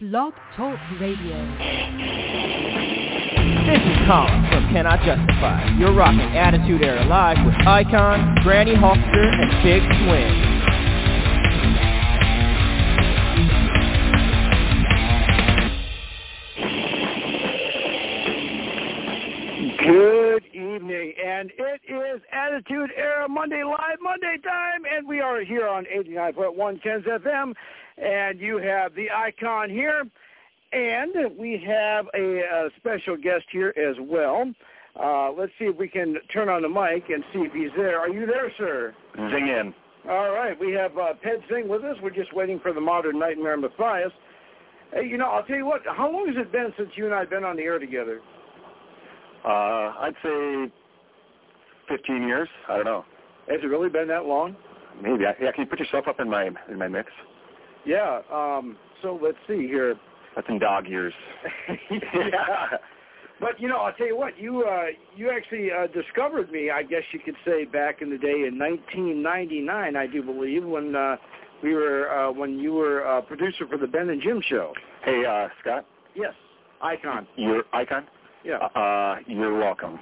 [0.00, 1.36] Blog Talk Radio.
[3.68, 5.76] This is Colin from Cannot Justify.
[5.78, 10.49] You're rocking Attitude Era Live with Icon, Granny Hulkster, and Big Swing.
[22.50, 27.54] Attitude Era Monday Live Monday time, and we are here on 89.1 Ken's FM,
[27.96, 30.04] and you have the icon here,
[30.72, 34.50] and we have a, a special guest here as well.
[35.00, 38.00] Uh, let's see if we can turn on the mic and see if he's there.
[38.00, 38.94] Are you there, sir?
[39.16, 39.72] Zing in.
[40.10, 41.96] All right, we have uh, Ped Zing with us.
[42.02, 44.12] We're just waiting for the modern nightmare Matthias.
[44.92, 45.82] Hey, you know, I'll tell you what.
[45.86, 48.20] How long has it been since you and I have been on the air together?
[49.44, 50.72] Uh, I'd say
[51.90, 52.48] 15 years.
[52.68, 53.04] I don't know.
[53.48, 54.56] Has it really been that long?
[55.02, 55.26] Maybe.
[55.26, 57.10] I, yeah, can you put yourself up in my in my mix?
[57.84, 58.20] Yeah.
[58.32, 59.96] Um, so let's see here.
[60.36, 61.12] That's in dog years.
[61.90, 62.78] yeah.
[63.40, 64.38] But you know, I'll tell you what.
[64.38, 66.70] You uh, you actually uh, discovered me.
[66.70, 70.94] I guess you could say back in the day in 1999, I do believe, when
[70.94, 71.16] uh,
[71.62, 74.74] we were uh, when you were uh, producer for the Ben and Jim show.
[75.04, 75.86] Hey, uh, Scott.
[76.14, 76.34] Yes.
[76.82, 77.26] Icon.
[77.36, 78.06] You're icon.
[78.44, 78.56] Yeah.
[78.56, 79.98] Uh, you're welcome.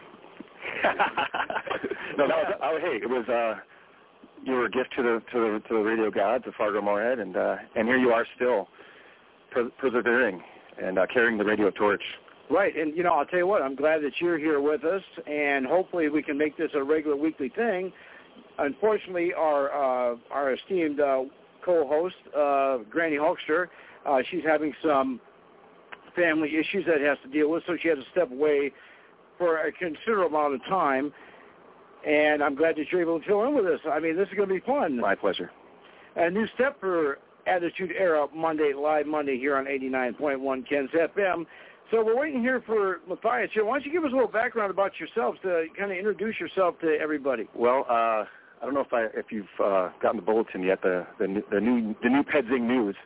[2.16, 3.60] No, that was, oh, hey, it was uh,
[4.44, 7.18] you were a gift to the to the to the radio gods of Fargo Moorhead,
[7.18, 8.68] and uh, and here you are still
[9.50, 10.42] per- persevering
[10.82, 12.02] and uh, carrying the radio torch.
[12.50, 13.62] Right, and you know, I'll tell you what.
[13.62, 17.16] I'm glad that you're here with us, and hopefully we can make this a regular
[17.16, 17.92] weekly thing.
[18.58, 21.24] Unfortunately, our uh, our esteemed uh,
[21.64, 23.66] co-host, uh, Granny Hulkster,
[24.06, 25.20] uh, she's having some
[26.16, 28.72] family issues that has to deal with, so she had to step away
[29.38, 31.12] for a considerable amount of time.
[32.06, 33.80] And I'm glad that you're able to fill in with us.
[33.90, 35.00] I mean, this is going to be fun.
[35.00, 35.50] My pleasure.
[36.16, 41.46] A new step for Attitude Era Monday, live Monday here on 89.1 Ken's FM.
[41.90, 43.64] So we're waiting here for Matthias here.
[43.64, 46.78] Why don't you give us a little background about yourself to kind of introduce yourself
[46.80, 47.48] to everybody?
[47.54, 48.24] Well, uh,
[48.60, 51.60] I don't know if I if you've uh, gotten the bulletin yet, the the, the
[51.60, 52.96] new the new Pedzing news.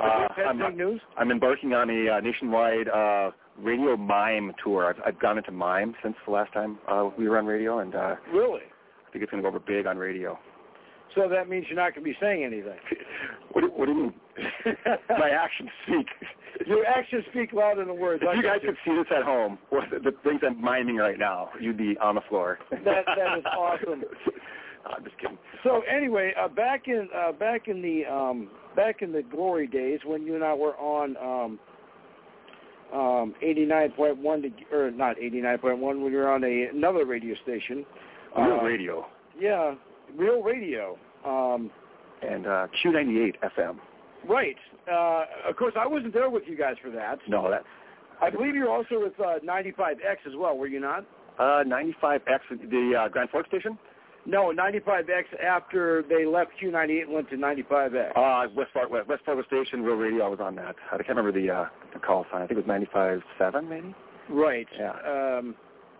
[0.00, 1.00] Uh, I'm, news?
[1.16, 4.86] I'm embarking on a uh, nationwide uh, radio mime tour.
[4.88, 7.94] I've, I've gone into mime since the last time uh, we were on radio, and
[7.94, 8.60] uh, Really?
[9.08, 10.38] I think it's going to go over big on radio.
[11.14, 12.78] So that means you're not going to be saying anything.
[13.52, 14.14] What do, what do you mean?
[15.08, 16.06] My actions speak.
[16.66, 18.22] Your actions speak louder than words.
[18.22, 18.68] If I you guys you.
[18.68, 22.14] could see this at home, the, the things I'm miming right now, you'd be on
[22.14, 22.58] the floor.
[22.70, 24.04] That- that is awesome.
[24.86, 25.38] I'm just kidding.
[25.64, 30.00] So anyway, uh, back in uh, back in the um, back in the glory days
[30.04, 31.58] when you and I were on um,
[32.92, 37.84] um, 89.1 to, or not 89.1 when we were on a, another radio station.
[38.36, 39.06] Real Uh, radio
[39.38, 39.74] Yeah,
[40.16, 40.98] real radio.
[41.24, 41.70] Um,
[42.22, 43.78] and uh, Q98 FM.
[44.28, 44.56] right.
[44.90, 47.18] Uh, of course, I wasn't there with you guys for that.
[47.28, 47.62] No, that
[48.22, 51.04] I believe you're also with uh, 95X as well, were you not?
[51.38, 52.40] uh, 95X,
[52.70, 53.78] the uh, Grand Forks station.
[54.28, 58.10] No, 95X after they left Q98 and went to 95X.
[58.14, 60.24] Uh, West Fargo, West, West Fargo Station, Real Radio.
[60.26, 60.76] I was on that.
[60.92, 62.42] I can't remember the uh, the call sign.
[62.42, 62.86] I think it was
[63.40, 63.94] 95.7 maybe.
[64.28, 64.66] right.
[64.78, 64.92] Yeah.
[65.38, 65.54] Um,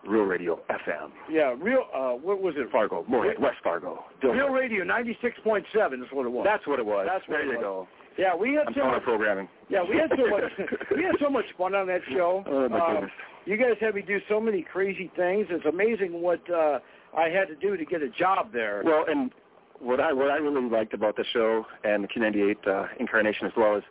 [0.07, 1.09] Real Radio FM.
[1.29, 1.83] yeah, real.
[1.93, 2.71] Uh, what was it?
[2.71, 4.05] Fargo, Moorhead, West Fargo.
[4.23, 5.65] Real Radio 96.7
[6.01, 6.45] is what it was.
[6.45, 7.05] That's what it was.
[7.11, 7.61] That's what there it you was.
[7.63, 7.87] go.
[8.17, 9.03] yeah, we had I'm so much.
[9.03, 9.49] programming.
[9.69, 10.43] Yeah, we had so much.
[10.95, 12.43] we had so much fun on that show.
[12.47, 13.11] Oh my Um, goodness.
[13.45, 15.47] You guys had me do so many crazy things.
[15.49, 16.79] It's amazing what uh,
[17.17, 18.81] I had to do to get a job there.
[18.85, 19.31] Well, and
[19.79, 23.53] what I what I really liked about the show and the Q98 uh, incarnation as
[23.55, 23.83] well is,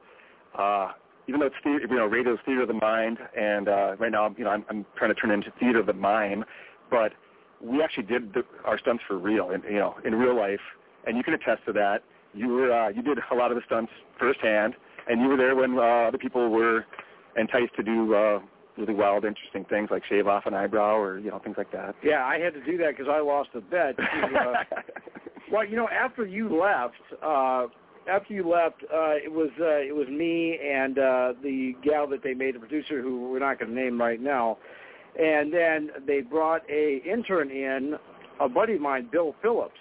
[0.59, 0.93] uh,
[1.27, 4.35] even though it's theater, you know radio's theater of the mind, and uh, right now
[4.37, 6.45] you know I'm, I'm trying to turn it into theater of the mime,
[6.91, 7.13] but
[7.61, 10.61] we actually did the, our stunts for real, and you know in real life,
[11.07, 12.03] and you can attest to that.
[12.35, 14.75] You were uh, you did a lot of the stunts firsthand,
[15.09, 16.85] and you were there when uh, other people were
[17.37, 18.41] enticed to do uh,
[18.79, 21.95] really wild, interesting things like shave off an eyebrow or you know things like that.
[22.03, 23.97] yeah, I had to do that because I lost a bet.
[23.97, 24.53] To, uh,
[25.53, 27.67] well, you know, after you left, uh,
[28.11, 32.23] after you left, uh, it was uh, it was me and uh, the gal that
[32.23, 34.59] they made, the producer, who we're not going to name right now,
[35.19, 37.97] and then they brought a intern in,
[38.41, 39.79] a buddy of mine, Bill Phillips,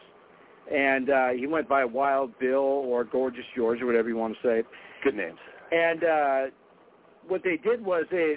[0.72, 4.48] and uh, he went by Wild Bill or Gorgeous George or whatever you want to
[4.48, 4.64] say.
[5.04, 5.38] Good names.
[5.72, 6.42] And uh,
[7.28, 8.36] what they did was they,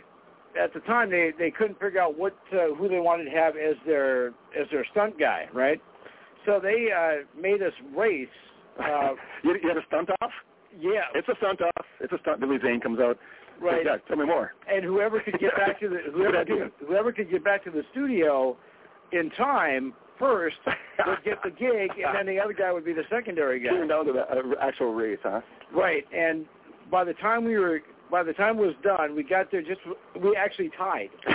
[0.61, 3.57] at the time, they they couldn't figure out what uh, who they wanted to have
[3.57, 5.81] as their as their stunt guy, right?
[6.47, 8.29] So they uh, made us race.
[8.79, 9.11] Uh,
[9.45, 10.31] you, you had a stunt off?
[10.79, 11.87] yeah, It's a stunt off.
[12.01, 12.41] It's a stunt.
[12.41, 13.19] Billy Zane comes out.
[13.61, 13.85] right.
[13.85, 14.53] Yeah, tell me more.
[14.73, 17.83] And whoever could get back to the whoever could, whoever could get back to the
[17.93, 18.57] studio
[19.13, 20.57] in time first
[21.07, 23.71] would get the gig, and then the other guy would be the secondary guy.
[23.71, 25.41] Came down to the uh, actual race, huh?
[25.75, 26.47] Right, and
[26.91, 27.81] by the time we were
[28.11, 29.81] by the time it was done, we got there just
[30.21, 31.11] we actually tied.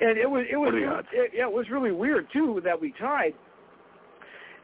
[0.00, 1.08] and it was it was What are the odds?
[1.12, 3.34] it, yeah, it was really weird too that we tied.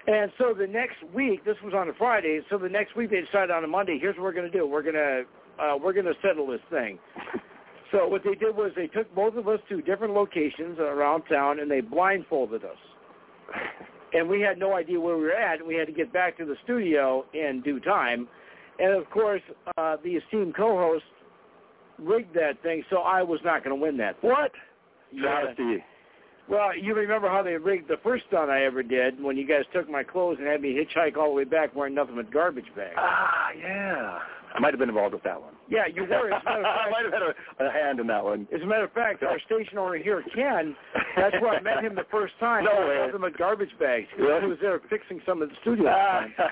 [0.06, 2.40] And so the next week, this was on a Friday.
[2.48, 3.98] So the next week they decided on a Monday.
[4.00, 4.66] Here's what we're going to do.
[4.66, 5.24] We're going to
[5.62, 6.98] uh, we're going to settle this thing.
[7.90, 11.60] So what they did was they took both of us to different locations around town
[11.60, 12.76] and they blindfolded us.
[14.10, 15.58] And we had no idea where we were at.
[15.58, 18.26] And we had to get back to the studio in due time.
[18.78, 19.42] And of course,
[19.76, 21.04] uh, the esteemed co-host
[21.98, 24.16] rigged that thing, so I was not going to win that.
[24.22, 24.52] what?
[25.12, 25.52] Yeah.
[26.48, 29.64] Well, you remember how they rigged the first stunt I ever did when you guys
[29.72, 32.64] took my clothes and had me hitchhike all the way back wearing nothing but garbage
[32.74, 32.94] bags.
[32.96, 34.18] Ah, yeah.
[34.54, 35.52] I might have been involved with that one.
[35.68, 36.32] Yeah, you were.
[36.32, 38.48] As a matter of I might have had a, a hand in that one.
[38.54, 40.74] As a matter of fact, our station owner here, Ken,
[41.16, 42.64] that's where I met him the first time.
[42.68, 43.02] No way.
[43.06, 44.06] Nothing but garbage bags.
[44.18, 44.40] Really?
[44.40, 45.92] He was there fixing some of the studio.
[45.94, 46.24] Ah.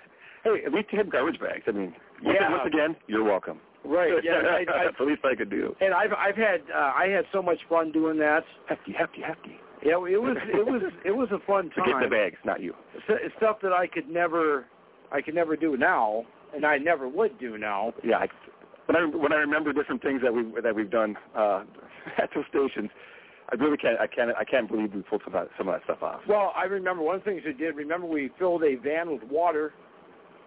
[0.46, 1.64] hey, at least you had garbage bags.
[1.66, 2.50] I mean, once, Yeah.
[2.50, 3.58] once again, you're welcome.
[3.84, 4.12] Right.
[4.22, 4.42] Yeah.
[4.46, 5.74] I, I, That's the least I could do.
[5.80, 8.42] and I've I've had uh, I had so much fun doing that.
[8.68, 9.58] Hefty, hefty, hefty.
[9.84, 11.84] Yeah, it was it was it was a fun time.
[11.86, 12.74] get the bags, not you.
[13.08, 14.66] S- Stuff that I could never
[15.12, 17.92] I could never do now, and I never would do now.
[18.02, 18.18] Yeah.
[18.18, 18.26] I,
[18.86, 21.62] when I when I remember different things that we that we've done uh,
[22.18, 22.90] at those stations,
[23.52, 25.74] I really can't I can't I can't believe we pulled some of that, some of
[25.74, 26.20] that stuff off.
[26.28, 27.76] Well, I remember one of the things we did.
[27.76, 29.74] Remember, we filled a van with water,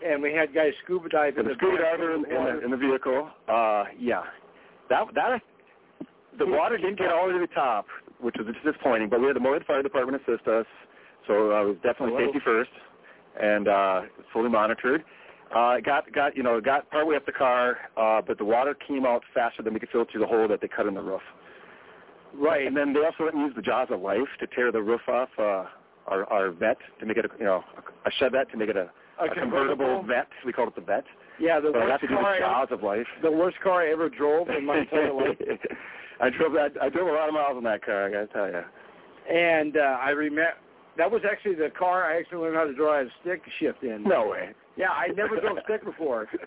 [0.06, 2.72] and we had guys scuba dive in the the scuba diver in, in, the, in
[2.72, 4.24] the vehicle, uh, yeah,
[4.90, 5.42] that that
[6.38, 7.86] the water didn't get all the way to the top,
[8.20, 9.10] which was disappointing.
[9.10, 10.66] But we had the Moorhead Fire Department assist us,
[11.28, 12.28] so uh, it was definitely Hello?
[12.28, 12.72] safety first,
[13.42, 14.02] and uh,
[14.34, 15.04] fully monitored.
[15.56, 18.46] Uh, it got got you know it got partway up the car, uh, but the
[18.46, 20.86] water came out faster than we could fill it through the hole that they cut
[20.86, 21.22] in the roof.
[22.36, 22.68] right.
[22.68, 25.02] And then they also went and used the jaws of life to tear the roof
[25.08, 25.66] off uh,
[26.08, 27.64] our our vet to make it a you know
[28.06, 30.28] a Chevette to make it a, a convertible vet.
[30.46, 31.04] We called it the vet.
[31.40, 32.40] Yeah, the So I got worst car.
[32.40, 33.08] the I, of life.
[33.22, 35.38] the worst car I ever drove in my entire life.
[36.22, 36.72] I drove that.
[36.82, 38.08] I drove a lot of miles in that car.
[38.08, 38.62] I got to tell you.
[39.34, 40.52] And uh, I remember
[40.98, 44.04] that was actually the car I actually learned how to drive a stick shift in.
[44.04, 44.50] No way.
[44.76, 46.28] Yeah, I never drove stick before.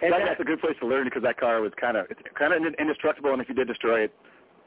[0.00, 2.06] And that, that- that's a good place to learn because that car was kind of
[2.08, 4.14] it's kind of indestructible, and if you did destroy it,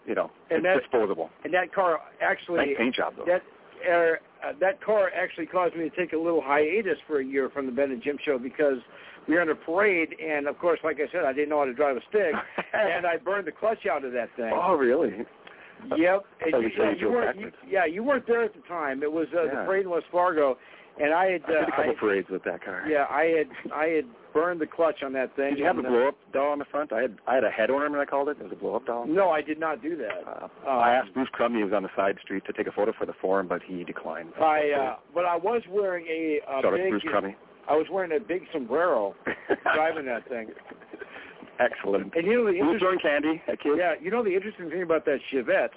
[0.05, 1.29] you know, And it's that- disposable.
[1.45, 3.23] And that car actually Nice paint job though.
[3.23, 3.41] that
[3.87, 4.15] uh,
[4.45, 7.65] uh, that car actually caused me to take a little hiatus for a year from
[7.65, 8.77] the Ben and Jim show because
[9.27, 11.65] we were on a parade, and of course, like I said, I didn't know how
[11.65, 12.33] to drive a stick,
[12.73, 14.51] and I burned the clutch out of that thing.
[14.53, 15.25] oh, really?
[15.97, 16.25] Yep.
[16.53, 17.39] And you, you you weren't.
[17.39, 19.03] You, yeah, you weren't there at the time.
[19.03, 19.49] It was uh, Yeah.
[19.49, 20.57] the parade in West Fargo,
[20.99, 21.43] and I had.
[21.43, 22.83] I did Uh, a couple I, parades with that car.
[22.89, 23.47] yeah, I had.
[23.73, 25.51] I had burned the clutch on that thing.
[25.51, 26.91] Did you have a uh, blow up doll on the front?
[26.93, 28.01] I had I had a head ornament.
[28.01, 28.37] I called it.
[28.39, 29.05] It was a blow up doll.
[29.05, 30.23] No, I did not do that.
[30.27, 32.71] Uh, Um, I asked Bruce Crummy, who was on the side street, to take a
[32.71, 34.29] photo for the forum, but he declined.
[34.41, 34.71] I.
[34.71, 36.89] Uh, but I was wearing a, a Shout big.
[36.89, 37.35] Bruce Crummy.
[37.69, 39.15] I was wearing a big sombrero
[39.75, 40.49] driving that thing.
[41.59, 42.13] Excellent.
[42.15, 42.99] And you know the interesting.
[43.01, 43.75] candy at kids?
[43.77, 45.69] Yeah, you know the interesting thing about that Chevette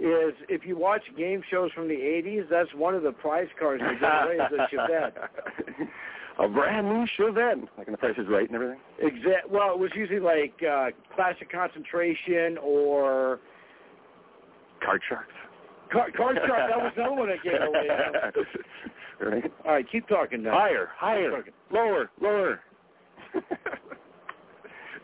[0.00, 3.80] is if you watch game shows from the '80s, that's one of the prize cars
[3.80, 5.28] they give away is the Chevette.
[6.38, 7.68] a brand new Chevette.
[7.76, 8.80] Like in the Price is Right and everything.
[8.98, 9.50] Exact.
[9.50, 13.40] Well, it was usually like uh, classic concentration or
[14.82, 15.32] Card Sharks.
[15.92, 16.70] car, card shark.
[16.70, 17.88] That was another one that gave away.
[19.42, 19.52] right.
[19.66, 20.52] All right, keep talking now.
[20.52, 22.60] Higher, higher, lower, lower.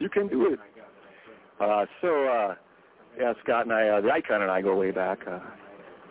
[0.01, 0.59] you can do it.
[1.61, 2.55] Uh, so, uh,
[3.19, 5.39] yeah, Scott and I, uh, the icon and I go way back uh,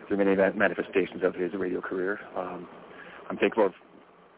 [0.08, 2.18] through many manifestations of his radio career.
[2.36, 2.68] Um,
[3.28, 3.70] I'm thankful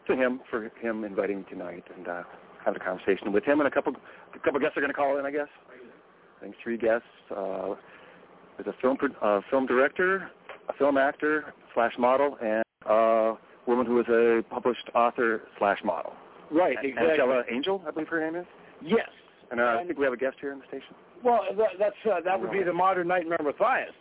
[0.07, 2.23] to him for him inviting me tonight and uh,
[2.63, 3.59] having a conversation with him.
[3.59, 3.93] And a couple,
[4.35, 5.47] a couple guests are going to call in, I guess.
[6.37, 7.07] I think three guests.
[7.35, 7.75] Uh,
[8.57, 10.29] there's a film, uh, film director,
[10.67, 13.33] a film actor slash model, and a
[13.67, 16.13] woman who is a published author slash model.
[16.51, 17.11] Right, exactly.
[17.11, 18.47] Angela Angel, I believe her name is.
[18.81, 19.09] Yes.
[19.51, 20.95] And uh, I think we have a guest here in the station.
[21.23, 23.93] Well, that, that's uh, that would be the modern nightmare Matthias.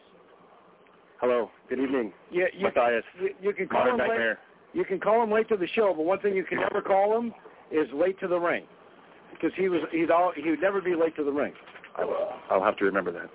[1.21, 1.51] Hello.
[1.69, 2.13] Good evening.
[2.31, 3.05] Yeah, you, Matthias.
[3.21, 4.09] you, you can call Modern him late.
[4.09, 4.39] Nightmare.
[4.75, 7.17] You can call him late to the show, but one thing you can never call
[7.19, 7.33] him
[7.73, 8.65] is late to the ring,
[9.33, 11.55] because he was he'd all he would never be late to the ring.
[11.97, 12.29] I will.
[12.51, 13.31] I'll have to remember that.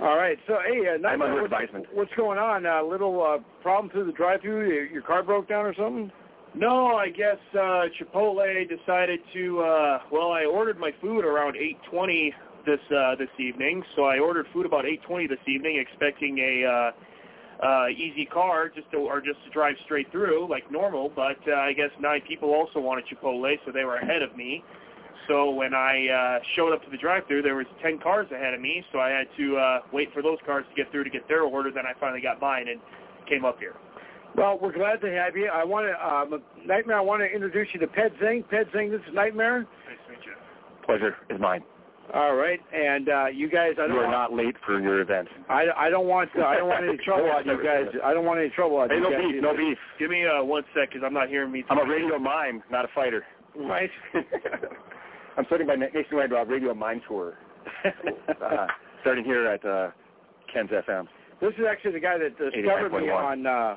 [0.00, 1.86] All right, so hey, uh, I'm Nightmare, under what's, advisement.
[1.92, 2.66] what's going on?
[2.66, 4.68] A uh, little uh, problem through the drive-through?
[4.68, 6.12] Your, your car broke down or something?
[6.56, 9.60] No, I guess uh, Chipotle decided to.
[9.60, 12.32] Uh, well, I ordered my food around 8:20
[12.64, 17.66] this uh, this evening, so I ordered food about 8:20 this evening, expecting a uh,
[17.66, 21.10] uh, easy car just to, or just to drive straight through like normal.
[21.14, 24.64] But uh, I guess nine people also wanted Chipotle, so they were ahead of me.
[25.28, 28.60] So when I uh, showed up to the drive-through, there was 10 cars ahead of
[28.60, 31.26] me, so I had to uh, wait for those cars to get through to get
[31.26, 31.72] their order.
[31.72, 32.80] Then I finally got mine and
[33.28, 33.74] came up here.
[34.36, 35.48] Well, we're glad to have you.
[35.52, 35.94] I want to,
[36.36, 36.98] um, Nightmare.
[36.98, 38.44] I want to introduce you to Ped Zing.
[38.50, 39.60] Ped Zing, this is Nightmare.
[39.60, 40.32] Nice to meet you.
[40.84, 41.62] pleasure is mine.
[42.14, 45.00] All right, and uh, you guys, I don't you are want, not late for your
[45.00, 45.26] event.
[45.48, 47.86] I, I don't want uh, I don't want any trouble on you guys.
[48.04, 49.20] I don't want any trouble on Hey, you no guys.
[49.32, 49.78] beef, no beef.
[49.98, 51.64] Give me uh, one sec, because I'm not hearing me.
[51.68, 53.24] I'm a radio mime, not a fighter.
[53.56, 53.90] Right.
[55.36, 57.34] I'm starting my na- nationwide uh, radio mime tour,
[57.84, 58.66] uh,
[59.00, 59.90] starting here at uh,
[60.52, 61.08] Ken's FM.
[61.40, 63.76] This is actually the guy that discovered me on uh,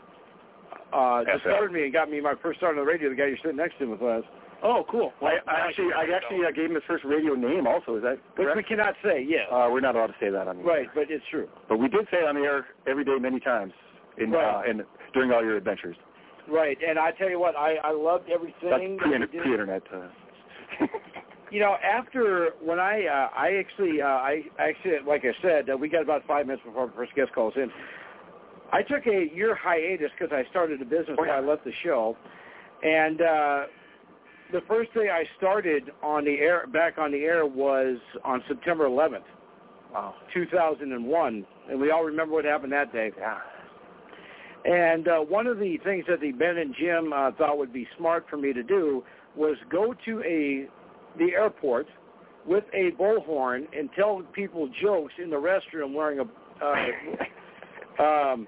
[0.93, 3.09] uh, discovered me and got me my first start on the radio.
[3.09, 4.23] The guy you're sitting next to with us,
[4.61, 5.13] Oh, cool.
[5.21, 7.65] I, I actually, I actually uh, gave him his first radio name.
[7.65, 9.25] Also, is that which we cannot say.
[9.25, 9.47] Yes.
[9.49, 10.67] Uh, we're not allowed to say that on the air.
[10.67, 11.47] right, but it's true.
[11.69, 13.71] But we did say it on the air every day, many times,
[14.17, 14.67] in Right.
[14.67, 15.95] uh, in during all your adventures.
[16.49, 18.69] Right, and I tell you what, I I loved everything.
[18.69, 19.41] That's pre- you did.
[19.41, 19.83] pre-internet.
[19.93, 20.07] Uh,
[21.51, 25.75] You know, after when I uh, I actually uh, I actually like I said uh,
[25.75, 27.71] we got about five minutes before our first guest calls in.
[28.71, 32.15] I took a year hiatus because I started a business when I left the show,
[32.83, 33.63] and uh,
[34.51, 38.87] the first day I started on the air back on the air was on September
[38.87, 39.23] 11th,
[39.93, 40.15] wow.
[40.33, 43.11] 2001, and we all remember what happened that day.
[43.17, 43.37] Yeah.
[44.65, 47.87] And uh, one of the things that the Ben and Jim uh, thought would be
[47.97, 49.03] smart for me to do
[49.35, 50.67] was go to a
[51.17, 51.87] the airport
[52.45, 56.25] with a bullhorn and tell people jokes in the restroom wearing a,
[56.63, 58.47] uh, um,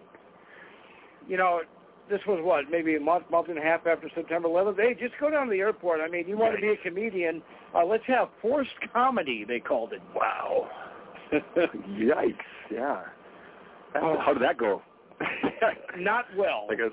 [1.32, 1.62] you know,
[2.10, 4.76] this was what maybe a month, month and a half after September 11th.
[4.76, 6.02] Hey, just go down to the airport.
[6.02, 7.42] I mean, you want to be a comedian?
[7.74, 9.46] Uh, let's have forced comedy.
[9.48, 10.02] They called it.
[10.14, 10.70] Wow.
[11.34, 12.36] Yikes.
[12.70, 13.04] Yeah.
[13.96, 14.18] Oh.
[14.20, 14.82] How did that go?
[15.98, 16.66] Not well.
[16.68, 16.90] like a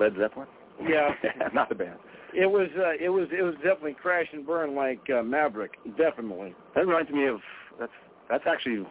[0.00, 0.48] Led Zeppelin?
[0.82, 1.10] Yeah.
[1.52, 1.98] not the band.
[2.34, 6.54] It was uh, it was it was definitely crash and burn like uh, Maverick, definitely.
[6.74, 7.40] That reminds me of
[7.78, 7.92] that's
[8.30, 8.86] that's actually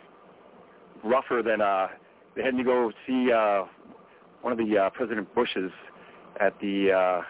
[1.03, 1.87] rougher than uh
[2.35, 3.63] they had me go see uh
[4.41, 5.71] one of the uh President Bush's
[6.39, 7.21] at the uh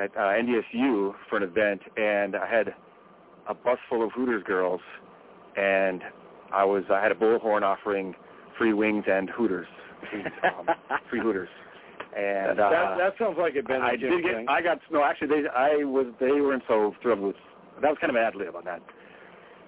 [0.00, 2.74] at uh, NDSU for an event and I had
[3.48, 4.80] a bus full of Hooters girls
[5.56, 6.02] and
[6.52, 8.14] I was I had a bullhorn offering
[8.58, 9.66] free wings and Hooters.
[10.44, 10.66] um,
[11.10, 11.48] free Hooters.
[12.16, 14.34] And uh that that sounds like a Ben I did get.
[14.34, 14.46] thing.
[14.48, 15.04] I got no.
[15.04, 15.48] Actually, they.
[15.48, 16.06] I was.
[16.18, 17.36] They weren't so thrilled with.
[17.82, 18.80] That was kind of an ad lib on that.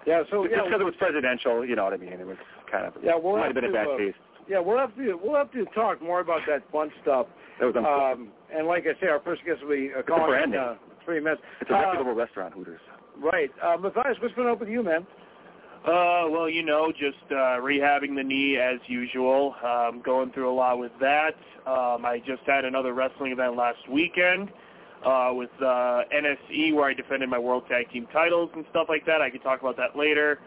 [0.07, 2.13] yeah, so Just yeah, because it was presidential, you know what I mean.
[2.13, 2.39] It was
[2.71, 2.95] kind of.
[3.03, 4.17] Yeah, we'll might have have been a bad uh, taste.
[4.49, 7.27] Yeah, we'll have to we'll have to talk more about that fun stuff.
[7.61, 7.77] That was.
[7.77, 10.51] Um, and like I say, our first guest will be uh, a calling in brand
[10.53, 10.61] name.
[10.61, 10.75] uh,
[11.05, 11.43] three minutes.
[11.61, 12.81] it's a uh, reputable restaurant, Hooters.
[13.19, 15.07] Right, uh, Matthias, what's been up with you, man?
[15.85, 19.55] Uh, well, you know, just uh, rehabbing the knee as usual.
[19.65, 21.35] Um, going through a lot with that.
[21.67, 24.51] Um, I just had another wrestling event last weekend
[25.05, 29.07] uh, with uh, NSE where I defended my World Tag Team titles and stuff like
[29.07, 29.21] that.
[29.21, 30.41] I could talk about that later.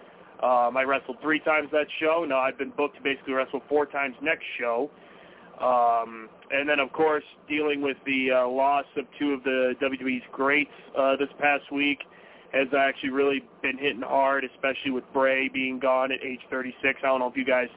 [0.43, 2.25] Um, I wrestled three times that show.
[2.27, 4.89] Now I've been booked to basically wrestle four times next show.
[5.61, 10.23] Um, and then, of course, dealing with the uh, loss of two of the WWE's
[10.31, 11.99] greats uh, this past week
[12.51, 16.99] has actually really been hitting hard, especially with Bray being gone at age 36.
[17.03, 17.69] I don't know if you guys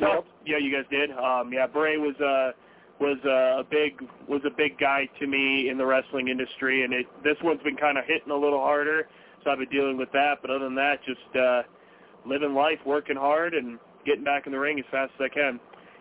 [0.00, 0.26] Nope.
[0.46, 1.10] Yeah, you guys did.
[1.10, 2.52] Um, yeah, Bray was uh,
[3.00, 6.92] was uh, a big was a big guy to me in the wrestling industry, and
[6.92, 9.08] it this one's been kind of hitting a little harder.
[9.44, 10.38] So I've been dealing with that.
[10.40, 11.62] But other than that, just uh,
[12.26, 15.60] living life, working hard, and getting back in the ring as fast as I can.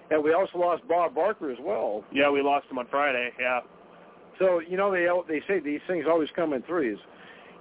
[0.10, 2.04] And we also lost Bob Barker as well.
[2.12, 3.32] Yeah, we lost him on Friday.
[3.40, 3.62] Yeah.
[4.40, 6.98] So you know they they say these things always come in threes.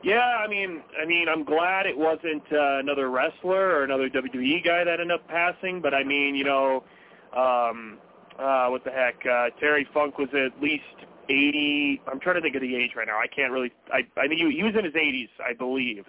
[0.02, 4.64] Yeah, I mean, I mean, I'm glad it wasn't uh, another wrestler or another WWE
[4.64, 6.84] guy that ended up passing, but I mean, you know,
[7.36, 7.98] um,
[8.38, 9.16] uh, what the heck?
[9.26, 10.84] Uh, Terry Funk was at least
[11.28, 12.00] 80.
[12.10, 13.18] I'm trying to think of the age right now.
[13.18, 13.72] I can't really.
[13.92, 16.06] I I think he, he was in his 80s, I believe.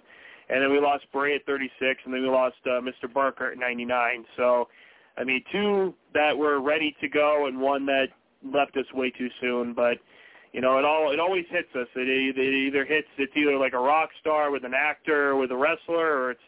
[0.52, 3.12] And then we lost Bray at 36, and then we lost uh, Mr.
[3.12, 4.26] Barker at 99.
[4.36, 4.68] So,
[5.16, 8.08] I mean, two that were ready to go, and one that
[8.44, 9.72] left us way too soon.
[9.72, 9.96] But
[10.52, 11.88] you know, it all it always hits us.
[11.96, 15.50] It, it either hits it's either like a rock star with an actor or with
[15.52, 16.40] a wrestler, or it's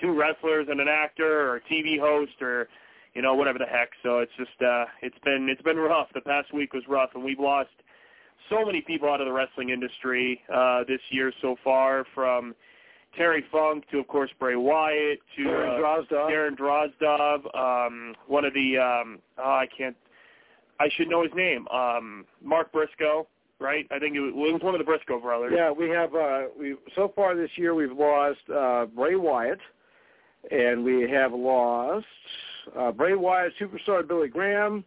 [0.00, 2.68] two wrestlers and an actor, or a TV host, or
[3.14, 3.90] you know whatever the heck.
[4.02, 6.08] So it's just uh, it's been it's been rough.
[6.14, 7.70] The past week was rough, and we've lost
[8.50, 12.56] so many people out of the wrestling industry uh, this year so far, from
[13.16, 16.30] Terry Funk to of course Bray Wyatt to Darren uh, Drozdov.
[16.30, 19.96] Darren Drozdov, um, one of the um, oh, I can't.
[20.80, 21.68] I should know his name.
[21.68, 23.28] Um, Mark Briscoe,
[23.60, 23.86] right?
[23.90, 25.52] I think it was, it was one of the Briscoe brothers.
[25.54, 29.60] Yeah, we have uh we so far this year we've lost uh Bray Wyatt
[30.50, 32.06] and we have lost
[32.78, 34.84] uh Bray Wyatt, superstar Billy Graham,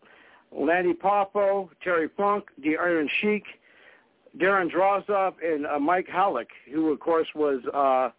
[0.51, 3.43] Lanny Poffo, Terry Funk, the Iron Sheik,
[4.37, 8.09] Darren Drozdov and uh, Mike Halac, who of course was uh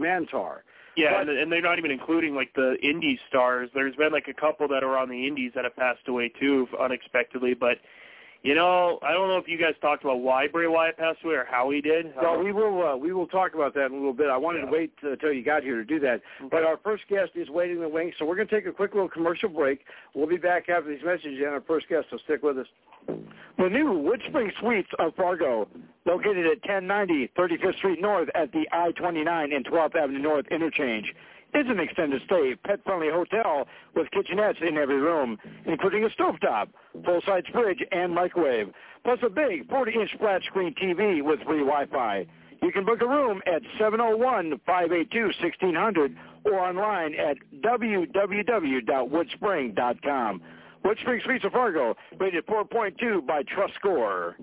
[0.00, 0.58] Mantaur.
[0.96, 3.70] Yeah, But- and, and they're not even including like the indie stars.
[3.74, 6.68] There's been like a couple that are on the indies that have passed away too
[6.80, 7.78] unexpectedly, but
[8.44, 11.36] You know, I don't know if you guys talked about why Bray Wyatt passed away
[11.36, 12.12] or how he did.
[12.14, 14.28] Well, we will uh, we will talk about that in a little bit.
[14.28, 14.66] I wanted Yeah.
[14.66, 16.20] to wait until you got here to do that.
[16.50, 18.72] But our first guest is waiting in the wings, so we're going to take a
[18.72, 19.86] quick little commercial break.
[20.14, 22.66] We'll be back after these messages and our first guest, so stick with us.
[23.56, 25.66] The new Wood Spring Suites of Fargo,
[26.04, 31.14] located at 1090 35th Street North at the I-29 and 12th Avenue North interchange,
[31.54, 36.68] is an extended stay, pet-friendly hotel with kitchenettes in every room, including a stovetop,
[37.04, 38.68] full-size fridge, and microwave,
[39.04, 42.26] plus a big 40-inch flat-screen TV with free Wi-Fi.
[42.62, 50.42] You can book a room at 701-582-1600 or online at www.woodspring.com.
[50.84, 54.36] Woodspring Suites of Fargo, rated 4.2 by Trust Score.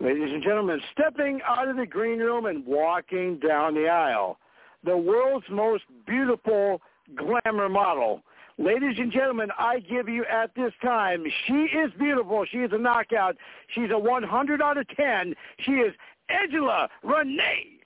[0.00, 4.38] Ladies and gentlemen, stepping out of the green room and walking down the aisle,
[4.84, 6.80] the world's most beautiful
[7.16, 8.22] glamour model.
[8.58, 12.44] Ladies and gentlemen, I give you at this time, she is beautiful.
[12.50, 13.36] She is a knockout.
[13.68, 15.34] She's a 100 out of 10.
[15.60, 15.94] She is
[16.28, 17.78] Angela Renee.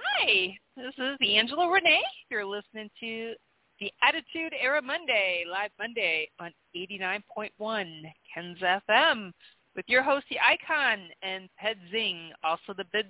[0.00, 2.02] Hi, this is Angela Renee.
[2.30, 3.34] You're listening to
[3.80, 8.02] the Attitude Era Monday, live Monday on 89.1
[8.32, 9.32] Ken's FM
[9.76, 13.06] with your host, the Icon and Ped Zing, also the Big,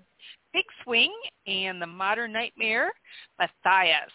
[0.53, 1.13] Big Swing
[1.47, 2.93] and the Modern Nightmare,
[3.39, 4.11] Matthias.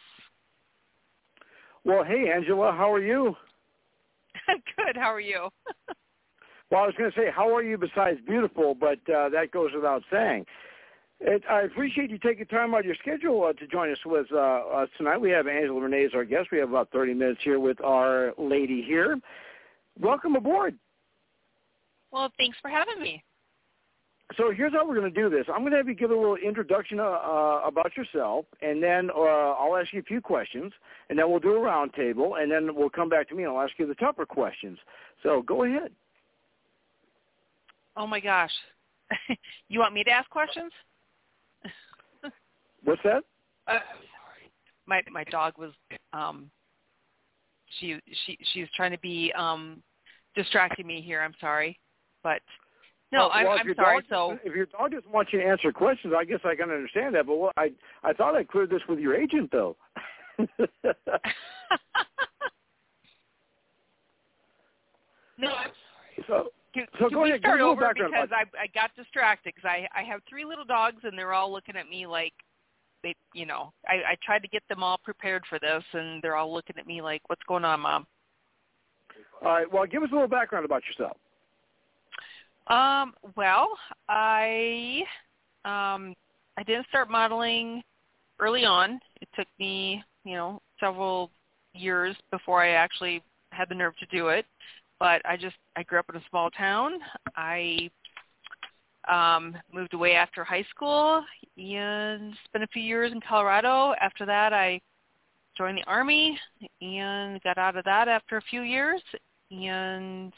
[1.83, 3.35] Well, hey, Angela, how are you?
[4.47, 5.49] Good, how are you?
[6.71, 9.71] Well, I was going to say, how are you besides beautiful, but uh, that goes
[9.73, 10.45] without saying.
[11.19, 14.27] It, I appreciate you taking time out of your schedule uh, to join us with
[14.31, 15.17] uh, us tonight.
[15.17, 16.49] We have Angela Renee as our guest.
[16.51, 19.19] We have about 30 minutes here with our lady here.
[19.99, 20.77] Welcome aboard.
[22.11, 23.23] Well, thanks for having me.
[24.37, 25.45] So here's how we're going to do this.
[25.51, 29.09] I'm going to have you give a little introduction uh, uh, about yourself, and then
[29.09, 30.71] uh, I'll ask you a few questions,
[31.09, 33.61] and then we'll do a roundtable, and then we'll come back to me and I'll
[33.61, 34.77] ask you the tougher questions.
[35.23, 35.91] So go ahead.
[37.97, 38.51] Oh my gosh.
[39.67, 40.71] you want me to ask questions?
[42.83, 43.23] What's that?
[43.67, 43.79] Uh,
[44.85, 45.71] my my dog was
[46.13, 46.49] um
[47.79, 49.81] she she she's trying to be um
[50.35, 51.21] distracting me here.
[51.21, 51.77] I'm sorry,
[52.23, 52.41] but
[53.11, 54.03] no, Well, I'm, well, I'm sorry.
[54.09, 57.15] So if your dog doesn't want you to answer questions, I guess I can understand
[57.15, 57.25] that.
[57.25, 57.71] But what, I
[58.03, 59.75] I thought I cleared this with your agent, though.
[60.39, 60.47] no,
[65.39, 66.23] I'm sorry.
[66.27, 69.53] so can, So can go we ahead, start over background because I I got distracted
[69.55, 72.33] because I I have three little dogs and they're all looking at me like
[73.01, 76.35] they you know I I tried to get them all prepared for this and they're
[76.35, 78.05] all looking at me like what's going on, mom?
[79.41, 79.71] all right.
[79.71, 81.17] Well, give us a little background about yourself.
[82.69, 83.69] Um, well,
[84.07, 85.01] I
[85.65, 86.13] um
[86.57, 87.81] I didn't start modeling
[88.39, 88.99] early on.
[89.21, 91.31] It took me, you know, several
[91.73, 94.45] years before I actually had the nerve to do it.
[94.99, 96.99] But I just I grew up in a small town.
[97.35, 97.89] I
[99.07, 101.23] um moved away after high school
[101.57, 103.93] and spent a few years in Colorado.
[103.99, 104.79] After that I
[105.57, 106.39] joined the army
[106.81, 109.01] and got out of that after a few years
[109.51, 110.31] and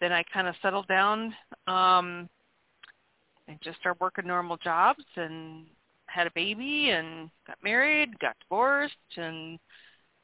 [0.00, 1.34] then I kind of settled down
[1.66, 2.28] um
[3.48, 5.66] and just started working normal jobs and
[6.06, 9.58] had a baby and got married, got divorced and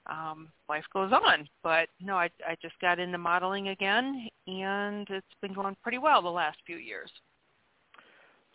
[0.06, 1.48] um life goes on.
[1.62, 6.22] But no, I I just got into modeling again and it's been going pretty well
[6.22, 7.10] the last few years.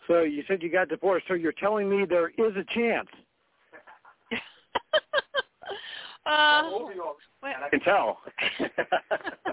[0.08, 1.26] So you said you got divorced.
[1.28, 3.08] So you're telling me there is a chance.
[6.26, 6.68] uh,
[7.64, 8.18] I can tell.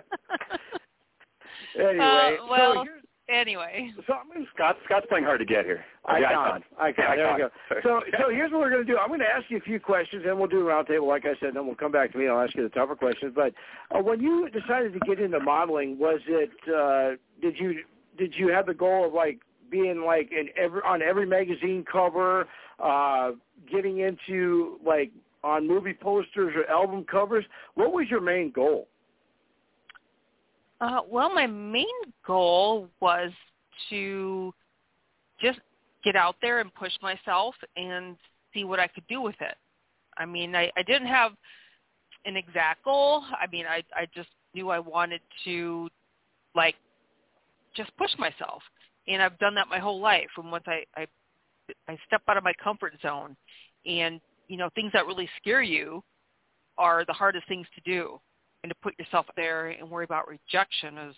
[1.79, 3.91] Anyway, Uh, well, so here's, anyway.
[4.07, 5.83] so I'm going to Scott, Scott's playing hard to get here.
[6.05, 6.63] I The icon.
[6.79, 7.05] Icon.
[7.07, 7.49] Yeah, There we go.
[7.69, 7.81] Sorry.
[7.83, 8.97] So, so here's what we're going to do.
[8.97, 11.39] I'm going to ask you a few questions, and we'll do a roundtable, like I
[11.39, 11.53] said.
[11.55, 12.25] Then we'll come back to me.
[12.25, 13.33] and I'll ask you the tougher questions.
[13.35, 13.53] But
[13.95, 17.83] uh, when you decided to get into modeling, was it uh, did you
[18.17, 19.39] did you have the goal of like
[19.69, 22.47] being like in every on every magazine cover,
[22.83, 23.31] uh,
[23.71, 25.11] getting into like
[25.43, 27.45] on movie posters or album covers?
[27.75, 28.87] What was your main goal?
[30.81, 31.85] Uh, well, my main
[32.25, 33.31] goal was
[33.89, 34.53] to
[35.41, 35.59] just
[36.03, 38.15] get out there and push myself and
[38.53, 39.55] see what I could do with it.
[40.17, 41.33] I mean, I, I didn't have
[42.25, 43.23] an exact goal.
[43.31, 45.89] I mean, I I just knew I wanted to
[46.55, 46.75] like
[47.75, 48.61] just push myself,
[49.07, 50.29] and I've done that my whole life.
[50.37, 51.07] And once I I
[51.87, 53.35] I step out of my comfort zone,
[53.85, 56.03] and you know, things that really scare you
[56.77, 58.19] are the hardest things to do
[58.63, 61.15] and to put yourself there and worry about rejection is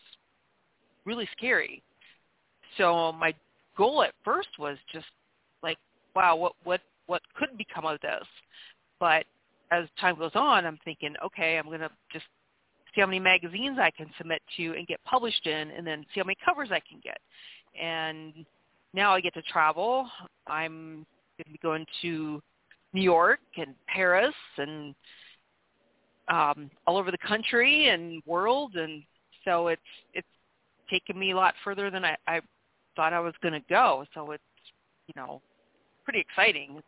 [1.05, 1.81] really scary.
[2.77, 3.33] So my
[3.77, 5.07] goal at first was just
[5.63, 5.77] like,
[6.15, 8.25] wow, what what what could become of this?
[8.99, 9.25] But
[9.71, 12.25] as time goes on, I'm thinking, okay, I'm to just
[12.93, 16.19] see how many magazines I can submit to and get published in, and then see
[16.19, 17.17] how many covers I can get.
[17.81, 18.45] And
[18.93, 20.07] now I get to travel.
[20.47, 21.05] I'm
[21.37, 22.41] going to be going to
[22.93, 24.93] New York and Paris and
[26.31, 29.03] um, all over the country and world, and
[29.45, 29.81] so it's
[30.13, 30.27] it's
[30.89, 32.39] taken me a lot further than I, I
[32.95, 34.05] thought I was going to go.
[34.15, 34.43] So it's
[35.07, 35.41] you know
[36.05, 36.81] pretty exciting.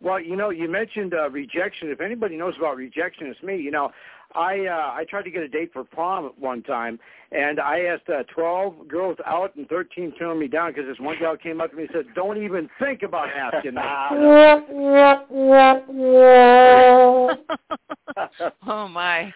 [0.00, 1.88] Well, you know, you mentioned uh, rejection.
[1.88, 3.56] If anybody knows about rejection, it's me.
[3.56, 3.90] You know,
[4.34, 6.98] I uh, I tried to get a date for prom at one time,
[7.32, 11.18] and I asked uh, 12 girls out, and 13 turned me down because this one
[11.18, 13.80] girl came up to me and said, "Don't even think about asking me."
[18.66, 19.32] oh my.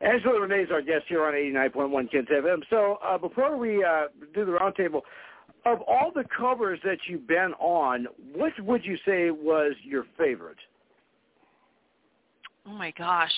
[0.00, 2.62] Angela Renee is our guest here on 89.1 Kids FM.
[2.68, 5.00] So uh, before we uh, do the roundtable,
[5.64, 10.58] of all the covers that you've been on, which would you say was your favorite?
[12.66, 13.32] Oh my gosh.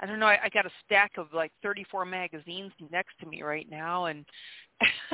[0.00, 0.26] I don't know.
[0.26, 4.24] I, I got a stack of like 34 magazines next to me right now, and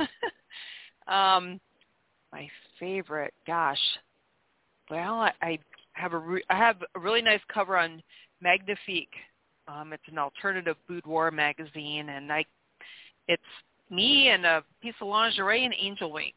[1.07, 1.59] um,
[2.31, 3.79] my favorite, gosh.
[4.89, 5.59] Well, I, I
[5.93, 8.01] have a re- I have a really nice cover on
[8.41, 9.13] Magnifique.
[9.67, 12.43] Um, it's an alternative boudoir magazine, and I,
[13.27, 13.41] it's
[13.89, 16.33] me and a piece of lingerie and angel wings.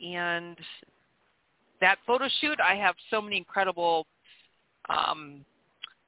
[0.00, 0.56] And
[1.80, 4.06] that photo shoot, I have so many incredible
[4.88, 5.44] um,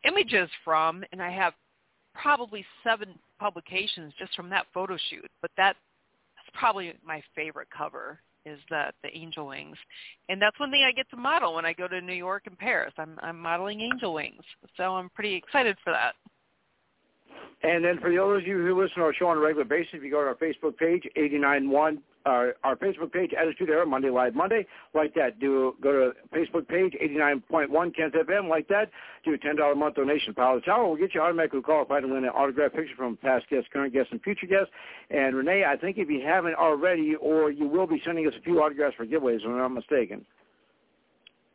[0.05, 1.55] images from, and I have
[2.15, 5.29] probably seven publications just from that photo shoot.
[5.41, 5.77] But that,
[6.37, 9.77] that's probably my favorite cover is the the angel wings,
[10.29, 12.59] and that's one thing I get to model when I go to New York and
[12.59, 12.93] Paris.
[12.99, 14.43] I'm I'm modeling angel wings,
[14.77, 16.15] so I'm pretty excited for that.
[17.63, 19.65] And then for the others of you who listen to our show on a regular
[19.65, 23.87] basis, if you go to our Facebook page, 891, uh, our Facebook page, Attitude Era,
[23.87, 25.39] Monday Live Monday, like that.
[25.39, 28.91] Do Go to Facebook page, 89.1 Kent FM, like that.
[29.25, 30.35] Do a $10 a month donation.
[30.37, 33.49] Of the Tower will get you automatically qualified to win an autographed picture from past
[33.49, 34.71] guests, current guests, and future guests.
[35.11, 38.43] And Renee, I think if you haven't already, or you will be sending us a
[38.43, 40.25] few autographs for giveaways, if I'm not mistaken.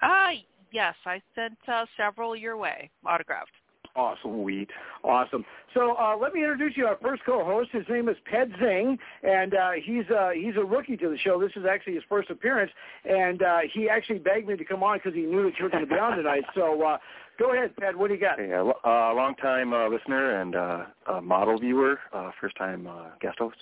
[0.02, 0.32] Uh,
[0.72, 0.96] yes.
[1.06, 3.52] I sent uh, several your way, autographed.
[3.98, 4.70] Awesome, Wheat.
[5.04, 5.44] Awesome.
[5.74, 7.72] So uh, let me introduce you our first co-host.
[7.72, 11.42] His name is Ped Zing, and uh, he's uh, he's a rookie to the show.
[11.42, 12.72] This is actually his first appearance,
[13.10, 15.72] and uh, he actually begged me to come on because he knew that you were
[15.72, 16.44] going to be on tonight.
[16.54, 16.98] So uh,
[17.40, 17.96] go ahead, Ped.
[17.96, 18.38] What do you got?
[18.38, 23.58] Yeah, uh, long-time uh, listener and uh, uh, model viewer, uh, first-time uh, guest host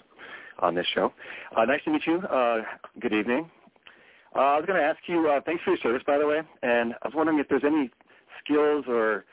[0.59, 1.13] on this show.
[1.55, 2.17] Uh, nice to meet you.
[2.17, 2.57] Uh,
[2.99, 3.49] good evening.
[4.35, 6.41] Uh, I was going to ask you, uh, thanks for your service, by the way,
[6.61, 7.89] and I was wondering if there's any
[8.43, 9.23] skills or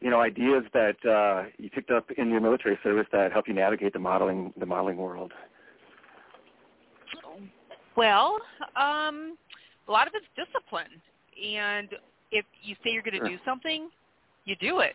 [0.00, 3.54] you know, ideas that uh, you picked up in your military service that help you
[3.54, 5.32] navigate the modeling the modeling world?
[7.96, 8.38] Well,
[8.76, 9.36] um,
[9.88, 11.02] a lot of it's discipline,
[11.44, 11.88] and
[12.30, 13.28] if you say you're going to sure.
[13.28, 13.90] do something,
[14.44, 14.94] you do it.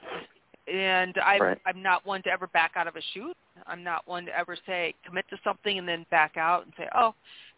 [0.73, 1.57] And I'm right.
[1.67, 3.35] I'm not one to ever back out of a shoot.
[3.67, 6.87] I'm not one to ever say commit to something and then back out and say,
[6.95, 7.13] oh,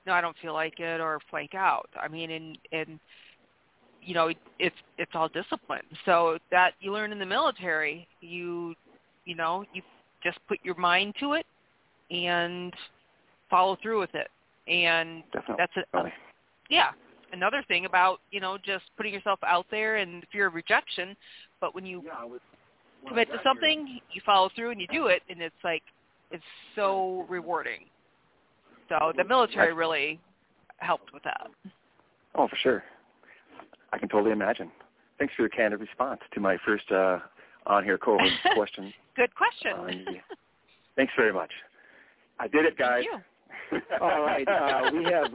[0.05, 1.89] no, I don't feel like it, or flake out.
[2.01, 2.99] I mean, and and
[4.07, 5.83] you know it's it's all discipline.
[6.05, 8.73] So that you learn in the military you
[9.25, 9.81] you know you
[10.23, 11.45] just put your mind to it
[12.09, 12.73] and
[13.49, 14.29] follow through with it.
[14.71, 15.55] And Definitely.
[15.57, 16.13] that's it
[16.69, 16.89] yeah.
[17.33, 21.15] Another thing about you know just putting yourself out there and the fear of rejection
[21.59, 22.01] but when you
[23.07, 25.83] commit to something you follow through and you do it and it's like
[26.31, 26.43] it's
[26.75, 27.81] so rewarding.
[28.87, 30.17] So the military really
[30.77, 31.47] helped with that.
[32.35, 32.83] Oh for sure
[33.91, 34.71] I can totally imagine.
[35.19, 37.19] Thanks for your candid response to my first uh,
[37.65, 38.93] on here co-host question.
[39.15, 39.73] Good question.
[40.07, 40.11] Uh,
[40.95, 41.51] thanks very much.
[42.39, 43.03] I did it, guys.
[44.01, 45.33] All right, uh, we have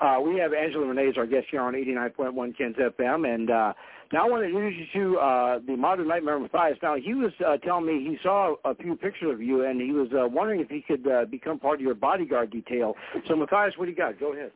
[0.00, 3.72] uh, we have Angela Renee as our guest here on 89.1 Kens FM, and uh,
[4.12, 6.78] now I want to introduce you to uh, the Modern Nightmare Matthias.
[6.82, 9.92] Now he was uh, telling me he saw a few pictures of you, and he
[9.92, 12.94] was uh, wondering if he could uh, become part of your bodyguard detail.
[13.28, 14.18] So Matthias, what do you got?
[14.18, 14.52] Go ahead.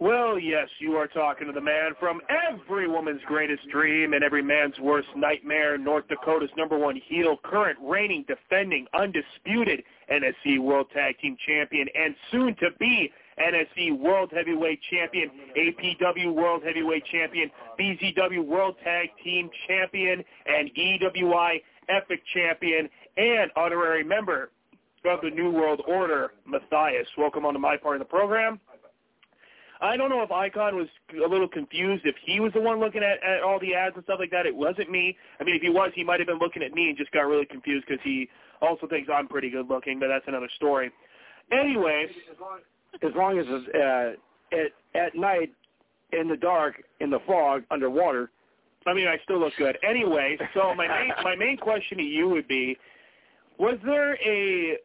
[0.00, 4.42] Well, yes, you are talking to the man from every woman's greatest dream and every
[4.42, 11.16] man's worst nightmare, North Dakota's number one heel, current reigning, defending, undisputed NSC World Tag
[11.20, 18.44] Team Champion, and soon to be NSC World Heavyweight Champion, APW World Heavyweight Champion, BZW
[18.44, 24.50] World Tag Team Champion, and EWI Epic Champion, and honorary member
[25.04, 27.06] of the New World Order, Matthias.
[27.16, 28.58] Welcome onto my part of the program.
[29.80, 33.02] I don't know if Icon was a little confused if he was the one looking
[33.02, 34.46] at, at all the ads and stuff like that.
[34.46, 35.16] It wasn't me.
[35.40, 37.22] I mean, if he was, he might have been looking at me and just got
[37.22, 38.28] really confused because he
[38.62, 40.90] also thinks I'm pretty good looking, but that's another story.
[41.52, 42.06] Anyway,
[43.02, 44.12] as long as uh,
[44.52, 45.52] at at night
[46.12, 48.30] in the dark in the fog underwater,
[48.86, 49.76] I mean, I still look good.
[49.88, 52.76] Anyway, so my main my main question to you would be,
[53.58, 54.78] was there a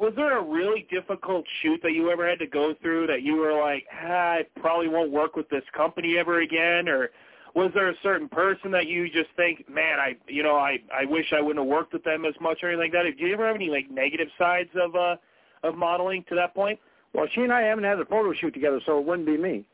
[0.00, 3.36] was there a really difficult shoot that you ever had to go through that you
[3.36, 7.10] were like, ah, I probably won't work with this company ever again, or
[7.54, 11.04] was there a certain person that you just think, man, I you know I I
[11.04, 13.02] wish I wouldn't have worked with them as much or anything like that?
[13.02, 15.16] Did you ever have any like negative sides of uh
[15.62, 16.78] of modeling to that point?
[17.12, 19.64] Well, she and I haven't had a photo shoot together, so it wouldn't be me.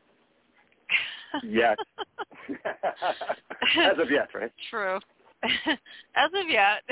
[1.43, 1.77] Yet.
[3.77, 4.51] As of yet, right?
[4.69, 4.99] True.
[5.43, 6.83] As of yet.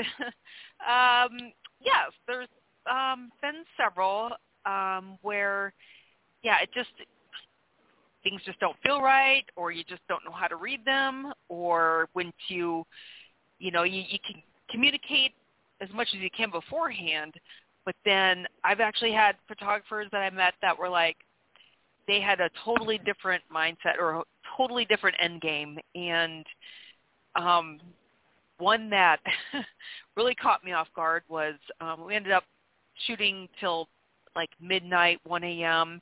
[0.80, 2.48] um, yes, there's
[2.88, 4.30] um, been several
[4.66, 5.72] um, where,
[6.42, 6.90] yeah, it just
[8.22, 12.08] things just don't feel right, or you just don't know how to read them, or
[12.12, 12.84] when you,
[13.58, 15.32] you know, you, you can communicate
[15.80, 17.34] as much as you can beforehand,
[17.84, 21.16] but then I've actually had photographers that I met that were like,
[22.06, 24.22] they had a totally different mindset or a
[24.56, 26.44] totally different end game, and
[27.36, 27.78] um,
[28.58, 29.20] one that
[30.16, 32.44] really caught me off guard was um, we ended up
[33.06, 33.88] shooting till
[34.36, 36.00] like midnight, 1 a.m.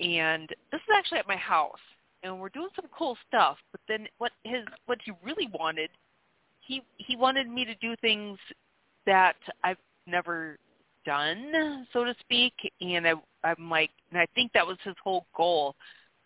[0.00, 1.78] And this is actually at my house,
[2.22, 3.56] and we're doing some cool stuff.
[3.72, 5.90] But then what his what he really wanted,
[6.60, 8.38] he he wanted me to do things
[9.06, 10.58] that I've never
[11.06, 12.54] done, so to speak.
[12.80, 13.12] And I
[13.44, 15.76] I'm like, and I think that was his whole goal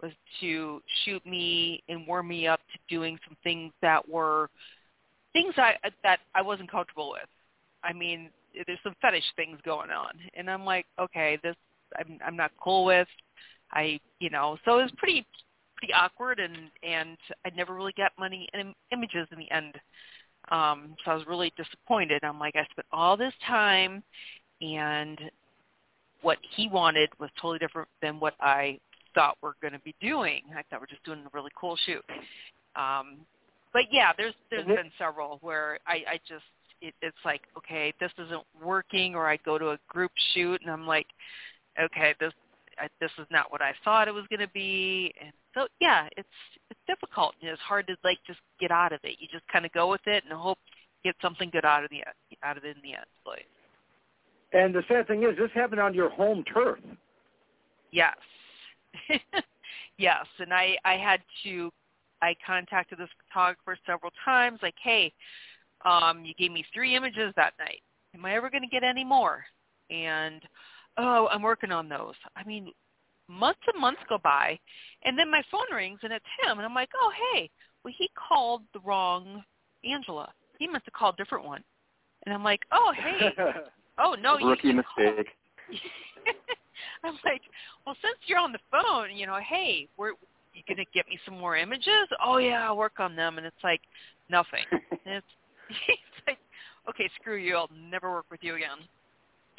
[0.02, 4.48] was to shoot me and warm me up to doing some things that were
[5.32, 7.28] things I that I wasn't comfortable with.
[7.84, 8.30] I mean,
[8.66, 11.56] there's some fetish things going on, and I'm like, okay, this
[11.98, 13.08] I'm I'm not cool with.
[13.72, 15.26] I you know, so it was pretty
[15.76, 19.74] pretty awkward, and and I never really got many Im- images in the end.
[20.50, 22.24] Um, so I was really disappointed.
[22.24, 24.02] I'm like, I spent all this time,
[24.60, 25.18] and
[26.22, 28.78] what he wanted was totally different than what I
[29.14, 30.42] thought we're going to be doing.
[30.56, 32.04] I thought we're just doing a really cool shoot.
[32.76, 33.18] Um,
[33.72, 34.74] but yeah, there's there's mm-hmm.
[34.74, 36.44] been several where I, I just
[36.80, 40.70] it, it's like okay, this isn't working, or I go to a group shoot and
[40.70, 41.06] I'm like,
[41.80, 42.32] okay, this
[42.78, 46.08] I, this is not what I thought it was going to be, and so yeah,
[46.16, 46.28] it's
[46.70, 47.34] it's difficult.
[47.40, 49.16] And it's hard to like just get out of it.
[49.18, 50.58] You just kind of go with it and hope
[51.04, 52.02] get something good out of the
[52.42, 53.06] out of it in the end.
[53.26, 53.46] Like.
[54.52, 56.78] And the sad thing is, this happened on your home turf.
[57.90, 58.16] Yes.
[59.98, 61.70] yes, and I I had to
[62.22, 65.12] I contacted this photographer several times, like, hey,
[65.84, 67.82] um, you gave me three images that night.
[68.14, 69.44] Am I ever going to get any more?
[69.90, 70.42] And
[70.96, 72.14] oh, I'm working on those.
[72.36, 72.72] I mean,
[73.28, 74.58] months and months go by,
[75.04, 77.50] and then my phone rings and it's him, and I'm like, oh, hey,
[77.84, 79.42] well, he called the wrong
[79.84, 80.30] Angela.
[80.58, 81.62] He must have called a different one.
[82.26, 83.28] And I'm like, oh, hey,
[83.98, 85.28] oh no, rookie you mistake.
[87.04, 87.42] I'm like,
[87.86, 90.12] well, since you're on the phone, you know, hey, we're
[90.54, 92.08] you gonna get me some more images?
[92.24, 93.38] Oh yeah, I'll work on them.
[93.38, 93.80] And it's like
[94.28, 94.64] nothing.
[94.72, 95.26] and it's,
[95.68, 96.38] it's like,
[96.88, 97.56] okay, screw you.
[97.56, 98.78] I'll never work with you again.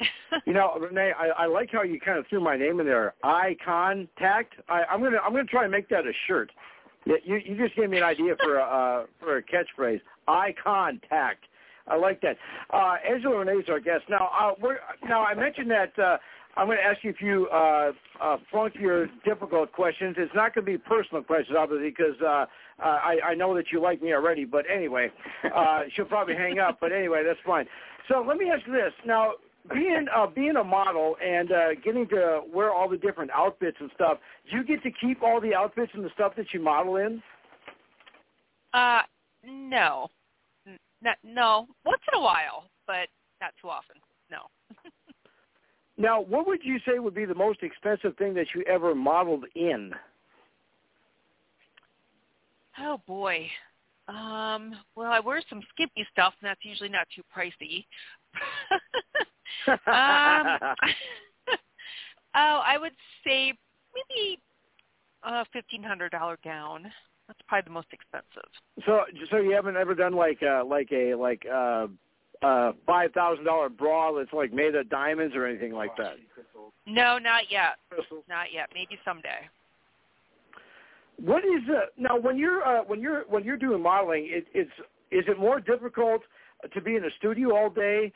[0.46, 3.14] you know, Renee, I, I like how you kind of threw my name in there.
[3.22, 4.54] Eye contact.
[4.68, 6.50] I, I'm gonna I'm gonna try and make that a shirt.
[7.04, 10.00] You you just gave me an idea for a uh, for a catchphrase.
[10.26, 11.44] Eye contact.
[11.86, 12.36] I like that.
[12.72, 14.04] Uh, Angela Renee is our guest.
[14.08, 14.76] Now, uh, we're,
[15.08, 16.18] now I mentioned that uh,
[16.56, 20.16] I'm going to ask you a few uh, uh, funkier, difficult questions.
[20.18, 22.46] It's not going to be personal questions, obviously, because uh, uh,
[22.82, 24.44] I, I know that you like me already.
[24.44, 25.10] But anyway,
[25.54, 26.78] uh, she'll probably hang up.
[26.80, 27.66] But anyway, that's fine.
[28.08, 28.92] So let me ask you this.
[29.06, 29.34] Now,
[29.72, 33.90] being uh, being a model and uh, getting to wear all the different outfits and
[33.94, 34.18] stuff,
[34.50, 37.22] do you get to keep all the outfits and the stuff that you model in?
[38.72, 39.00] Uh,
[39.44, 40.08] no,
[40.66, 40.78] N-
[41.24, 41.66] no.
[41.84, 43.08] Once in a while, but
[43.40, 43.96] not too often.
[46.00, 46.08] No.
[46.08, 49.44] Now, what would you say would be the most expensive thing that you ever modeled
[49.54, 49.92] in?
[52.78, 53.46] Oh boy.
[54.08, 57.84] Um, well, I wear some skimpy stuff, and that's usually not too pricey.
[59.68, 59.76] um,
[62.34, 62.92] oh, I would
[63.24, 63.52] say
[63.94, 64.40] maybe
[65.22, 66.90] a fifteen hundred dollar gown.
[67.28, 68.50] That's probably the most expensive.
[68.86, 71.86] So, so you haven't ever done like uh like a like uh
[72.42, 76.16] uh five thousand dollar bra that's like made of diamonds or anything like that?
[76.86, 77.76] No, not yet.
[77.90, 78.24] Crystals.
[78.28, 78.70] Not yet.
[78.74, 79.48] Maybe someday.
[81.22, 84.28] What is uh, now when you're uh, when you're when you're doing modeling?
[84.30, 84.70] It, it's
[85.10, 86.22] is it more difficult
[86.72, 88.12] to be in a studio all day,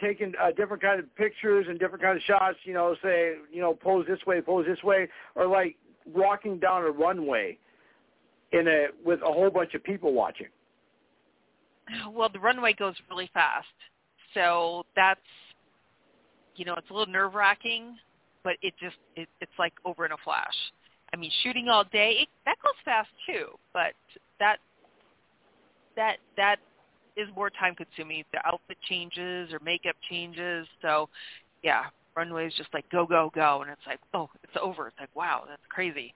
[0.00, 2.56] taking uh, different kind of pictures and different kind of shots?
[2.64, 6.82] You know, say you know pose this way, pose this way, or like walking down
[6.82, 7.58] a runway
[8.52, 10.48] in a with a whole bunch of people watching.
[12.12, 13.66] Well, the runway goes really fast,
[14.32, 15.20] so that's
[16.56, 17.96] you know it's a little nerve wracking,
[18.42, 20.54] but it just it, it's like over in a flash.
[21.12, 23.92] I mean, shooting all day it, that goes fast too, but
[24.40, 24.56] that
[25.96, 26.56] that that
[27.16, 28.24] is more time consuming.
[28.32, 30.66] The outfit changes or makeup changes.
[30.82, 31.08] So
[31.62, 31.84] yeah,
[32.16, 34.88] runway is just like go go go, and it's like oh it's over.
[34.88, 36.14] It's like wow that's crazy.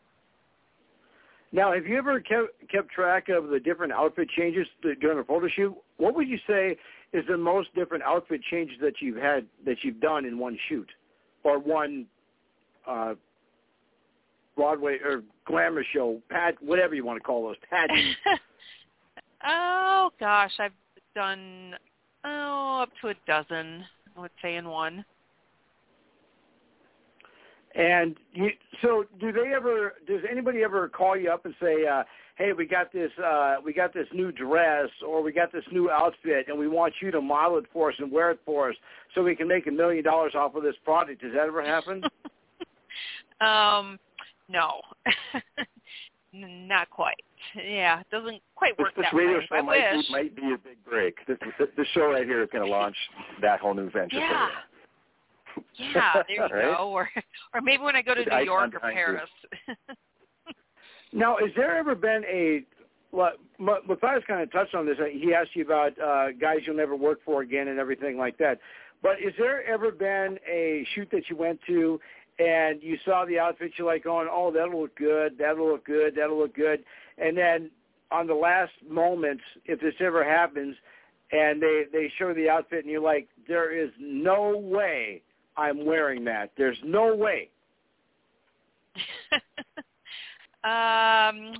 [1.51, 4.67] Now, have you ever kept kept track of the different outfit changes
[5.01, 5.75] during a photo shoot?
[5.97, 6.77] What would you say
[7.13, 10.89] is the most different outfit changes that you've had that you've done in one shoot
[11.45, 12.07] or one
[12.87, 13.15] uh,
[14.57, 18.19] Broadway or glamour show, pad, whatever you want to call those pageants?
[19.47, 20.73] oh gosh, I've
[21.15, 21.75] done
[22.25, 23.85] oh up to a dozen.
[24.17, 25.05] I would say in one.
[27.74, 28.50] And you,
[28.83, 29.94] so, do they ever?
[30.07, 32.02] Does anybody ever call you up and say, uh,
[32.37, 35.90] "Hey, we got this, uh, we got this new dress, or we got this new
[35.90, 38.76] outfit, and we want you to model it for us and wear it for us,
[39.14, 41.20] so we can make a million dollars off of this product"?
[41.20, 42.02] Does that ever happen?
[43.40, 43.98] um,
[44.48, 44.81] no,
[46.33, 47.22] not quite.
[47.54, 49.46] Yeah, it doesn't quite work this, that this radio way.
[49.48, 51.16] show might be, might be a big break.
[51.26, 52.96] This, this, this show right here is going to launch
[53.42, 54.18] that whole new venture.
[54.18, 54.48] Yeah.
[55.77, 56.77] Yeah, there you right?
[56.77, 56.90] go.
[56.90, 57.09] Or
[57.55, 58.81] or maybe when I go to New York or.
[58.81, 59.29] Paris.
[61.11, 62.64] Now, has there ever been a
[63.11, 64.99] well, Ma- Matthias kind of touched on this.
[65.12, 68.59] He asked you about uh, guys you'll never work for again and everything like that.
[69.03, 71.99] But is there ever been a shoot that you went to
[72.38, 76.14] and you saw the outfit, you're like going, oh, that'll look good, that'll look good,
[76.16, 76.85] that'll look good,
[77.16, 77.71] and then
[78.11, 80.77] on the last moments, if this ever happens,
[81.33, 85.23] and they they show the outfit and you're like, there is no way
[85.59, 86.53] I'm wearing that.
[86.57, 87.51] There's no way.
[90.64, 91.53] um,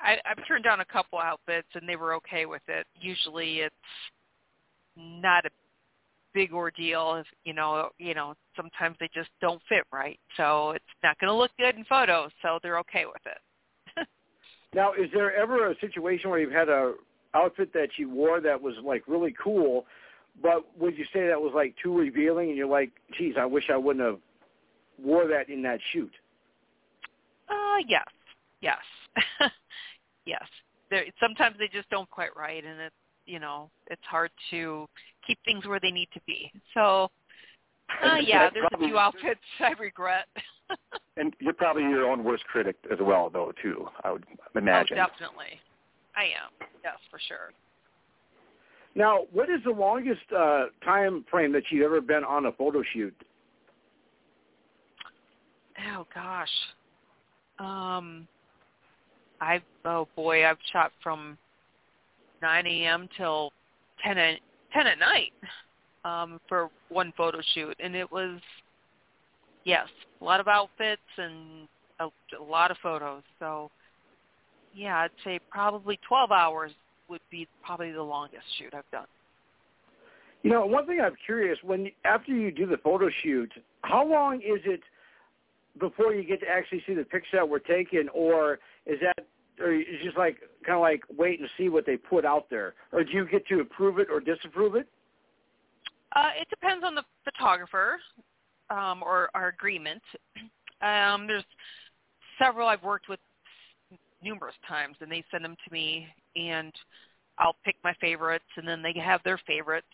[0.00, 2.86] I, I've turned down a couple outfits and they were okay with it.
[3.00, 3.74] Usually, it's
[4.96, 5.50] not a
[6.32, 7.16] big ordeal.
[7.16, 11.28] If you know, you know, sometimes they just don't fit right, so it's not going
[11.28, 12.30] to look good in photos.
[12.42, 14.06] So they're okay with it.
[14.72, 16.94] Now, is there ever a situation where you've had a
[17.34, 19.84] outfit that you wore that was like really cool,
[20.42, 23.64] but would you say that was like too revealing, and you're like, geez, I wish
[23.72, 24.18] I wouldn't have
[25.02, 26.12] wore that in that shoot?
[27.48, 28.06] Uh, yes,
[28.60, 28.78] yes,
[30.24, 30.44] yes.
[30.90, 32.94] There, sometimes they just don't quite right, and it's
[33.26, 34.86] you know it's hard to
[35.26, 36.50] keep things where they need to be.
[36.74, 37.10] So,
[38.02, 40.26] uh, yeah, That's there's a few outfits I regret.
[41.16, 43.86] And you're probably your own worst critic as well, though, too.
[44.04, 44.24] I would
[44.56, 44.96] imagine.
[44.98, 45.60] Oh, definitely.
[46.16, 46.68] I am.
[46.82, 47.50] Yes, for sure.
[48.94, 52.82] Now, what is the longest uh, time frame that you've ever been on a photo
[52.92, 53.14] shoot?
[55.94, 56.48] Oh gosh.
[57.58, 58.26] Um,
[59.40, 61.38] I oh boy, I've shot from
[62.42, 63.08] 9 a.m.
[63.16, 63.52] till
[64.04, 64.40] 10 at
[64.72, 65.32] 10 at night
[66.04, 68.40] um, for one photo shoot, and it was
[69.64, 69.86] yes,
[70.20, 71.68] a lot of outfits and
[72.00, 72.06] a,
[72.38, 73.22] a lot of photos.
[73.38, 73.70] So
[74.74, 76.72] yeah, I'd say probably 12 hours
[77.10, 79.06] would be probably the longest shoot I've done.
[80.42, 84.36] You know, one thing I'm curious when after you do the photo shoot, how long
[84.36, 84.80] is it
[85.78, 89.26] before you get to actually see the pictures that were taken, or is that,
[89.60, 92.74] or is just like kind of like wait and see what they put out there,
[92.92, 94.88] or do you get to approve it or disapprove it?
[96.16, 97.98] Uh, it depends on the photographer
[98.70, 100.02] um, or our agreement.
[100.82, 101.44] Um, there's
[102.42, 103.20] several I've worked with
[104.22, 106.72] numerous times, and they send them to me, and
[107.38, 109.86] I'll pick my favorites, and then they have their favorites.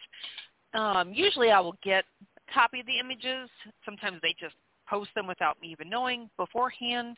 [0.75, 2.05] Um, usually, I will get
[2.37, 3.49] a copy of the images.
[3.85, 4.55] Sometimes they just
[4.89, 7.17] post them without me even knowing beforehand.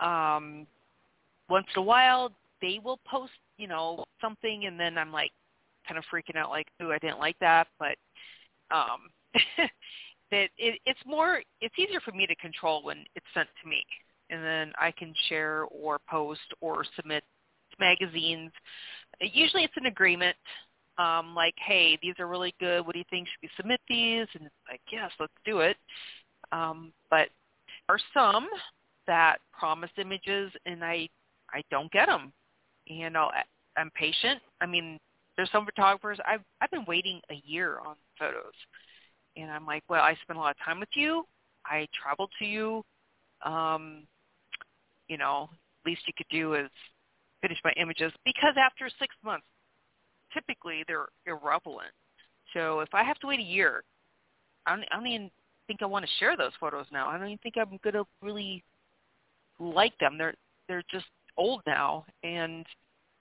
[0.00, 0.66] Um,
[1.48, 5.30] once in a while, they will post, you know, something, and then I'm like
[5.86, 7.96] kind of freaking out, like, "Ooh, I didn't like that," but
[8.70, 9.10] um,
[10.30, 13.84] that it, it's more, it's easier for me to control when it's sent to me,
[14.30, 17.24] and then I can share or post or submit
[17.78, 18.52] magazines.
[19.20, 20.36] Usually, it's an agreement,
[20.98, 22.86] um, like, "Hey, these are really good.
[22.86, 23.28] What do you think?
[23.28, 25.76] Should we submit these?" And it's like, "Yes, let's do it."
[26.52, 27.28] Um, but
[27.86, 28.48] there are some
[29.06, 31.08] that promise images, and I
[31.50, 32.32] I don't get them,
[32.88, 33.32] and I'll,
[33.76, 34.40] I'm patient.
[34.60, 34.98] I mean,
[35.36, 38.54] there's some photographers I've I've been waiting a year on photos,
[39.36, 41.26] and I'm like, well, I spent a lot of time with you.
[41.66, 42.84] I traveled to you.
[43.42, 44.06] Um,
[45.08, 45.50] you know,
[45.86, 46.70] least you could do is
[47.44, 49.44] finish my images because after six months,
[50.32, 51.92] typically they're irrelevant.
[52.54, 53.84] So if I have to wait a year,
[54.66, 55.30] I don't, I don't even
[55.66, 57.08] think I want to share those photos now.
[57.08, 58.64] I don't even think I'm gonna really
[59.60, 60.16] like them.
[60.16, 60.34] They're
[60.68, 61.04] they're just
[61.36, 62.64] old now, and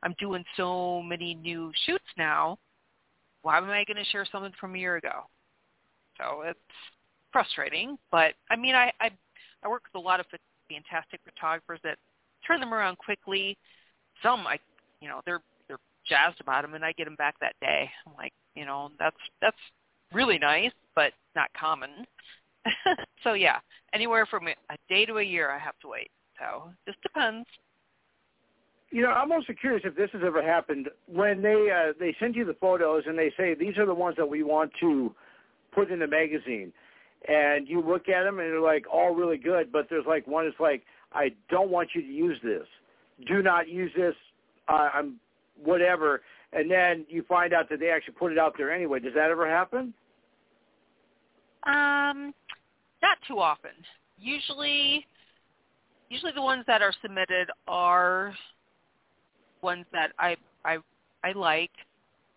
[0.03, 2.57] I'm doing so many new shoots now.
[3.41, 5.23] Why am I to share something from a year ago?
[6.17, 6.59] So it's
[7.33, 9.09] frustrating, but I mean, I I,
[9.63, 10.25] I work with a lot of
[10.69, 11.97] fantastic photographers that
[12.47, 13.57] turn them around quickly.
[14.23, 14.57] Some I,
[15.01, 17.89] you know, they're they're jazzed about them, and I get them back that day.
[18.07, 19.57] I'm like, you know, that's that's
[20.13, 22.07] really nice, but not common.
[23.23, 23.57] so yeah,
[23.93, 26.09] anywhere from a day to a year, I have to wait.
[26.39, 27.47] So just depends.
[28.89, 32.35] You know, I'm also curious if this has ever happened when they uh, they send
[32.35, 35.13] you the photos and they say these are the ones that we want to
[35.73, 36.71] put in the magazine,
[37.27, 40.45] and you look at them and they're like all really good, but there's like one
[40.45, 42.67] that's like I don't want you to use this,
[43.27, 44.15] do not use this,
[44.67, 45.19] uh, I'm
[45.63, 48.99] whatever, and then you find out that they actually put it out there anyway.
[48.99, 49.93] Does that ever happen?
[51.65, 52.33] Um,
[53.01, 53.71] not too often.
[54.17, 55.05] Usually,
[56.09, 58.33] usually the ones that are submitted are
[59.61, 60.35] ones that I
[60.65, 60.77] I
[61.23, 61.71] I like.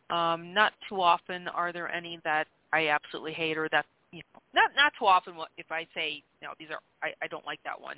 [0.09, 4.41] Um, not too often are there any that I absolutely hate or that you know
[4.55, 7.81] not not too often if I say know these are I, I don't like that
[7.81, 7.97] one.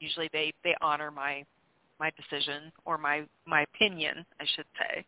[0.00, 1.44] Usually they they honor my
[1.98, 5.04] my decision or my my opinion I should say.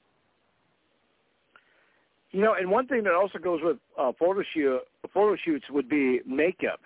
[2.30, 4.80] You know, and one thing that also goes with uh, photo shoot
[5.14, 6.80] photo shoots would be makeup,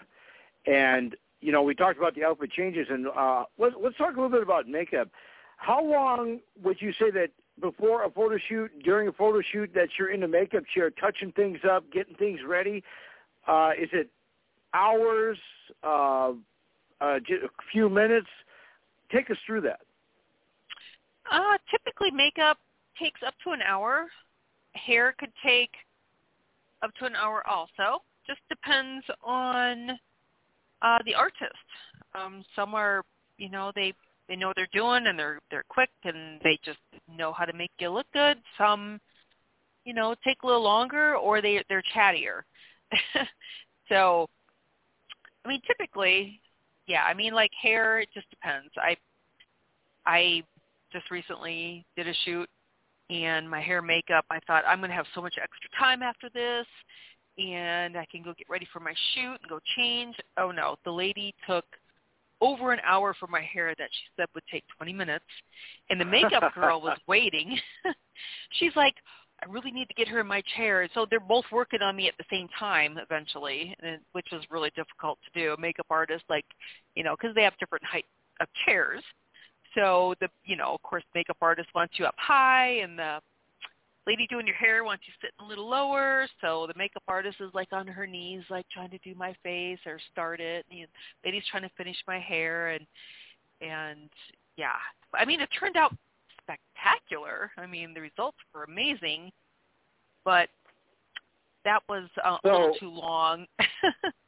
[0.66, 4.14] and you know we talked about the outfit changes, and uh, let's let's talk a
[4.14, 5.08] little bit about makeup.
[5.56, 7.30] How long would you say that
[7.60, 11.32] before a photo shoot, during a photo shoot, that you're in the makeup chair, touching
[11.32, 12.82] things up, getting things ready?
[13.46, 14.10] Uh, is it
[14.74, 15.38] hours,
[15.82, 16.32] uh,
[17.00, 17.20] uh, a
[17.70, 18.28] few minutes?
[19.10, 19.80] Take us through that.
[21.30, 22.58] Uh, typically, makeup
[22.98, 24.08] takes up to an hour.
[24.74, 25.70] Hair could take
[26.82, 28.02] up to an hour also.
[28.26, 29.90] Just depends on
[30.82, 31.52] uh, the artist.
[32.14, 33.02] Um, some are,
[33.38, 33.94] you know, they
[34.28, 36.78] they know what they're doing and they're they're quick and they just
[37.16, 38.38] know how to make you look good.
[38.56, 39.00] Some,
[39.84, 42.42] you know, take a little longer or they they're chattier.
[43.88, 44.28] so,
[45.44, 46.40] I mean, typically,
[46.86, 47.04] yeah.
[47.04, 48.70] I mean, like hair, it just depends.
[48.76, 48.96] I
[50.06, 50.42] I
[50.92, 52.48] just recently did a shoot
[53.10, 54.24] and my hair makeup.
[54.30, 56.66] I thought I'm going to have so much extra time after this
[57.38, 60.16] and I can go get ready for my shoot and go change.
[60.36, 61.64] Oh no, the lady took
[62.40, 65.24] over an hour for my hair that she said would take 20 minutes.
[65.90, 67.56] And the makeup girl was waiting.
[68.58, 68.94] She's like,
[69.40, 70.88] I really need to get her in my chair.
[70.92, 74.70] So they're both working on me at the same time eventually, and, which was really
[74.76, 75.52] difficult to do.
[75.52, 76.44] A makeup artist, like,
[76.94, 78.04] you know, because they have different height
[78.40, 79.02] of chairs.
[79.74, 83.20] So the, you know, of course, makeup artist wants you up high, and the
[84.06, 86.26] lady doing your hair wants you sitting a little lower.
[86.40, 89.78] So the makeup artist is like on her knees, like trying to do my face
[89.86, 90.66] or start it.
[90.70, 90.80] And
[91.22, 92.86] the lady's trying to finish my hair, and
[93.60, 94.10] and
[94.56, 94.76] yeah,
[95.14, 95.94] I mean it turned out
[96.42, 97.50] spectacular.
[97.56, 99.30] I mean the results were amazing,
[100.24, 100.48] but
[101.64, 103.46] that was uh, so, a little too long.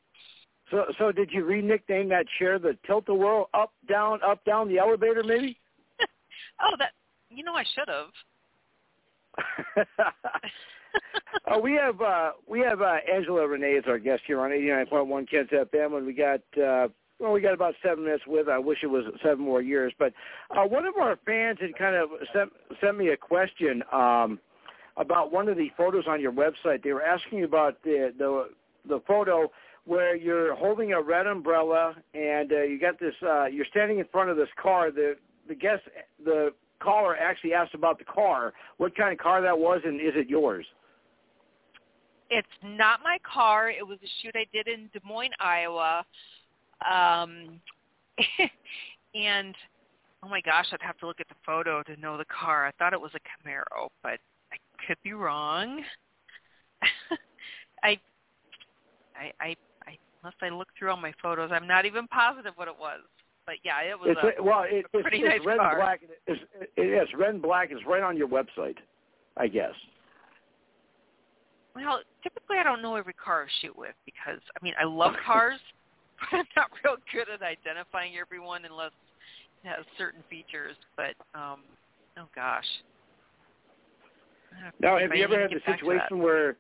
[0.75, 5.23] so so did you re-nickname that chair the tilt-a-whirl up down up down the elevator
[5.23, 5.57] maybe?
[6.61, 6.91] oh, that
[7.31, 8.09] you know I should have.
[11.47, 15.31] uh, we have uh, we have uh, Angela Renee as our guest here on 89.1
[15.31, 16.89] Kens FM, and we got uh,
[17.21, 18.49] well, we got about seven minutes with.
[18.49, 20.13] I wish it was seven more years, but
[20.51, 22.51] uh, one of our fans had kind of sent
[22.81, 24.41] sent me a question um,
[24.97, 26.83] about one of the photos on your website.
[26.83, 28.49] They were asking about the the
[28.89, 29.51] the photo
[29.87, 33.15] where you're holding a red umbrella and uh, you got this.
[33.23, 34.91] Uh, you're standing in front of this car.
[34.91, 35.17] The
[35.49, 35.83] the guest
[36.25, 38.53] the caller actually asked about the car.
[38.79, 40.67] What kind of car that was, and is it yours?
[42.31, 43.71] It's not my car.
[43.71, 46.05] It was a shoot I did in Des Moines, Iowa.
[46.91, 47.61] Um,
[49.15, 49.55] and
[50.23, 52.67] oh my gosh, I'd have to look at the photo to know the car.
[52.67, 54.19] I thought it was a Camaro, but
[54.53, 54.57] I
[54.87, 55.83] could be wrong.
[57.83, 57.99] I,
[59.17, 59.57] I, I,
[60.25, 63.01] unless I look through all my photos, I'm not even positive what it was.
[63.47, 65.73] But yeah, it was it's, a, well, it, it's, pretty it's nice red car.
[65.73, 66.01] and black.
[66.27, 66.41] It's,
[66.77, 67.69] it is red and black.
[67.71, 68.77] It's right on your website,
[69.37, 69.75] I guess.
[71.77, 75.13] Well, typically I don't know every car I shoot with because I mean I love
[75.27, 75.61] cars,
[76.31, 78.93] but I'm not real good at identifying everyone unless
[79.63, 80.77] it has certain features.
[80.97, 81.61] But um,
[82.17, 82.65] oh gosh.
[84.81, 86.57] Now, have you ever had the situation where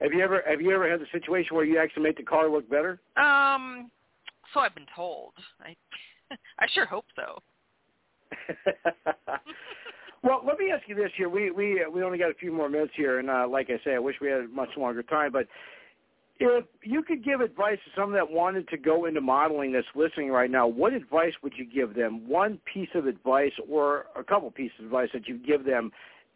[0.00, 2.48] have you ever have you ever had the situation where you actually make the car
[2.48, 3.00] look better?
[3.16, 3.90] Um,
[4.52, 5.32] so I've been told.
[5.60, 5.76] I
[6.58, 7.38] I sure hope so.
[10.22, 11.28] well, let me ask you this here.
[11.28, 13.94] We we we only got a few more minutes here, and uh, like I say,
[13.94, 15.32] I wish we had much longer time.
[15.32, 15.46] But
[16.38, 20.30] if you could give advice to someone that wanted to go into modeling that's listening
[20.30, 22.28] right now, what advice would you give them?
[22.28, 25.90] One piece of advice, or a couple pieces of advice that you give them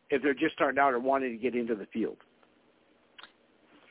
[0.09, 2.17] if they're just starting out or wanting to get into the field.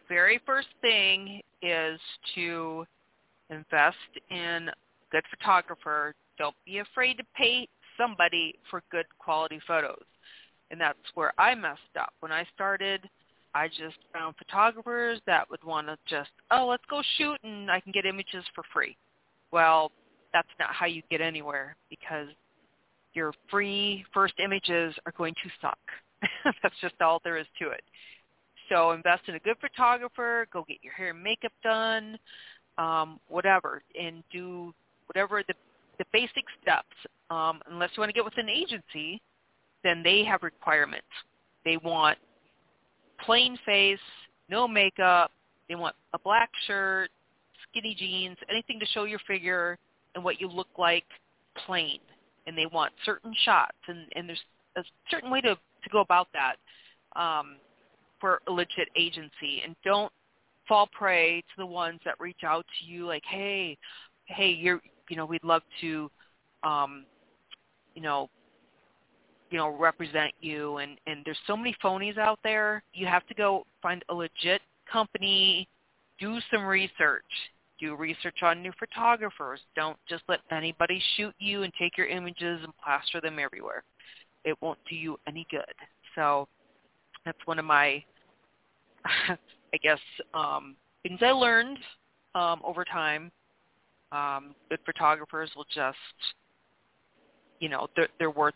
[0.09, 1.99] Very first thing is
[2.35, 2.85] to
[3.49, 3.97] invest
[4.29, 4.69] in
[5.11, 6.13] good photographer.
[6.37, 10.03] Don't be afraid to pay somebody for good quality photos.
[10.71, 12.13] And that's where I messed up.
[12.19, 13.07] When I started,
[13.53, 17.79] I just found photographers that would want to just, oh, let's go shoot and I
[17.79, 18.95] can get images for free.
[19.51, 19.91] Well,
[20.33, 22.27] that's not how you get anywhere because
[23.13, 25.79] your free first images are going to suck.
[26.61, 27.81] that's just all there is to it.
[28.69, 32.17] So invest in a good photographer, go get your hair and makeup done,
[32.77, 34.73] um, whatever, and do
[35.07, 35.55] whatever the,
[35.97, 36.95] the basic steps.
[37.31, 39.21] Um, unless you want to get with an agency,
[39.83, 41.07] then they have requirements.
[41.65, 42.17] They want
[43.25, 43.99] plain face,
[44.49, 45.31] no makeup.
[45.67, 47.09] They want a black shirt,
[47.69, 49.77] skinny jeans, anything to show your figure
[50.15, 51.05] and what you look like
[51.65, 51.99] plain.
[52.47, 54.41] And they want certain shots, and, and there's
[54.75, 56.55] a certain way to, to go about that
[57.19, 57.57] um,
[58.19, 59.61] for a legit agency.
[59.65, 60.11] And don't
[60.67, 63.77] fall prey to the ones that reach out to you like, hey,
[64.25, 66.09] hey, you're, you know, we'd love to,
[66.63, 67.05] um,
[67.95, 68.29] you know,
[69.49, 72.83] you know, represent you and, and there's so many phonies out there.
[72.93, 74.61] You have to go find a legit
[74.91, 75.67] company,
[76.19, 77.25] do some research.
[77.79, 79.61] Do research on new photographers.
[79.73, 83.83] Don't just let anybody shoot you and take your images and plaster them everywhere.
[84.43, 85.63] It won't do you any good.
[86.13, 86.47] So
[87.25, 88.03] that's one of my,
[89.73, 89.99] I guess,
[90.33, 91.77] um, things I learned
[92.35, 93.31] um, over time.
[94.11, 95.97] Um, good photographers will just,
[97.59, 98.55] you know, they're, they're worth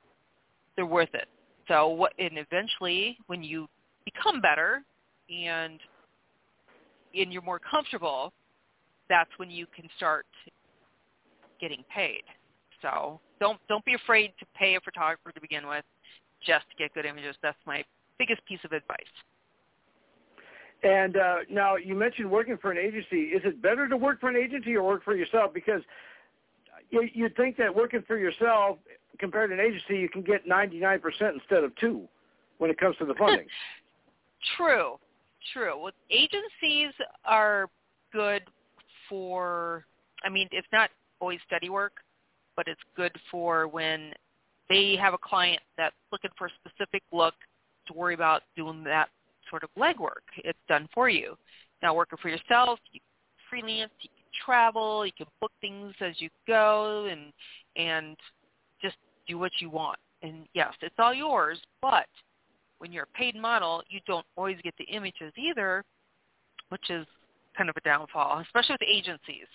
[0.75, 1.27] they're worth it.
[1.67, 3.67] So what and eventually when you
[4.05, 4.81] become better
[5.29, 5.79] and
[7.15, 8.33] and you're more comfortable,
[9.09, 10.25] that's when you can start
[11.61, 12.23] getting paid.
[12.81, 15.85] So don't don't be afraid to pay a photographer to begin with
[16.45, 17.35] just to get good images.
[17.41, 17.83] That's my
[18.17, 18.99] biggest piece of advice.
[20.83, 23.27] And uh, now you mentioned working for an agency.
[23.27, 25.53] Is it better to work for an agency or work for yourself?
[25.53, 25.81] Because
[26.89, 28.77] you, you'd think that working for yourself
[29.17, 30.99] compared to an agency, you can get 99%
[31.33, 32.07] instead of two
[32.57, 33.47] when it comes to the funding.
[34.57, 34.99] true,
[35.53, 35.79] true.
[35.81, 37.69] Well, agencies are
[38.11, 38.43] good
[39.07, 39.85] for,
[40.25, 40.89] I mean, it's not
[41.21, 41.93] always steady work,
[42.57, 44.11] but it's good for when
[44.69, 47.35] they have a client that's looking for a specific look
[47.87, 49.09] to worry about doing that
[49.53, 50.25] sort of legwork.
[50.37, 51.35] It's done for you.
[51.83, 52.99] Now, working for yourself, you
[53.51, 57.31] freelance, you can travel, you can book things as you go, and
[57.75, 58.17] and
[58.81, 58.95] just
[59.27, 59.99] do what you want.
[60.23, 62.07] And yes, it's all yours, but
[62.79, 65.83] when you're a paid model, you don't always get the images either,
[66.69, 67.05] which is
[67.55, 69.45] kind of a downfall, especially with agencies.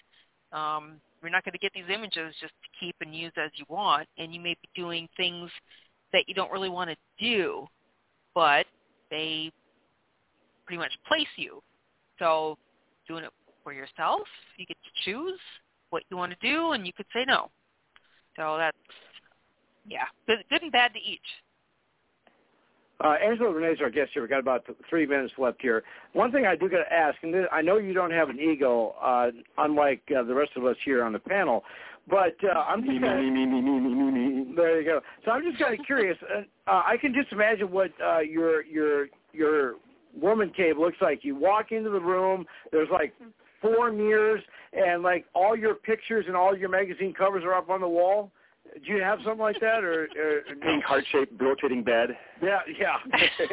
[0.53, 3.65] Um, you're not going to get these images just to keep and use as you
[3.69, 5.51] want, and you may be doing things
[6.13, 7.67] that you don't really want to do,
[8.35, 8.67] but
[9.11, 9.51] they
[10.69, 11.63] pretty much place you.
[12.19, 12.59] So
[13.09, 13.31] doing it
[13.65, 14.21] for yourself,
[14.59, 15.41] you get to choose
[15.89, 17.51] what you want to do, and you could say no.
[18.37, 18.77] So that's
[19.89, 21.21] yeah, good, good and bad to each.
[23.03, 24.23] Uh, Angela Renee is our guest here.
[24.23, 25.85] We've got about three minutes left here.
[26.13, 28.95] One thing I do got to ask, and I know you don't have an ego,
[29.01, 31.63] uh, unlike uh, the rest of us here on the panel,
[32.11, 34.55] but uh, I'm just kinda, me, me, me, me, me, me, me.
[34.55, 35.01] There you go.
[35.25, 36.19] So I'm just kind of curious.
[36.23, 36.41] Uh,
[36.71, 39.75] uh, I can just imagine what uh, your your your
[40.15, 41.25] woman cave looks like.
[41.25, 42.47] You walk into the room.
[42.73, 43.15] There's like
[43.61, 44.43] four mirrors,
[44.73, 48.31] and like all your pictures and all your magazine covers are up on the wall.
[48.75, 52.11] Do you have something like that, or, or pink heart-shaped rotating bed?
[52.43, 52.97] Yeah, yeah.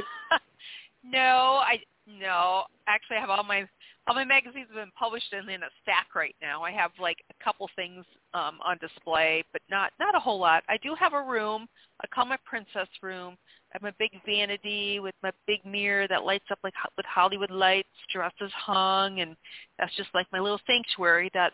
[1.03, 2.63] no, I no.
[2.87, 3.67] Actually, I have all my
[4.07, 6.63] all my magazines have been published in, in a stack right now.
[6.63, 10.63] I have like a couple things um, on display, but not not a whole lot.
[10.69, 11.67] I do have a room.
[12.03, 13.37] I call my princess room.
[13.75, 17.51] I have my big vanity with my big mirror that lights up like with Hollywood
[17.51, 19.35] lights, dresses hung, and
[19.77, 21.51] that's just like my little sanctuary that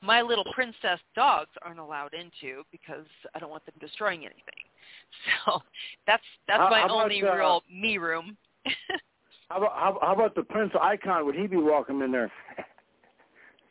[0.00, 3.04] my little princess dogs aren't allowed into because
[3.34, 4.42] I don't want them destroying anything.
[5.46, 5.60] So
[6.06, 8.36] that's that's how, my how only about, uh, real me room.
[9.50, 11.26] how, about, how, how about the Prince Icon?
[11.26, 12.30] Would he be welcome in there?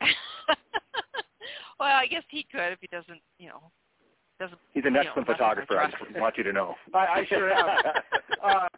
[1.80, 3.62] well, I guess he could if he doesn't, you know,
[4.38, 4.58] doesn't.
[4.72, 5.78] He's an you excellent know, photographer.
[5.78, 6.74] I just want you to know.
[6.94, 7.66] I, I sure am.
[8.44, 8.68] uh,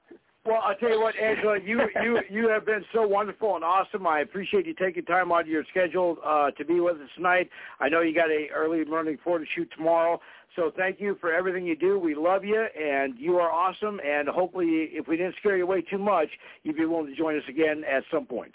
[0.47, 4.07] well, I'll tell you what, Angela, you you you have been so wonderful and awesome.
[4.07, 7.51] I appreciate you taking time out of your schedule uh, to be with us tonight.
[7.79, 10.19] I know you got a early morning photo shoot tomorrow,
[10.57, 11.99] so thank you for everything you do.
[11.99, 14.01] We love you, and you are awesome.
[14.01, 16.29] And hopefully, if we didn't scare you away too much,
[16.63, 18.53] you'd be willing to join us again at some point.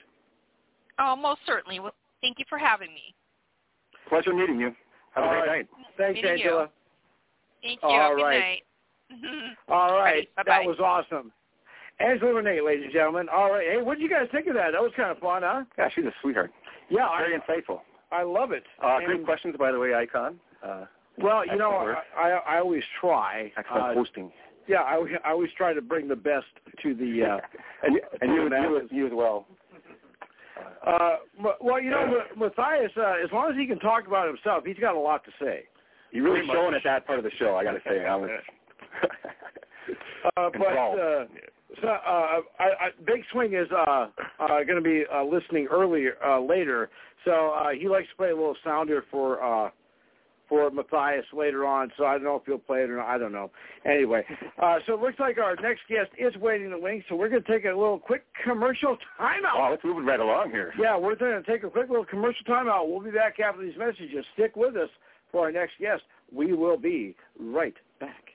[0.98, 1.80] Oh, most certainly.
[1.80, 3.14] Well, thank you for having me.
[4.10, 4.76] Pleasure meeting you.
[5.14, 5.58] Have a All great right.
[5.60, 5.68] night.
[5.98, 6.66] Thanks, Meeting you.
[7.66, 7.80] Angela.
[7.80, 7.90] Thank you.
[7.90, 8.40] All Good right.
[8.40, 8.62] night.
[9.70, 10.44] All right, Bye-bye.
[10.62, 11.32] that was awesome.
[12.00, 13.28] Angela Renee, ladies and gentlemen.
[13.32, 14.72] All right, hey, what did you guys think of that?
[14.72, 15.64] That was kind of fun, huh?
[15.78, 16.52] Yeah, she's a sweetheart.
[16.90, 17.80] Yeah, Very I, insightful.
[18.12, 18.64] I love it.
[18.84, 20.40] Uh, And- great questions, by the way, Icon.
[20.64, 20.86] Uh,
[21.18, 23.52] Well, you know, I, I always try.
[23.58, 24.32] Excellent uh, hosting.
[24.68, 26.48] Yeah, I, I always try to bring the best
[26.82, 27.38] to the uh,
[27.84, 29.46] and and you, the you, you as well.
[30.86, 31.18] Uh,
[31.62, 34.96] well, you know, Matthias, uh, as long as he can talk about himself, he's got
[34.96, 35.64] a lot to say.
[36.16, 38.06] You really showing at that part of the show, I got to say.
[38.06, 38.30] I was.
[40.38, 41.26] uh, but uh,
[41.82, 44.08] so, uh, I, I, Big Swing is uh,
[44.40, 46.90] uh, going to be uh, listening earlier uh, later,
[47.26, 49.72] so uh, he likes to play a little sounder for uh,
[50.48, 51.92] for Matthias later on.
[51.98, 53.08] So I don't know if he'll play it or not.
[53.08, 53.52] I don't know.
[53.84, 54.24] Anyway,
[54.62, 57.04] uh, so it looks like our next guest is waiting to wing.
[57.10, 59.60] So we're going to take a little quick commercial timeout.
[59.60, 60.74] Wow, it's moving right along here.
[60.80, 62.88] Yeah, we're going to take a quick little commercial timeout.
[62.88, 64.24] We'll be back after these messages.
[64.36, 64.90] Stick with us
[65.36, 66.04] for our next guest.
[66.32, 68.30] We will be right back.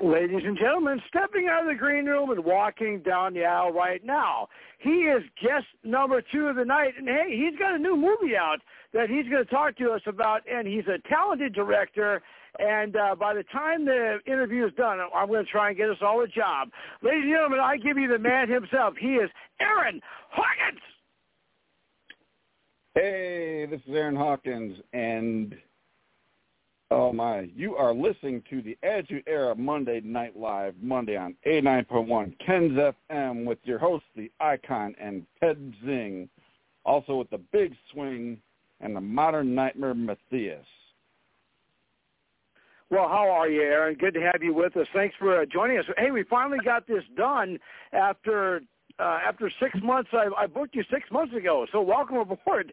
[0.00, 4.04] Ladies and gentlemen, stepping out of the green room and walking down the aisle right
[4.04, 6.94] now, he is guest number two of the night.
[6.96, 8.58] And hey, he's got a new movie out
[8.92, 12.22] that he's going to talk to us about, and he's a talented director.
[12.58, 15.90] And uh, by the time the interview is done, I'm going to try and get
[15.90, 16.70] us all a job.
[17.02, 18.94] Ladies and gentlemen, I give you the man himself.
[18.98, 19.30] He is
[19.60, 20.80] Aaron Hawkins.
[22.94, 25.54] Hey, this is Aaron Hawkins, and
[26.90, 32.34] oh my, you are listening to the Attitude Era Monday Night Live, Monday on A9.1
[32.44, 32.72] Ken's
[33.12, 36.28] FM with your host, the Icon, and Ped Zing,
[36.84, 38.36] also with the Big Swing
[38.80, 40.66] and the Modern Nightmare Matthias.
[42.90, 43.96] Well, how are you, Aaron?
[43.96, 44.86] Good to have you with us.
[44.94, 45.84] Thanks for uh, joining us.
[45.98, 47.58] Hey, we finally got this done
[47.92, 48.62] after
[48.98, 50.10] uh, after six months.
[50.12, 52.72] I, I booked you six months ago, so welcome aboard.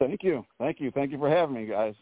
[0.00, 1.94] Thank you, thank you, thank you for having me, guys.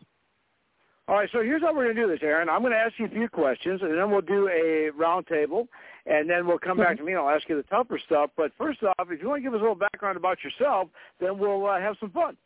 [1.09, 2.49] All right, so here's how we're going to do this, Aaron.
[2.49, 5.67] I'm going to ask you a few questions, and then we'll do a roundtable,
[6.07, 8.31] and then we'll come back to me and I'll ask you the tougher stuff.
[8.37, 11.39] But first off, if you want to give us a little background about yourself, then
[11.39, 12.37] we'll uh, have some fun.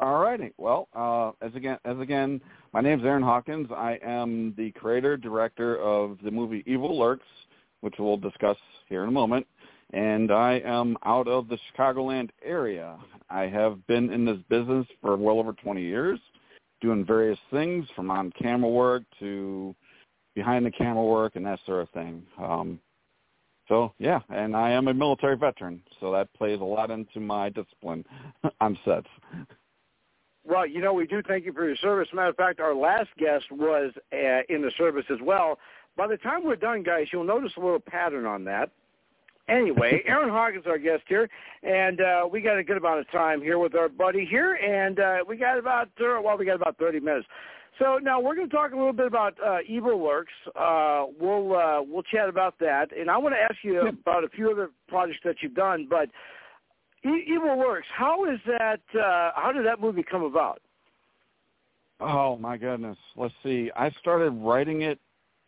[0.00, 0.50] All righty.
[0.56, 2.40] Well, uh, as again, as again,
[2.72, 3.68] my name is Aaron Hawkins.
[3.70, 7.26] I am the creator director of the movie Evil Lurks,
[7.82, 8.56] which we'll discuss
[8.88, 9.46] here in a moment.
[9.92, 12.96] And I am out of the Chicagoland area.
[13.28, 16.18] I have been in this business for well over 20 years,
[16.80, 19.74] doing various things from on-camera work to
[20.34, 22.22] behind-the-camera work and that sort of thing.
[22.42, 22.80] Um,
[23.68, 27.50] so yeah, and I am a military veteran, so that plays a lot into my
[27.50, 28.06] discipline
[28.62, 29.06] on sets.
[30.44, 32.08] Well, you know, we do thank you for your service.
[32.12, 35.58] Matter of fact, our last guest was uh, in the service as well.
[35.96, 38.70] By the time we're done, guys, you'll notice a little pattern on that.
[39.48, 41.28] Anyway, Aaron Hawkins our guest here,
[41.62, 44.98] and uh, we got a good amount of time here with our buddy here, and
[44.98, 47.26] uh, we got about uh, well, we got about 30 minutes.
[47.78, 50.32] So now we're going to talk a little bit about uh, Evil Lurks.
[50.54, 54.28] Uh, we'll uh, we'll chat about that, and I want to ask you about a
[54.28, 56.08] few other projects that you've done, but
[57.04, 57.86] Evil Lurks.
[57.94, 58.80] How is that?
[58.94, 60.60] Uh, how did that movie come about?
[62.00, 62.98] Oh my goodness.
[63.16, 63.70] Let's see.
[63.76, 64.98] I started writing it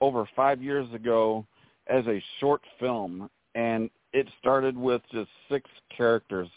[0.01, 1.47] over five years ago
[1.87, 6.49] as a short film, and it started with just six characters,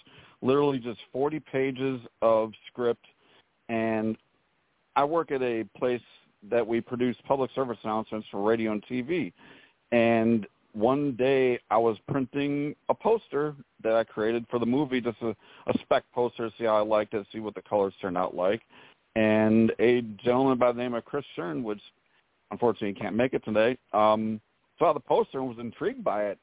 [0.41, 3.05] literally just 40 pages of script.
[3.69, 4.17] And
[4.95, 6.01] I work at a place
[6.49, 9.31] that we produce public service announcements for radio and TV.
[9.91, 15.21] And one day I was printing a poster that I created for the movie, just
[15.21, 18.35] a, a spec poster, see how I liked it, see what the colors turned out
[18.35, 18.61] like.
[19.15, 21.79] And a gentleman by the name of Chris Shern, which
[22.51, 24.41] unfortunately can't make it today, um,
[24.77, 26.37] saw the poster and was intrigued by it.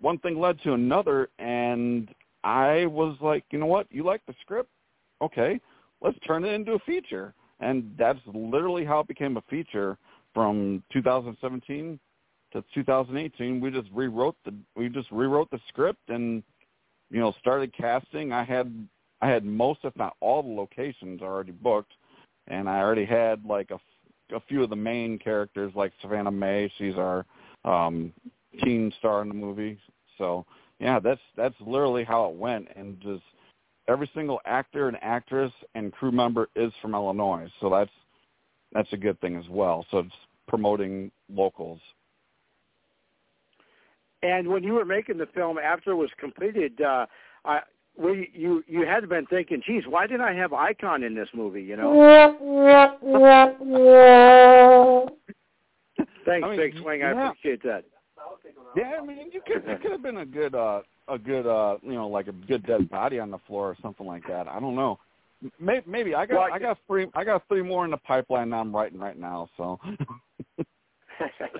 [0.00, 2.08] One thing led to another, and
[2.42, 3.86] I was like, you know what?
[3.90, 4.70] You like the script?
[5.22, 5.60] Okay,
[6.00, 7.34] let's turn it into a feature.
[7.60, 9.98] And that's literally how it became a feature
[10.34, 11.98] from 2017
[12.52, 13.60] to 2018.
[13.60, 16.42] We just rewrote the we just rewrote the script and
[17.10, 18.32] you know started casting.
[18.32, 18.88] I had
[19.20, 21.92] I had most, if not all, the locations already booked,
[22.48, 26.70] and I already had like a, a few of the main characters, like Savannah May.
[26.76, 27.24] She's our
[27.64, 28.12] um,
[28.62, 29.78] teen star in the movie.
[30.18, 30.44] So
[30.78, 33.22] yeah, that's that's literally how it went, and just
[33.88, 37.50] every single actor and actress and crew member is from Illinois.
[37.60, 37.90] So that's
[38.72, 39.86] that's a good thing as well.
[39.90, 40.14] So it's
[40.48, 41.80] promoting locals.
[44.26, 47.06] And when you were making the film after it was completed, uh,
[47.44, 47.60] I,
[47.96, 51.62] we you you had been thinking, geez, why didn't I have Icon in this movie?
[51.62, 51.92] You know.
[56.26, 57.04] Thanks, I mean, Big Swing.
[57.04, 57.84] I appreciate that.
[58.76, 61.76] Yeah, I mean, you could it could have been a good uh a good uh
[61.82, 64.48] you know like a good dead body on the floor or something like that.
[64.48, 64.98] I don't know.
[65.60, 68.50] Maybe, maybe I got Well, I got three I got three more in the pipeline
[68.50, 69.48] that I'm writing right now.
[69.56, 69.78] So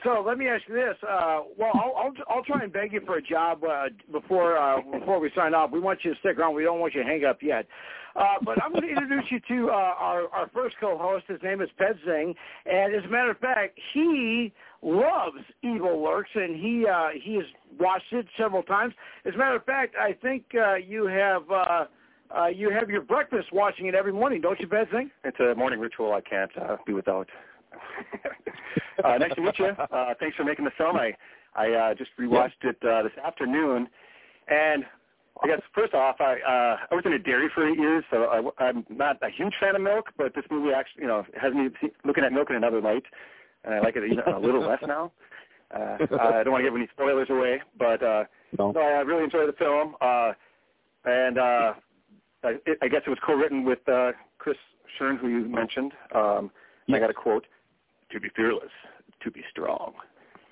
[0.04, 0.96] So let me ask you this.
[1.02, 4.80] Uh, well, I'll, I'll I'll try and beg you for a job uh, before uh,
[4.80, 5.70] before we sign off.
[5.70, 6.54] We want you to stick around.
[6.54, 7.66] We don't want you to hang up yet.
[8.14, 11.24] Uh, but I'm going to introduce you to uh, our our first co-host.
[11.28, 12.34] His name is Ped Zing,
[12.64, 14.52] and as a matter of fact, he
[14.82, 17.44] loves Evil Lurks, and he uh, he has
[17.78, 18.94] watched it several times.
[19.24, 21.50] As a matter of fact, I think uh, you have.
[21.50, 21.84] Uh,
[22.36, 25.12] uh, you have your breakfast watching it every morning, don't you, Ped Zing?
[25.22, 27.28] It's a morning ritual I can't uh, be without.
[29.04, 29.66] uh, nice to meet you.
[29.66, 30.96] Uh, thanks for making the film.
[30.96, 31.14] I
[31.54, 33.88] I uh, just rewatched it uh, this afternoon,
[34.48, 34.84] and
[35.42, 38.52] I guess first off, I uh, I was in a dairy for eight years, so
[38.58, 40.10] I, I'm not a huge fan of milk.
[40.16, 41.68] But this movie actually, you know, has me
[42.04, 43.04] looking at milk in another light,
[43.64, 45.12] and I like it even a little less now.
[45.74, 48.24] Uh, I don't want to give any spoilers away, but uh,
[48.56, 48.70] no.
[48.70, 50.32] no, I really enjoyed the film, uh,
[51.04, 51.72] and uh,
[52.44, 54.56] I, it, I guess it was co-written with uh, Chris
[54.98, 55.92] Shern, who you mentioned.
[56.14, 56.50] Um,
[56.92, 57.46] I got a quote:
[58.16, 58.72] "To be fearless,
[59.22, 59.92] to be strong."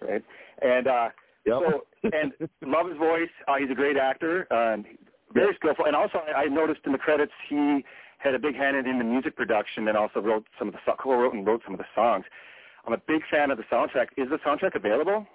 [0.01, 0.23] Right,
[0.61, 1.09] and uh,
[1.47, 1.61] Yep.
[1.61, 2.33] so and
[2.67, 3.29] love his voice.
[3.49, 4.85] Uh, he's a great actor, um,
[5.33, 7.85] very skillful, and also I, I noticed in the credits he
[8.19, 10.81] had a big hand in, in the music production and also wrote some of the
[10.99, 12.25] co-wrote and wrote some of the songs.
[12.87, 14.09] I'm a big fan of the soundtrack.
[14.17, 15.27] Is the soundtrack available?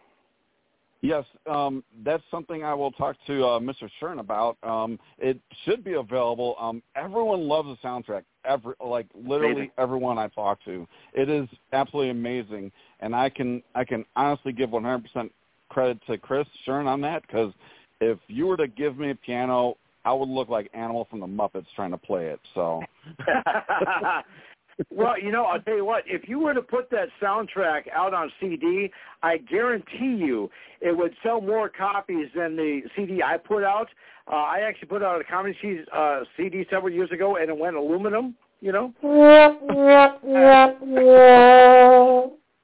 [1.01, 3.89] Yes, um, that's something I will talk to uh, Mr.
[4.01, 4.57] Shern about.
[4.63, 6.55] Um, it should be available.
[6.59, 8.23] Um, everyone loves the soundtrack.
[8.43, 9.71] Every like literally Amazing.
[9.77, 12.71] everyone I talk to, it is absolutely amazing.
[12.99, 15.29] And I can I can honestly give 100%
[15.69, 17.53] credit to Chris Shern on that because
[18.01, 21.27] if you were to give me a piano, I would look like Animal from the
[21.27, 22.39] Muppets trying to play it.
[22.53, 22.81] So
[24.89, 26.03] well, you know, I'll tell you what.
[26.07, 28.91] If you were to put that soundtrack out on CD,
[29.23, 30.49] I guarantee you
[30.81, 33.87] it would sell more copies than the CD I put out.
[34.31, 37.57] Uh, I actually put out a comedy CD, uh, CD several years ago, and it
[37.57, 38.35] went aluminum.
[38.61, 38.93] You know.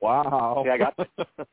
[0.02, 0.64] wow.
[0.66, 0.98] Yeah, I got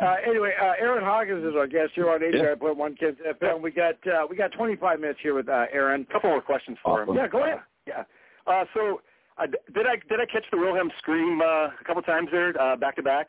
[0.00, 2.54] Uh, anyway, uh, Aaron Hawkins is our guest here on Yeah.
[2.56, 3.62] 89.1 Kens FM.
[3.62, 6.04] We got uh, we got 25 minutes here with uh, Aaron.
[6.08, 7.08] a couple more questions for him.
[7.10, 7.16] Awesome.
[7.16, 7.60] Yeah, go ahead.
[7.86, 8.02] Yeah.
[8.46, 9.00] Uh, so
[9.38, 12.76] uh, did I did I catch the Wilhelm scream uh, a couple times there uh,
[12.76, 13.28] back to back?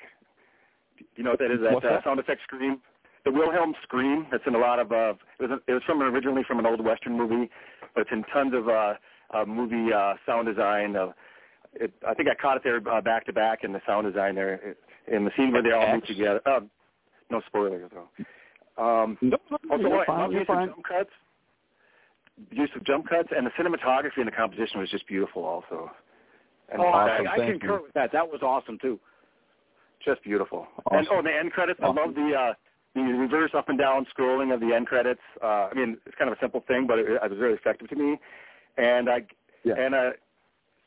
[0.97, 1.59] Do you know what that is?
[1.61, 2.79] That, What's uh, sound effect scream.
[3.25, 4.27] The Wilhelm scream.
[4.31, 4.91] That's in a lot of.
[4.91, 7.49] Uh, it was it was from originally from an old western movie,
[7.93, 8.93] but it's in tons of uh,
[9.33, 10.95] uh, movie uh, sound design.
[10.95, 11.11] Uh,
[11.73, 14.35] it, I think I caught it there uh, back to back in the sound design
[14.35, 14.75] there
[15.11, 16.41] in the scene where they all meet together.
[16.45, 16.61] Uh,
[17.29, 18.07] no spoilers though.
[18.81, 20.67] Um, No, no, also, you're fine, you're fine.
[20.67, 21.09] jump cuts.
[22.51, 25.89] Use of jump cuts and the cinematography and the composition was just beautiful, also.
[26.69, 27.83] And Oh, the I, I concur you.
[27.83, 28.11] with that.
[28.11, 28.99] That was awesome too.
[30.03, 30.67] just beautiful.
[30.85, 30.97] Awesome.
[30.99, 31.79] And oh, the end credits.
[31.81, 32.53] I love the uh,
[32.93, 35.21] the reverse up and down scrolling of the end credits.
[35.43, 37.89] Uh, I mean, it's kind of a simple thing, but it, it was really effective
[37.89, 38.17] to me.
[38.77, 39.25] And I
[39.63, 39.75] Yeah.
[39.77, 40.09] and uh,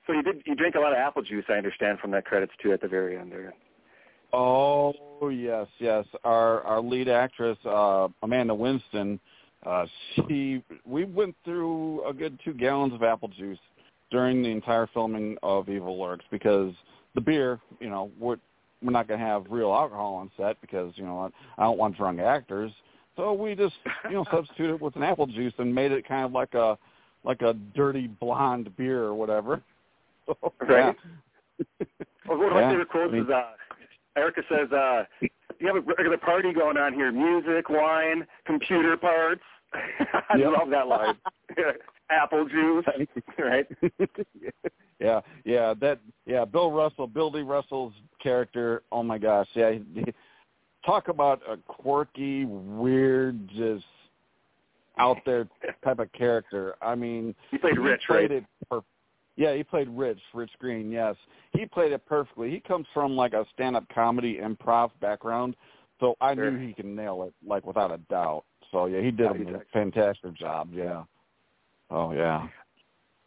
[0.06, 2.52] so you did you drank a lot of apple juice, I understand, from that credits
[2.62, 3.54] too at the very end there.
[4.32, 6.04] Oh yes, yes.
[6.24, 9.18] Our our lead actress, uh, Amanda Winston,
[9.66, 13.58] uh, she we went through a good two gallons of apple juice
[14.10, 16.72] during the entire filming of Evil Lurks because
[17.14, 18.36] the beer, you know, we're
[18.82, 21.96] we're not going to have real alcohol on set because you know I don't want
[21.96, 22.70] drunk actors.
[23.16, 26.24] So we just you know substituted it with an apple juice and made it kind
[26.24, 26.78] of like a
[27.24, 29.60] like a dirty blonde beer or whatever.
[30.26, 30.94] So, Right.
[32.28, 32.70] Well, one of my Yeah.
[32.70, 33.52] favorite quotes I mean- is uh,
[34.16, 35.04] Erica says, uh,
[35.60, 39.42] "You have a regular party going on here: music, wine, computer parts."
[40.30, 40.52] I Yep.
[40.58, 41.16] love that line.
[42.10, 42.86] Apple juice,
[43.38, 43.66] right?
[44.98, 47.42] yeah, yeah, that yeah, Bill Russell, Bill D.
[47.42, 47.92] Russell's
[48.22, 48.82] character.
[48.90, 49.72] Oh my gosh, yeah.
[49.72, 50.14] He, he-
[50.86, 53.84] talk about a quirky, weird, just
[54.98, 55.46] out there
[55.84, 56.74] type of character.
[56.80, 58.42] I mean, He played Rich, played right?
[58.42, 58.80] it per-
[59.38, 60.90] yeah, he played Rich, Rich Green.
[60.90, 61.14] Yes,
[61.52, 62.50] he played it perfectly.
[62.50, 65.54] He comes from like a stand-up comedy improv background,
[66.00, 66.50] so I Sure.
[66.50, 68.44] knew he can nail it like without a doubt.
[68.72, 70.70] So yeah, he did Yeah, a he fantastic job.
[70.72, 71.04] Yeah.
[71.88, 72.48] Oh yeah.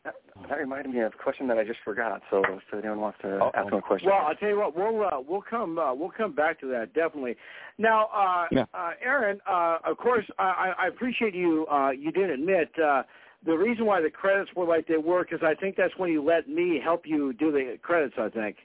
[0.04, 0.16] That,
[0.50, 2.22] that reminded me of a question that I just forgot.
[2.30, 3.52] So if anyone wants to Uh-oh.
[3.54, 6.12] ask me a question, Well, I'll tell you what, we'll uh, we'll come uh, we'll
[6.12, 7.38] come back to that definitely.
[7.78, 8.66] Now, uh, Yeah.
[8.74, 11.68] uh, Aaron, uh, of course, I, I I appreciate you.
[11.68, 13.04] Uh, you did admit uh,
[13.46, 16.24] the reason why the credits were like they were because I think that's when you
[16.24, 18.16] let me help you do the credits.
[18.18, 18.58] I think,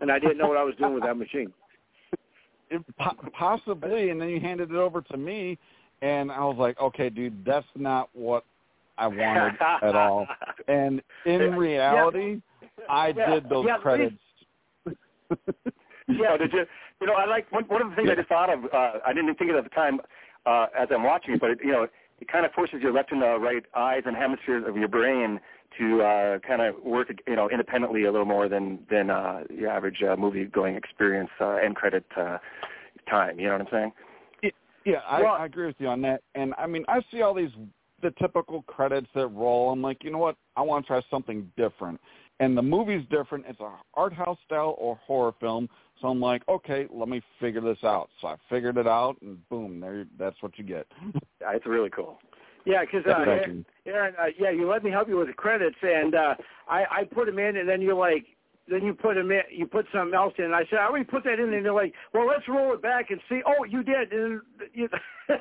[0.00, 1.52] and I didn't know what I was doing with that machine.
[2.70, 2.82] It,
[3.32, 5.56] possibly, and then you handed it over to me,
[6.02, 8.44] and I was like, okay, dude, that's not what
[8.98, 10.26] I wanted at all.
[10.68, 12.84] And in reality, yeah.
[12.90, 13.30] I yeah.
[13.30, 14.16] did those yeah, credits.
[16.08, 16.66] yeah, did you?
[17.00, 18.10] You know, I like one, one of the things.
[18.12, 18.64] I just thought of.
[18.66, 20.00] Uh, I didn't think of it at the time
[20.44, 21.86] uh, as I'm watching it, but it, you know,
[22.20, 25.40] it kind of forces your left and uh, right eyes and hemispheres of your brain
[25.78, 29.70] to uh, kind of work, you know, independently a little more than than uh, your
[29.70, 32.38] average uh, movie going experience uh, end credit uh,
[33.08, 33.38] time.
[33.38, 33.92] You know what I'm saying?
[34.84, 36.22] Yeah, I, Well- I agree with you on that.
[36.34, 37.50] And I mean, I see all these
[38.00, 39.70] the typical credits that roll.
[39.70, 40.36] I'm like, you know what?
[40.56, 42.00] I want to try something different.
[42.40, 43.44] And the movie's different.
[43.48, 45.68] It's a art house style or horror film.
[46.00, 48.08] So I'm like, okay, let me figure this out.
[48.20, 50.06] So I figured it out, and boom, there.
[50.18, 50.86] That's what you get.
[51.40, 52.18] Yeah, it's really cool.
[52.64, 55.76] Yeah, because uh, Aaron, Aaron uh, yeah, you let me help you with the credits,
[55.82, 56.34] and uh,
[56.68, 58.26] I I put them in, and then you're like,
[58.68, 60.46] then you put them in, you put something else in.
[60.46, 62.82] And I said, I already put that in, and they're like, well, let's roll it
[62.82, 63.40] back and see.
[63.46, 64.12] Oh, you did.
[64.12, 64.40] And
[64.72, 64.88] you,
[65.30, 65.38] uh,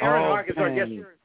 [0.00, 1.17] Aaron Oh, Hawkins, our guest here.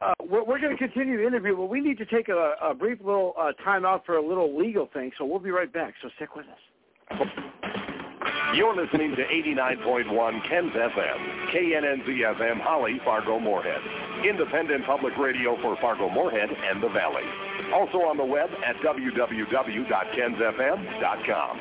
[0.00, 2.72] Uh, we're, we're going to continue the interview, but we need to take a, a
[2.72, 5.94] brief little uh, time out for a little legal thing, so we'll be right back.
[6.02, 6.58] So stick with us.
[8.54, 13.82] You're listening to 89.1 Ken's FM, KNNZ FM, Holly, Fargo, Moorhead.
[14.24, 17.24] Independent public radio for Fargo, Moorhead, and the Valley.
[17.74, 21.60] Also on the web at www.kensfm.com.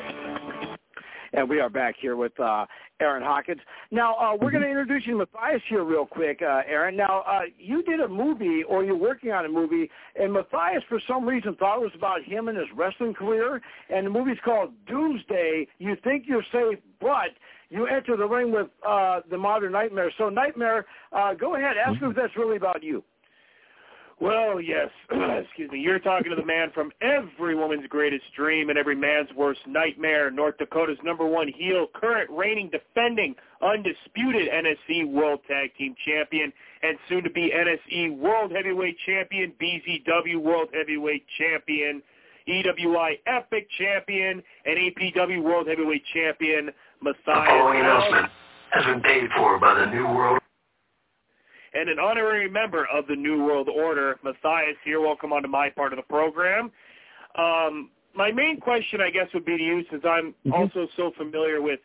[1.33, 2.65] And we are back here with uh,
[2.99, 3.61] Aaron Hawkins.
[3.91, 6.95] Now, uh, we're going to introduce you to Matthias here real quick, uh, Aaron.
[6.95, 10.99] Now, uh, you did a movie, or you're working on a movie, and Matthias, for
[11.07, 14.71] some reason, thought it was about him and his wrestling career, and the movie's called
[14.87, 15.67] Doomsday.
[15.79, 17.31] You think you're safe, but
[17.69, 20.11] you enter the ring with uh, the Modern Nightmare.
[20.17, 21.75] So, Nightmare, uh, go ahead.
[21.77, 23.03] Ask him if that's really about you.
[24.19, 24.89] Well, yes.
[25.11, 25.79] Excuse me.
[25.79, 30.31] You're talking to the man from every woman's greatest dream and every man's worst nightmare,
[30.31, 36.51] North Dakota's number one heel, current reigning, defending, undisputed NSE World Tag Team Champion,
[36.81, 42.01] and soon to be NSE World Heavyweight Champion, BZW World Heavyweight Champion,
[42.47, 46.71] EWI Epic Champion, and APW World Heavyweight Champion,
[47.03, 48.31] The following announcement
[48.71, 50.39] has been paid for by the New World
[51.77, 54.99] and an honorary member of the New World Order, Matthias here.
[54.99, 56.71] Welcome onto my part of the program.
[57.35, 61.61] Um, my main question, I guess, would be to you, since I'm also so familiar
[61.61, 61.79] with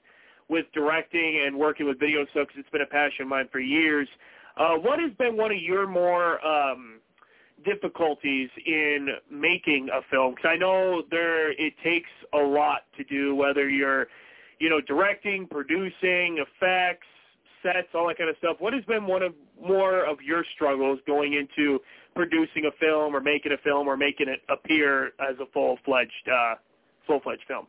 [0.48, 2.50] with directing and working with video subs.
[2.56, 4.08] It's been a passion of mine for years.
[4.56, 7.00] Uh, what has been one of your more um,
[7.64, 10.34] difficulties in making a film?
[10.34, 14.08] Because I know there it takes a lot to do, whether you're,
[14.58, 17.06] you know, directing, producing, effects,
[17.62, 18.56] sets, all that kind of stuff.
[18.58, 19.34] What has been one of
[19.64, 21.78] more of your struggles going into
[22.14, 26.28] producing a film or making a film or making it appear as a full fledged
[26.30, 26.54] uh,
[27.06, 27.66] full fledged film?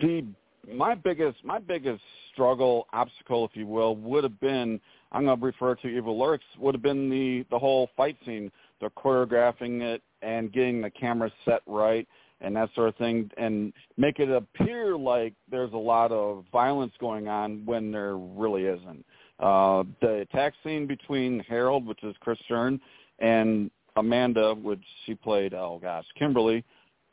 [0.00, 0.24] the
[0.72, 2.02] my biggest my biggest
[2.32, 4.80] struggle obstacle if you will would have been
[5.12, 8.50] i'm going to refer to evil lurks would have been the the whole fight scene
[8.80, 12.08] the choreographing it and getting the camera set right
[12.44, 16.92] and that sort of thing and make it appear like there's a lot of violence
[17.00, 19.04] going on when there really isn't
[19.40, 22.78] uh the attack scene between harold which is chris Shern,
[23.18, 26.64] and amanda which she played oh gosh kimberly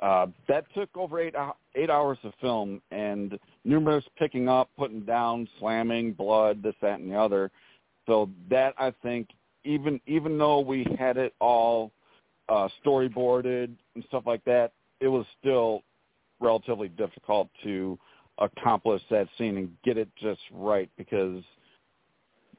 [0.01, 1.35] uh, that took over eight
[1.75, 7.11] eight hours of film and numerous picking up, putting down, slamming, blood, this, that, and
[7.11, 7.51] the other.
[8.07, 9.29] So that I think
[9.63, 11.91] even even though we had it all
[12.49, 14.71] uh, storyboarded and stuff like that,
[15.01, 15.83] it was still
[16.39, 17.99] relatively difficult to
[18.39, 21.43] accomplish that scene and get it just right because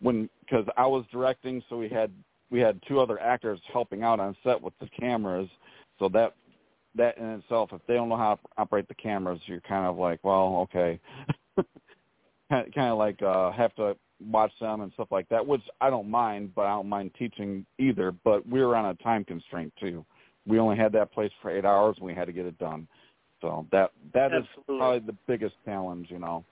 [0.00, 2.12] when because I was directing, so we had
[2.50, 5.48] we had two other actors helping out on set with the cameras,
[5.98, 6.34] so that
[6.94, 9.96] that in itself, if they don't know how to operate the cameras, you're kind of
[9.96, 11.00] like, well, okay,
[12.50, 16.10] kind of like uh, have to watch them and stuff like that, which I don't
[16.10, 18.12] mind, but I don't mind teaching either.
[18.24, 20.04] But we were on a time constraint too.
[20.46, 22.88] We only had that place for eight hours, and we had to get it done.
[23.40, 24.78] So that that is Absolutely.
[24.78, 26.44] probably the biggest challenge, you know.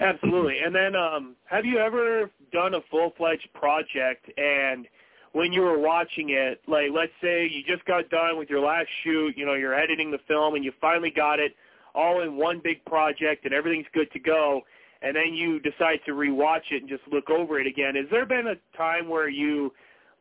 [0.00, 0.58] Absolutely.
[0.64, 4.86] And then, um, have you ever done a full-fledged project and
[5.32, 8.88] when you were watching it, like let's say you just got done with your last
[9.02, 11.54] shoot, you know, you're editing the film and you finally got it
[11.94, 14.60] all in one big project and everything's good to go,
[15.00, 17.94] and then you decide to rewatch it and just look over it again.
[17.96, 19.72] Has there been a time where you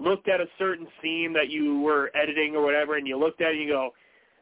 [0.01, 3.49] looked at a certain scene that you were editing or whatever and you looked at
[3.49, 3.91] it and you go,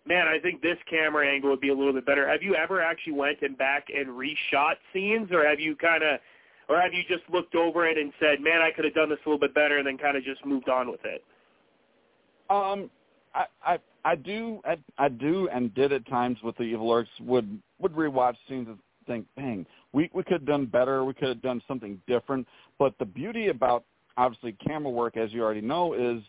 [0.05, 2.27] man, I think this camera angle would be a little bit better.
[2.27, 6.19] Have you ever actually went and back and reshot scenes, or have you kind of,
[6.67, 9.19] or have you just looked over it and said, man, I could have done this
[9.25, 11.23] a little bit better, and then kind of just moved on with it?
[12.49, 12.89] Um,
[13.35, 17.09] I I I do I, I do and did at times with the Evil Lurks
[17.21, 21.03] would would rewatch scenes and think, dang, we we could have done better.
[21.03, 22.47] We could have done something different.
[22.79, 23.83] But the beauty about
[24.19, 26.21] obviously camera work, as you already know, is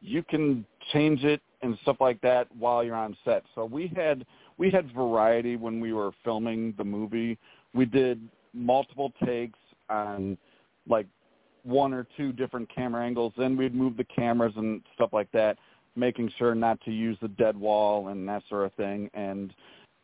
[0.00, 3.44] you can change it and stuff like that while you're on set.
[3.54, 4.24] So we had
[4.56, 7.38] we had variety when we were filming the movie.
[7.74, 8.20] We did
[8.54, 9.58] multiple takes
[9.90, 10.38] on
[10.88, 11.06] like
[11.64, 13.34] one or two different camera angles.
[13.36, 15.58] Then we'd move the cameras and stuff like that,
[15.96, 19.10] making sure not to use the dead wall and that sort of thing.
[19.12, 19.52] And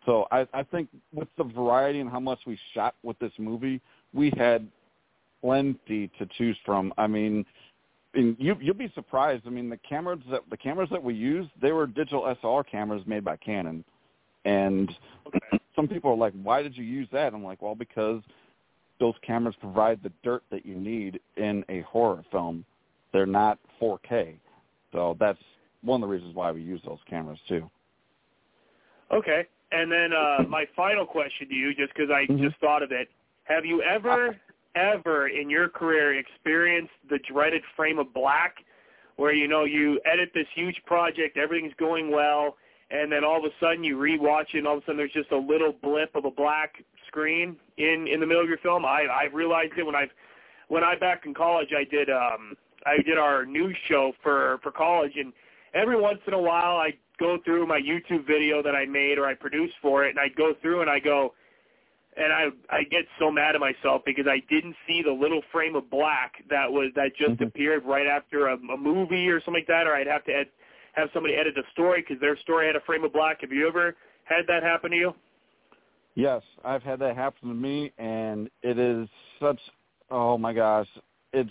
[0.04, 3.80] so I, I think with the variety and how much we shot with this movie,
[4.12, 4.68] we had
[5.44, 6.92] plenty to choose from.
[6.96, 7.44] I mean,
[8.14, 9.42] and you you'll be surprised.
[9.46, 13.02] I mean, the cameras that the cameras that we used, they were digital SLR cameras
[13.06, 13.84] made by Canon.
[14.44, 14.90] And
[15.26, 15.58] Okay.
[15.76, 18.22] some people are like, "Why did you use that?" I'm like, "Well, because
[19.00, 22.64] those cameras provide the dirt that you need in a horror film.
[23.12, 24.36] They're not 4K,
[24.92, 25.38] so that's
[25.82, 27.70] one of the reasons why we use those cameras too."
[29.12, 29.46] Okay.
[29.72, 32.40] And then uh, my final question to you, just because I Mhm.
[32.40, 33.10] just thought of it,
[33.44, 34.38] have you ever,
[34.74, 38.56] ever in your career experienced the dreaded frame of black,
[39.16, 42.56] where you know you edit this huge project, everything's going well,
[42.90, 45.12] and then all of a sudden you rewatch it, and all of a sudden there's
[45.12, 48.84] just a little blip of a black screen in in the middle of your film?
[48.84, 50.08] I I realized it when I
[50.68, 52.56] when I back in college I did um
[52.86, 55.32] I did our news show for for college and
[55.74, 59.26] every once in a while I go through my YouTube video that I made or
[59.26, 61.34] I produced for it, and I go through and I go,
[62.16, 65.74] and I I get so mad at myself because I didn't see the little frame
[65.76, 67.48] of black that was that just Mhm.
[67.48, 70.48] appeared right after a, a movie or something like that, or I'd have to ed,
[70.92, 73.40] have somebody edit a story because their story had a frame of black.
[73.40, 75.14] Have you ever had that happen to you?
[76.14, 79.08] Yes, I've had that happen to me, and it is
[79.40, 79.60] such.
[80.10, 80.88] Oh my gosh,
[81.32, 81.50] it's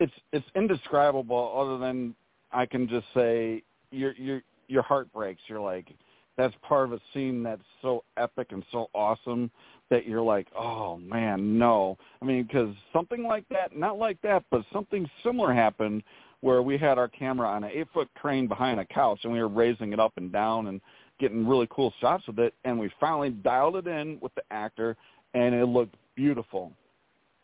[0.00, 1.52] it's it's indescribable.
[1.56, 2.14] Other than
[2.50, 5.42] I can just say, your your your heart breaks.
[5.46, 5.92] You're like,
[6.36, 9.50] that's part of a scene that's so epic and so awesome
[9.90, 11.98] that you're like, oh man, no.
[12.20, 16.02] I mean, because something like that, not like that, but something similar happened
[16.40, 19.40] where we had our camera on an eight foot crane behind a couch and we
[19.40, 20.80] were raising it up and down and
[21.18, 24.96] getting really cool shots with it and we finally dialed it in with the actor
[25.32, 26.72] and it looked beautiful.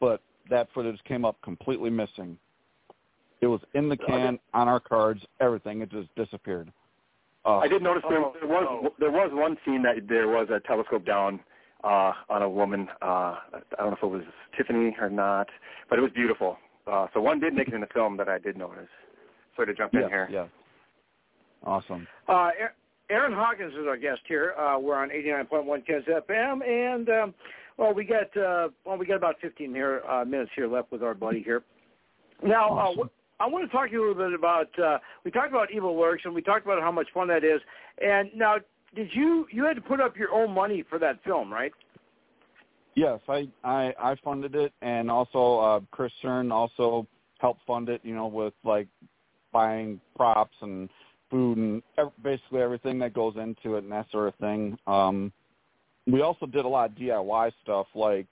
[0.00, 0.20] But
[0.50, 2.36] that footage came up completely missing.
[3.40, 5.80] It was in the can on our cards everything.
[5.80, 6.70] It just disappeared.
[7.44, 10.48] Uh, I did notice there, Oh, there was there was one scene that there was
[10.50, 11.40] a telescope down
[11.84, 12.88] uh, on a woman.
[13.02, 14.22] Uh, I don't know if it was
[14.56, 15.48] Tiffany or not,
[15.88, 16.56] but it was beautiful.
[16.86, 18.88] Uh, so one did make it in the film that I did notice.
[19.56, 20.28] Sorry to jump in here.
[20.30, 20.48] yes.
[21.64, 22.72] awesome Uh, Aaron-
[23.10, 24.54] Aaron Hawkins is our guest here.
[24.58, 27.34] Uh, we're on 89.1 Kens FM, and um,
[27.76, 31.02] well, we got uh, well, we got about 15 here uh, minutes here left with
[31.02, 31.62] our buddy here.
[32.42, 33.00] Now, Awesome.
[33.02, 34.78] uh, I want to talk to you a little bit about.
[34.78, 37.60] Uh, we talked about Evil Lurks, and we talked about how much fun that is.
[38.02, 38.56] And now,
[38.94, 41.72] did you you had to put up your own money for that film, right?
[42.94, 47.06] Yes, I I, I funded it, and also uh, Chris Shern also
[47.38, 48.00] helped fund it.
[48.04, 48.88] You know, with like
[49.52, 50.88] buying props and
[51.30, 54.76] food and ev- basically everything that goes into it and that sort of thing.
[54.86, 55.32] Um,
[56.06, 58.28] we also did a lot of DIY stuff, like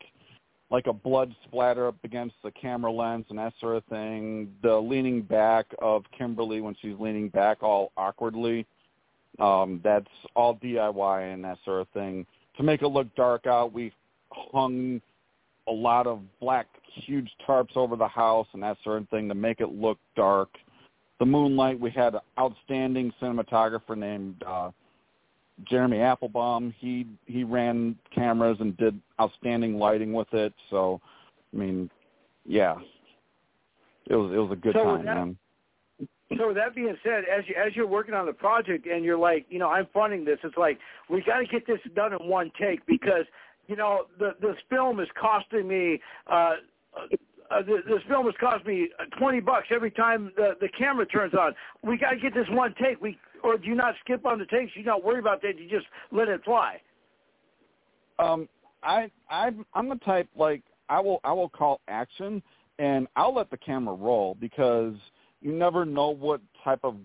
[0.71, 4.53] like a blood splatter up against the camera lens and that sort of thing.
[4.63, 8.67] The leaning back of Kimberly when she's leaning back all awkwardly.
[9.39, 12.27] Um, that's all DIY and that sort of thing.
[12.57, 13.93] To make it look dark out, we
[14.31, 15.01] hung
[15.69, 19.35] a lot of black huge tarps over the house and that sort of thing to
[19.35, 20.49] make it look dark.
[21.21, 24.71] The moonlight, we had an outstanding cinematographer named uh,
[25.69, 26.75] Jeremy Applebaum.
[26.79, 30.53] He he ran cameras and did outstanding lighting with it.
[30.71, 31.01] So,
[31.53, 31.91] I mean,
[32.47, 32.77] yeah,
[34.07, 35.39] it was it was a good So time, that- man.
[36.37, 39.19] So with that being said, as you as you're working on the project and you're
[39.19, 42.29] like, you know, I'm funding this, it's like we got to get this done in
[42.29, 43.25] one take because
[43.67, 46.01] you know the this film is costing me.
[46.27, 46.57] uh
[47.51, 51.07] uh, this, this film has cost me uh, twenty bucks every time the the camera
[51.07, 51.55] turns on.
[51.83, 53.01] We got to get this one take.
[53.01, 54.73] We or do you not skip on the takes?
[54.75, 55.59] You not worry about that.
[55.59, 56.79] You just let it fly.
[58.19, 58.49] Um,
[58.83, 62.43] I I I'm the type like I will I will call action
[62.79, 64.95] and I'll let the camera roll because
[65.41, 66.97] you never know what type of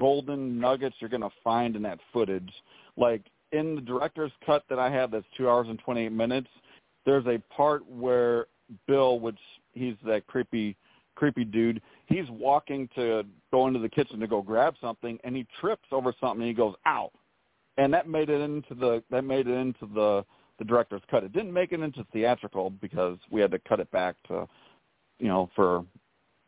[0.00, 2.50] golden nuggets you're going to find in that footage.
[2.96, 3.22] Like
[3.52, 6.48] in the director's cut that I have that's 2 hours and 28 minutes,
[7.04, 8.46] there's a part where
[8.86, 9.38] Bill, which
[9.72, 10.76] he's that creepy
[11.14, 15.46] creepy dude, he's walking to go into the kitchen to go grab something and he
[15.60, 17.10] trips over something and he goes, "Ow."
[17.76, 20.24] And that made it into the that made it into the
[20.58, 21.24] the director's cut.
[21.24, 24.48] It didn't make it into theatrical because we had to cut it back to,
[25.18, 25.84] you know, for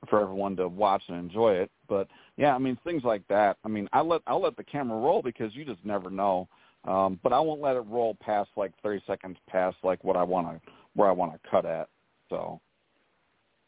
[0.07, 1.71] for everyone to watch and enjoy it.
[1.89, 3.59] But yeah, I mean things like that.
[3.65, 6.49] I mean, I let I'll let the camera roll because you just never know.
[6.87, 10.23] Um, but I won't let it roll past like 30 seconds past like what I
[10.23, 11.89] want to where I want to cut at.
[12.29, 12.61] So,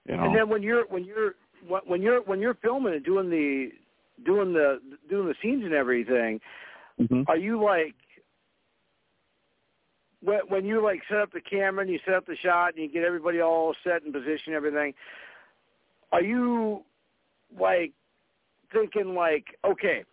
[0.07, 0.24] you know.
[0.24, 1.34] And then when you're when you're
[1.87, 3.70] when you're when you're filming and doing the
[4.24, 6.41] doing the doing the scenes and everything,
[7.01, 7.22] mm-hmm.
[7.28, 7.95] are you like
[10.20, 12.82] when when you like set up the camera and you set up the shot and
[12.82, 14.95] you get everybody all set in position and everything?
[16.12, 16.82] Are you
[17.59, 17.92] like
[18.72, 20.04] thinking like, okay,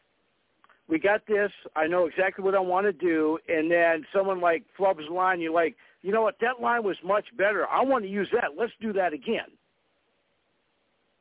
[0.87, 1.51] we got this.
[1.75, 5.39] I know exactly what I want to do, and then someone like flubs line.
[5.39, 6.35] You're like, you know what?
[6.41, 7.67] That line was much better.
[7.67, 8.51] I want to use that.
[8.57, 9.47] Let's do that again.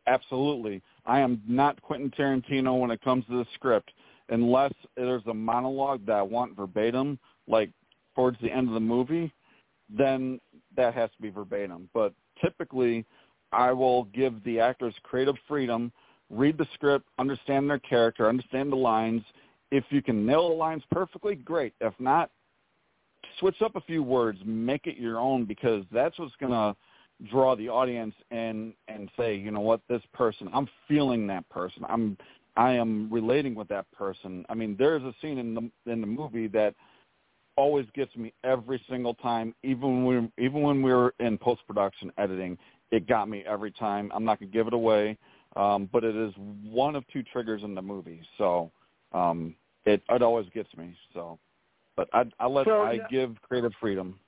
[0.07, 0.83] Absolutely.
[1.07, 3.93] I am not Quentin Tarantino when it comes to the script,
[4.31, 7.71] unless there's a monologue that I want verbatim, like
[8.17, 9.33] towards the end of the movie,
[9.89, 10.41] then
[10.77, 11.89] that has to be verbatim.
[11.95, 13.07] But typically,
[13.53, 15.93] I will give the actors creative freedom,
[16.31, 19.23] read the script, understand their character, understand the lines,
[19.73, 21.73] if you can nail the lines perfectly, great.
[21.81, 22.31] If not,
[23.41, 26.77] switch up a few words, make it your own because that's what's going to
[27.31, 31.85] draw the audience and and say, you know what, this person, I'm feeling that person.
[31.89, 32.19] I'm
[32.57, 34.45] I am relating with that person.
[34.51, 36.75] I mean, there's a scene in the in the movie that
[37.57, 42.13] always gets me every single time, even when even when we were in post production
[42.19, 42.59] editing,
[42.93, 44.13] it got me every time.
[44.15, 45.19] I'm not gonna give it away,
[45.57, 46.33] um, but it is
[46.63, 48.21] one of two triggers in the movie.
[48.39, 48.71] So
[49.13, 50.95] um, it it always gets me.
[51.13, 51.39] So,
[51.97, 54.21] but I I let so, I give creative freedom.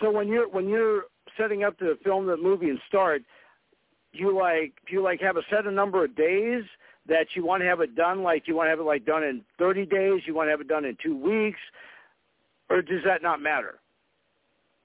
[0.00, 1.04] So when you're when you're
[1.36, 3.22] setting up to film the movie and start,
[4.12, 6.62] you like do you like have a set a number of days
[7.06, 8.22] that you want to have it done?
[8.22, 10.20] Like you want to have it like done in 30 days?
[10.26, 11.58] You want to have it done in two weeks?
[12.68, 13.80] Or does that not matter?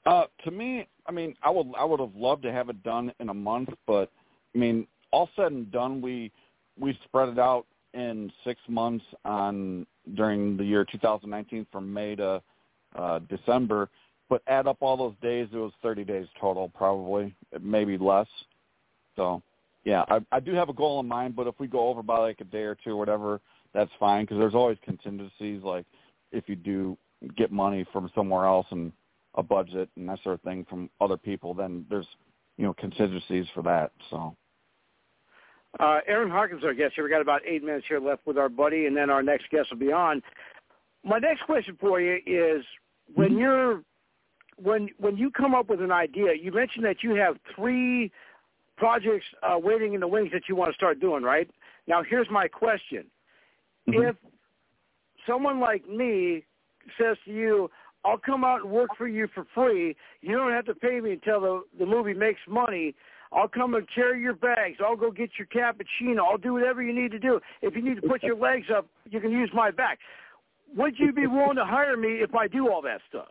[0.05, 3.11] Uh, to me, I mean, I would I would have loved to have it done
[3.19, 4.11] in a month, but
[4.53, 6.31] I mean, all said and done, we
[6.79, 9.85] we spread it out in six months on
[10.15, 12.41] during the year 2019 from May to
[12.95, 13.89] uh, December,
[14.29, 18.27] but add up all those days, it was 30 days total, probably maybe less.
[19.15, 19.41] So,
[19.85, 22.17] yeah, I, I do have a goal in mind, but if we go over by
[22.19, 23.39] like a day or two or whatever,
[23.73, 25.63] that's fine because there's always contingencies.
[25.63, 25.85] Like
[26.31, 26.97] if you do
[27.37, 28.91] get money from somewhere else and
[29.35, 32.07] a budget and that sort of thing from other people, then there's
[32.57, 33.91] you know contingencies for that.
[34.09, 34.35] So.
[35.79, 37.03] Uh, Aaron Hawkins, our guest here.
[37.03, 39.69] We got about eight minutes here left with our buddy, and then our next guest
[39.71, 40.21] will be on.
[41.03, 42.63] My next question for you is:
[43.13, 43.39] when mm-hmm.
[43.39, 43.83] you're
[44.61, 48.09] when when you come up with an idea, you mentioned that you have three
[48.77, 51.49] projects uh, waiting in the wings that you want to start doing, right?
[51.87, 53.05] Now, here's my question:
[53.89, 54.01] mm-hmm.
[54.01, 54.15] If
[55.27, 56.45] someone like me
[56.97, 57.69] says to you,
[58.05, 59.95] "I'll come out and work for you for free.
[60.21, 62.93] You don't have to pay me until the the movie makes money,"
[63.31, 64.77] I'll come and carry your bags.
[64.85, 66.19] I'll go get your cappuccino.
[66.19, 67.39] I'll do whatever you need to do.
[67.61, 69.99] If you need to put your legs up, you can use my back.
[70.75, 73.27] Would you be willing to hire me if I do all that stuff?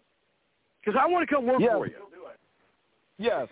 [0.81, 1.73] Because I want to come work yes.
[1.73, 1.95] for you.
[3.17, 3.49] Yes,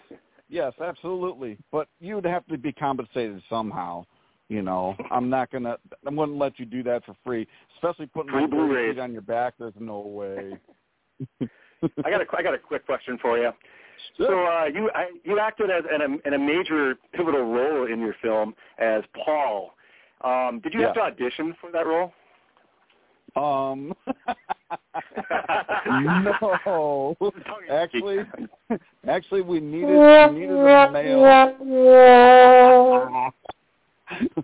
[0.49, 1.57] yes, absolutely.
[1.71, 4.05] But you would have to be compensated somehow.
[4.49, 5.79] You know, I'm not gonna.
[6.07, 7.47] I wouldn't let you do that for free,
[7.77, 9.55] especially putting my Blu-rays on your back.
[9.59, 10.59] There's no way.
[12.05, 13.51] I got a I got a quick question for you.
[14.19, 18.01] So uh, you I, you acted as in a, in a major pivotal role in
[18.01, 19.75] your film as Paul.
[20.23, 20.87] Um, did you yeah.
[20.87, 22.13] have to audition for that role?
[23.35, 23.95] Um,
[26.67, 27.17] no.
[27.71, 28.19] Actually,
[29.09, 31.23] actually, we needed we needed a male.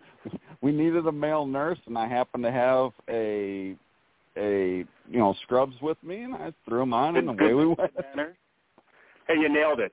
[0.62, 3.76] we needed a male nurse, and I happened to have a
[4.38, 7.78] a you know scrubs with me, and I threw them on, and away we went.
[9.28, 9.92] Hey, you nailed it.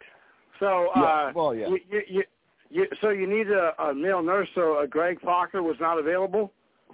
[0.62, 1.04] So, yeah.
[1.04, 1.68] uh, well, yeah.
[1.68, 2.24] You, you, you,
[2.70, 4.48] you, so you need a, a male nurse.
[4.56, 6.54] So uh, Greg Focker was not available.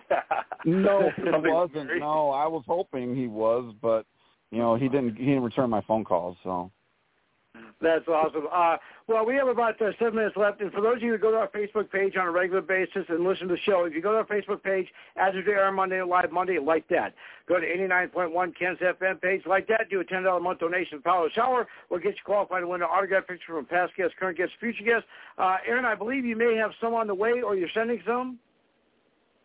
[0.65, 1.99] no, he wasn't.
[1.99, 4.05] No, I was hoping he was, but
[4.49, 5.17] you know he didn't.
[5.17, 6.35] He didn't return my phone calls.
[6.43, 6.71] So
[7.81, 8.47] that's awesome.
[8.53, 11.17] Uh, well, we have about uh, seven minutes left, and for those of you who
[11.17, 13.93] go to our Facebook page on a regular basis and listen to the show, if
[13.93, 14.87] you go to our Facebook page,
[15.17, 17.13] as of air Monday Live Monday, like that.
[17.47, 19.89] Go to 89.1 Ken's FM page, like that.
[19.89, 21.67] Do a $10 a month donation to Power Shower.
[21.89, 24.83] We'll get you qualified to win an autograph picture from past guests, current guests, future
[24.83, 25.07] guests.
[25.37, 28.39] Uh, Aaron, I believe you may have some on the way, or you're sending some?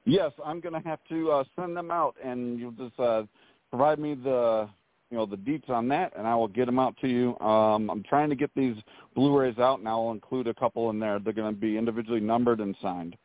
[0.05, 3.25] Yes, I'm going to have to uh, send them out, and you'll just uh,
[3.71, 4.69] provide me the
[5.11, 7.39] you know the deets on that, and I will get them out to you.
[7.39, 8.77] Um, I'm trying to get these
[9.15, 11.19] Blu-rays out, and I'll include a couple in there.
[11.19, 13.17] They're going to be individually numbered and signed.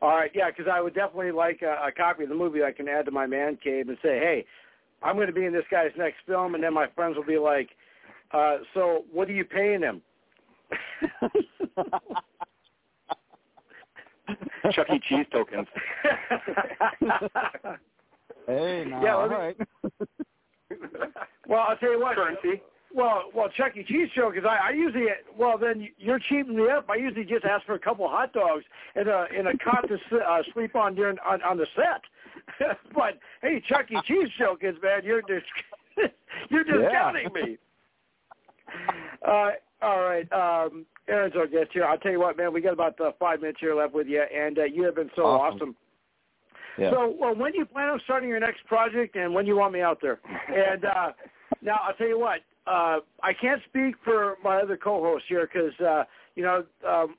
[0.00, 2.72] All right, yeah, because I would definitely like a, a copy of the movie I
[2.72, 4.44] can add to my man cave and say, hey,
[5.02, 7.38] I'm going to be in this guy's next film, and then my friends will be
[7.38, 7.70] like,
[8.32, 10.00] uh, so what are you paying him?
[14.72, 15.00] Chuck E.
[15.08, 15.66] Cheese tokens.
[18.46, 19.56] Hey, now, Yeah, all me- right.
[21.46, 22.16] Well, I'll tell you what.
[22.16, 22.62] Currency.
[22.94, 23.84] Well, well, Chuck E.
[23.84, 25.06] Cheese show because I, I usually
[25.38, 26.88] well then you're cheating me up.
[26.88, 28.64] I usually just ask for a couple of hot dogs
[28.94, 32.02] and a in a cot to s- uh, sleep on during on, on the set.
[32.94, 33.96] but hey, Chuck E.
[34.06, 35.46] Cheese show is man, you're just
[36.50, 37.58] you're discounting me.
[39.26, 39.50] Uh,
[39.82, 41.84] all right, um, Aaron's our guest here.
[41.84, 44.22] I'll tell you what, man, we got about uh, five minutes here left with you,
[44.22, 45.56] and uh, you have been so Awesome.
[45.56, 45.76] awesome.
[46.78, 46.90] Yeah.
[46.92, 49.56] So, well, when do you plan on starting your next project, and when do you
[49.56, 50.20] want me out there?
[50.48, 51.12] And uh,
[51.60, 52.40] now, I'll tell you what.
[52.66, 57.16] Uh, I can't speak for my other co-hosts here because uh, you know um,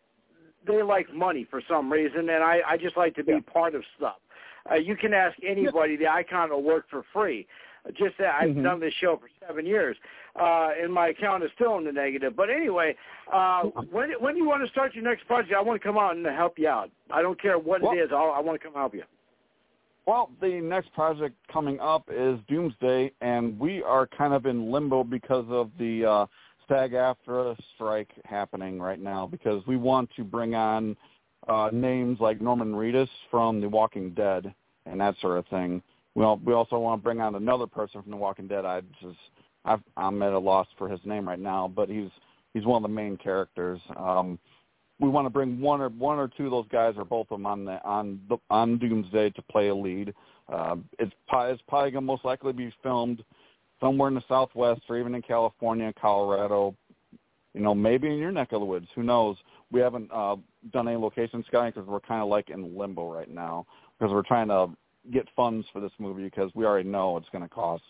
[0.65, 3.39] they like money for some reason, and I, I just like to be Yeah.
[3.51, 4.17] part of stuff.
[4.69, 5.95] Uh, you can ask anybody.
[5.97, 7.47] The icon will work for free.
[7.97, 8.61] Just that I've Mhm.
[8.63, 9.97] done this show for seven years,
[10.39, 12.35] uh, and my account is still in the negative.
[12.35, 12.95] But anyway,
[13.33, 16.15] uh, when when you want to start your next project, I want to come out
[16.15, 16.91] and help you out.
[17.09, 18.11] I don't care what Well- it is.
[18.11, 19.03] I'll, I want to come help you.
[20.09, 25.03] Well, the next project coming up is Doomsday, and we are kind of in limbo
[25.03, 26.25] because of the uh,
[26.67, 29.27] SAG-AFTRA strike happening right now.
[29.27, 30.97] Because we want to bring on
[31.47, 34.51] uh, names like Norman Reedus from The Walking Dead
[34.87, 35.79] and that sort of thing.
[36.15, 38.65] We al- we also want to bring on another person from The Walking Dead.
[38.65, 39.19] I just
[39.63, 42.09] I've, I'm at a loss for his name right now, but he's
[42.55, 43.79] he's one of the main characters.
[43.95, 44.39] Um,
[44.99, 47.37] we want to bring one or one or two of those guys or both of
[47.39, 50.13] them on the on the on Doomsday to play a lead.
[50.51, 53.23] Uh, it's, probably, it's probably going to most likely be filmed
[53.79, 56.75] somewhere in the Southwest or even in California, Colorado.
[57.53, 58.87] You know, maybe in your neck of the woods.
[58.95, 59.37] Who knows?
[59.71, 60.35] We haven't uh,
[60.71, 63.65] done any location scouting because we're kind of like in limbo right now
[63.97, 64.69] because we're trying to
[65.11, 67.83] get funds for this movie because we already know it's going to cost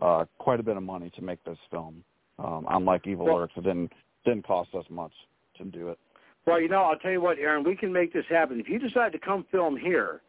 [0.00, 2.02] uh, quite a bit of money to make this film.
[2.38, 3.92] Um, unlike Evil Well- Lurks, it didn't
[4.24, 5.12] didn't cost us much
[5.58, 5.98] to do it.
[6.46, 8.60] Well, you know, I'll tell you what, Aaron, we can make this happen.
[8.60, 10.20] If you decide to come film here,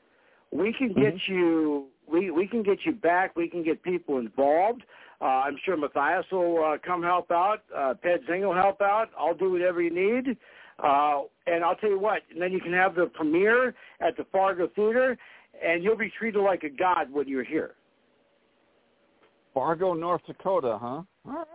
[0.52, 3.36] we can get you we we can get you back.
[3.36, 4.84] We can get people involved.
[5.22, 7.64] Uh, I'm sure Matthias will uh, come help out.
[7.76, 9.10] Uh, Ped Zing will help out.
[9.18, 10.38] I'll do whatever you need.
[10.78, 14.26] Uh, and I'll tell you what, and then you can have the premiere at the
[14.30, 15.18] Fargo Theater,
[15.66, 17.76] and you'll be treated like a god when you're here.
[19.54, 20.88] Fargo, North Dakota, huh?
[20.88, 21.46] All right.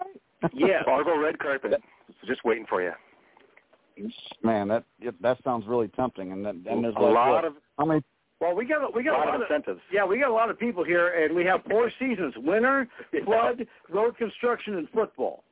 [0.54, 0.82] Yeah.
[0.86, 1.74] Fargo red carpet.
[2.26, 2.92] Just waiting for you.
[4.42, 4.84] Man, that
[5.20, 8.02] that sounds really tempting, and then and there's a like, lot what, of how many?
[8.40, 9.80] Well, we got we a got lot a lot of of incentives.
[9.92, 12.88] Yeah, we got a lot of people here, and we have four seasons: winter,
[13.24, 15.44] flood, road construction, and football.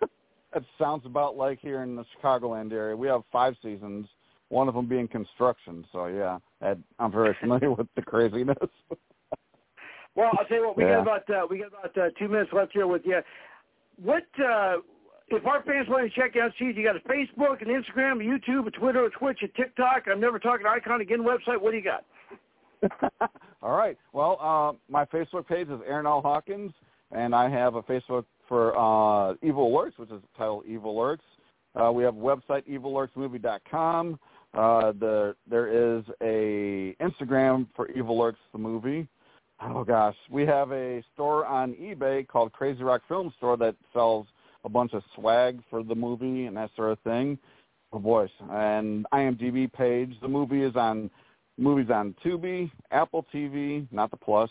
[0.56, 2.96] It sounds about like here in the Chicagoland area.
[2.96, 4.06] We have five seasons,
[4.50, 5.84] one of them being construction.
[5.90, 8.56] So yeah, that, I'm very familiar with the craziness.
[10.14, 11.02] Well, I'll tell you what, we Yeah.
[11.02, 13.20] got about uh, we got about uh, two minutes left here with you.
[14.00, 14.76] What uh,
[15.28, 16.74] if our fans want to check out Cheese?
[16.76, 20.04] You got a Facebook, an Instagram, a YouTube, a Twitter, a Twitch, a TikTok.
[20.10, 21.20] I'm never talking icon again.
[21.20, 21.60] Website.
[21.60, 22.04] What do you got?
[23.62, 23.96] All right.
[24.12, 26.20] Well, uh, my Facebook page is Aaron L.
[26.20, 26.72] Hawkins,
[27.12, 31.24] and I have a Facebook for uh, Evil Lurks, which is titled Evil Lurks.
[31.74, 34.18] Uh, we have a website, evillurksmovie.com.
[34.52, 35.66] Uh, the, there
[35.98, 39.08] is a Instagram for Evil Lurks, the movie.
[39.60, 40.14] Oh, gosh.
[40.30, 44.26] We have a store on eBay called Crazy Rock Film Store that sells
[44.64, 47.38] a bunch of swag for the movie and that sort of thing.
[47.92, 48.28] Oh, boy.
[48.50, 50.14] And IMDb page.
[50.20, 51.10] The movie is on
[51.58, 54.50] movies on Tubi, Apple TV, not the Plus,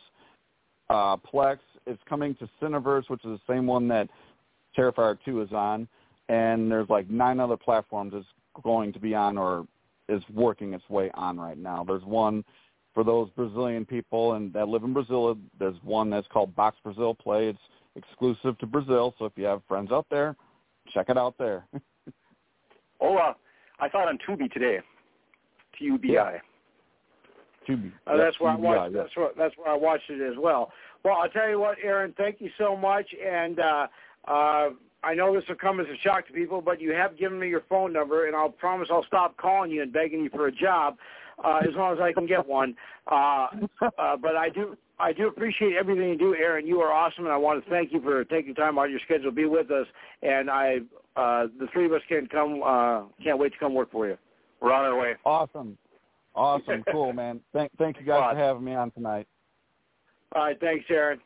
[0.89, 1.57] uh, Plex.
[1.85, 4.09] It's coming to Cineverse, which is the same one that
[4.77, 5.87] Terrifier 2 is on,
[6.29, 8.25] and there's like nine other platforms it's
[8.63, 9.67] going to be on or
[10.09, 11.83] is working its way on right now.
[11.83, 12.43] There's one
[12.93, 15.37] for those Brazilian people and that live in Brazil.
[15.59, 17.47] There's one that's called Box Brazil Play.
[17.47, 17.59] It's
[17.95, 20.35] exclusive to Brazil, so if you have friends out there,
[20.93, 21.65] check it out there.
[23.01, 23.33] Oh, uh,
[23.81, 24.79] I saw it on Tubi today.
[25.77, 26.39] T U B I.
[27.67, 27.91] Tubi.
[28.07, 28.95] Uh, that's where I watched.
[28.95, 29.01] yeah.
[29.01, 30.71] That's where that's where I watched it as well.
[31.03, 32.13] Well, I'll tell you what, Aaron.
[32.17, 33.87] Thank you so much, and uh,
[34.25, 34.69] uh,
[35.03, 37.49] I know this will come as a shock to people, but you have given me
[37.49, 40.51] your phone number, and I'll promise I'll stop calling you and begging you for a
[40.51, 40.95] job
[41.43, 42.75] uh, as long as I can get one.
[43.11, 43.47] Uh,
[43.97, 44.77] uh, but I do.
[45.03, 46.65] I do appreciate everything you do, Aaron.
[46.65, 49.01] You are awesome, and I want to thank you for taking time out of your
[49.03, 49.85] schedule to be with us.
[50.21, 50.77] And I,
[51.17, 52.63] uh, the three of us can come.
[52.65, 54.17] Uh, can't wait to come work for you.
[54.61, 55.15] We're on our way.
[55.25, 55.77] Awesome.
[56.35, 56.83] Awesome.
[56.91, 57.41] Cool, man.
[57.51, 58.35] Thank thank you guys Fun.
[58.35, 59.27] for having me on tonight.
[60.33, 61.19] All right, thanks, Aaron.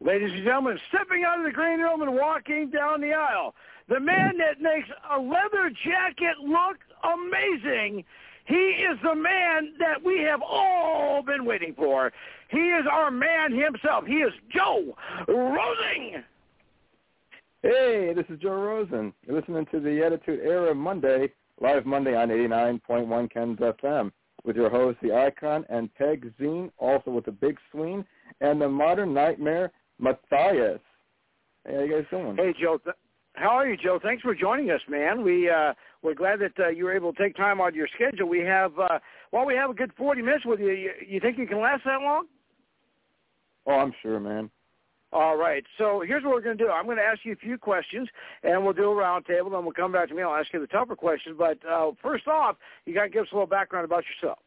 [0.00, 3.54] Ladies and gentlemen, stepping out of the green room and walking down the aisle,
[3.88, 8.04] the man that makes a leather jacket look amazing.
[8.46, 12.12] He is the man that we have all been waiting for.
[12.50, 14.04] He is our man himself.
[14.06, 14.94] He is Joe
[15.28, 16.22] Rosing.
[17.62, 19.14] Hey, this is Joe Rosen.
[19.26, 24.12] You're listening to the Attitude Era Monday, live Monday on 89.1 Ken's FM,
[24.44, 28.04] with your host, the Icon, and Ped Zing, also with the Big Swing,
[28.42, 30.80] and the Modern Nightmare, Matthias.
[31.66, 32.36] Hey, how you guys doing?
[32.36, 32.78] Hey, Joe.
[32.84, 32.96] Th-
[33.32, 33.98] how are you, Joe?
[34.02, 35.22] Thanks for joining us, man.
[35.22, 35.72] We uh,
[36.04, 38.28] we're glad that uh, you were able to take time out of your schedule.
[38.28, 38.98] We have uh,
[39.32, 40.70] well, we have a good 40 minutes with you.
[40.70, 42.26] You, you think you can last that long?
[43.66, 44.50] Oh, I'm sure, man.
[45.12, 45.64] All right.
[45.78, 46.70] So here's what we're going to do.
[46.70, 48.08] I'm going to ask you a few questions,
[48.42, 49.50] and we'll do a roundtable.
[49.50, 50.22] Then we'll come back to me.
[50.22, 51.36] I'll ask you the tougher questions.
[51.38, 54.38] But uh, first off, you got to give us a little background about yourself.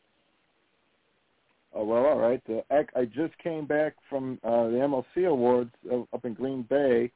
[1.73, 2.41] Oh well, all right.
[2.49, 5.71] Uh, I just came back from uh, the MLC Awards
[6.13, 7.11] up in Green Bay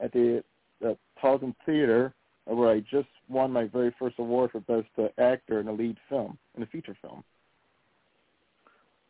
[0.00, 0.42] at the,
[0.80, 2.14] the Taunton Theater,
[2.44, 5.96] where I just won my very first award for Best uh, Actor in a Lead
[6.08, 7.22] Film, in a feature film.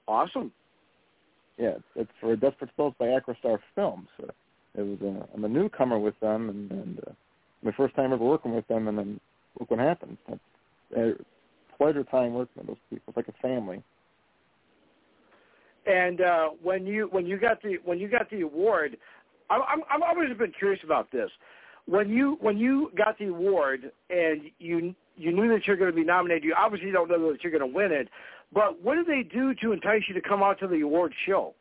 [0.06, 0.52] Awesome
[1.59, 4.09] yeah, it's for a Desperate Souls by Acrostar Films.
[4.22, 4.26] Uh,
[4.74, 7.12] it was a, I'm a newcomer with them, and, and uh,
[7.62, 9.20] my first time ever working with them, and then
[9.60, 10.16] look what happened.
[10.28, 10.40] It's
[10.96, 13.04] a pleasure time working with those people.
[13.09, 13.82] It's like a family.
[15.86, 18.96] And uh, when you when you got the when you got the award,
[19.50, 21.30] I, I'm I've always been curious about this.
[21.86, 25.96] When you when you got the award and you you knew that you're going to
[25.96, 28.09] be nominated, you obviously don't know that you're going to win it.
[28.52, 31.54] But what did they do to entice you to come out to the award show?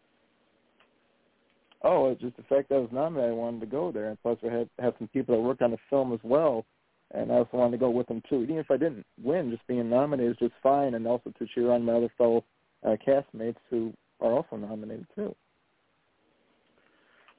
[1.84, 3.32] Oh, it's just the fact that I was nominated.
[3.32, 5.72] I wanted to go there, and plus I had have some people that worked on
[5.72, 6.66] the film as well,
[7.12, 8.44] and I also wanted to go with them too.
[8.44, 11.72] Even if I didn't win, just being nominated is just fine, and also to cheer
[11.72, 12.44] on my other fellow
[12.86, 15.36] uh, castmates who are also nominated too.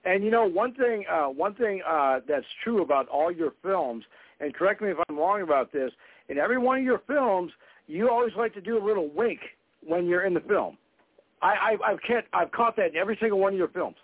[0.05, 4.05] And you know one thing, uh, one thing uh, that's true about all your films,
[4.41, 5.93] and correct me if I'm wrong about this.
[6.29, 7.53] In every one of your films,
[7.87, 9.41] you always like to do a little wink
[9.87, 10.77] when you're in the film.
[11.41, 13.97] I, I I've can't, I've caught that in every single one of your films.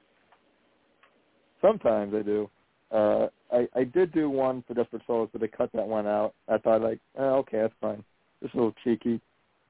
[1.60, 2.50] Sometimes I do.
[2.90, 6.34] Uh, I I did do one for Desperate Souls, but they cut that one out.
[6.48, 8.04] I thought like, oh, okay, that's fine.
[8.42, 9.20] Just a little cheeky.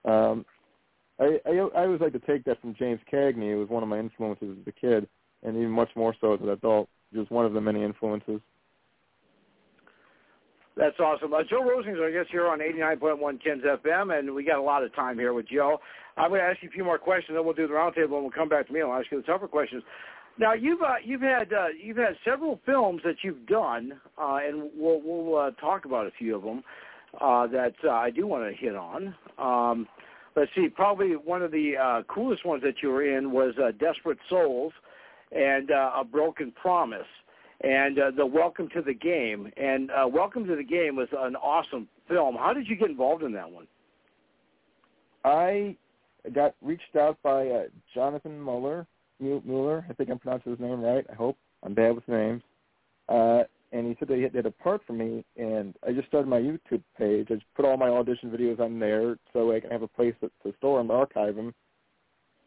[0.04, 0.44] Um,
[1.18, 3.88] I, I I always like to take that from James Cagney, who was one of
[3.88, 5.08] my influences as a kid,
[5.42, 6.88] and even much more so as an adult.
[7.14, 8.40] Just one of the many influences.
[10.76, 11.34] That's awesome.
[11.34, 14.84] Uh, Joe Rosings, I guess, here on 89.1 Ken's FM, and we got a lot
[14.84, 15.78] of time here with Joe.
[16.16, 18.22] I'm going to ask you a few more questions, then we'll do the roundtable, and
[18.22, 18.80] we'll come back to me.
[18.80, 19.82] and I'll ask you the tougher questions.
[20.38, 24.70] Now, you've uh, you've had uh, you've had several films that you've done, uh, and
[24.76, 26.62] we'll we'll uh, talk about a few of them
[27.20, 29.16] uh, that uh, I do want to hit on.
[29.36, 29.88] Um,
[30.36, 33.72] let's see, probably one of the uh, coolest ones that you were in was uh,
[33.80, 34.72] Desperate Souls
[35.32, 37.06] and uh, A Broken Promise
[37.62, 39.50] and uh, the Welcome to the Game.
[39.56, 42.36] And uh, Welcome to the Game was an awesome film.
[42.36, 43.66] How did you get involved in that one?
[45.24, 45.76] I
[46.34, 47.62] got reached out by uh,
[47.94, 48.86] Jonathan Muller.
[49.20, 51.04] Mueller, I think I'm pronouncing his name right.
[51.10, 52.42] I hope I'm bad with names.
[53.08, 53.42] Uh,
[53.72, 56.38] and he said that he had a part for me, and I just started my
[56.38, 57.26] YouTube page.
[57.30, 60.14] I just put all my audition videos on there so I can have a place
[60.20, 61.52] to, to store them, archive them,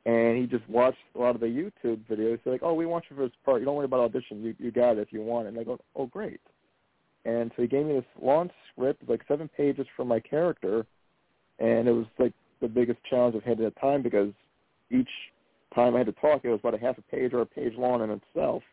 [0.06, 2.40] and he just watched a lot of the YouTube videos.
[2.44, 3.61] He's like, "Oh, we want you for this part.
[3.61, 4.44] You don't worry about audition.
[4.44, 6.41] You you got it if you want it." And I go, "Oh, great."
[7.26, 10.86] And so he gave me this long script, like seven pages for my character,
[11.60, 14.32] and it was like the biggest challenge I've had at that time because
[14.90, 15.10] each
[15.76, 17.73] time I had to talk, it was about a half a page or a page
[17.78, 18.64] long in itself.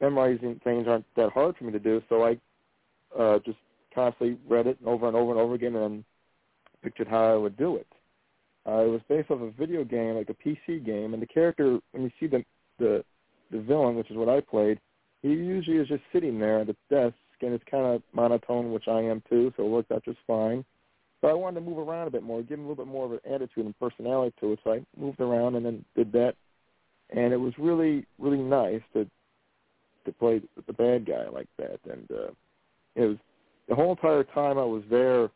[0.00, 2.38] Memorizing things aren't that hard for me to do, so I
[3.18, 3.58] uh, just
[3.92, 6.04] constantly read it over and over and over again and
[6.82, 7.86] pictured how I would do it.
[8.68, 11.78] Uh, it was based off a video game, like a PC game, and the character,
[11.92, 12.44] when you see the
[12.78, 13.02] the
[13.50, 14.78] the villain, which is what I played,
[15.22, 18.86] he usually is just sitting there at his desk, and it's kind of monotone, which
[18.86, 20.64] I am too, so it worked out just fine.
[21.20, 23.06] So I wanted to move around a bit more, give him a little bit more
[23.06, 24.58] of an attitude and personality to it.
[24.62, 26.34] So I moved around and then did that,
[27.10, 29.06] and it was really, really nice to
[30.04, 31.80] to play the bad guy like that.
[31.90, 32.30] And uh,
[32.94, 33.16] it was
[33.68, 35.30] the whole entire time I was there.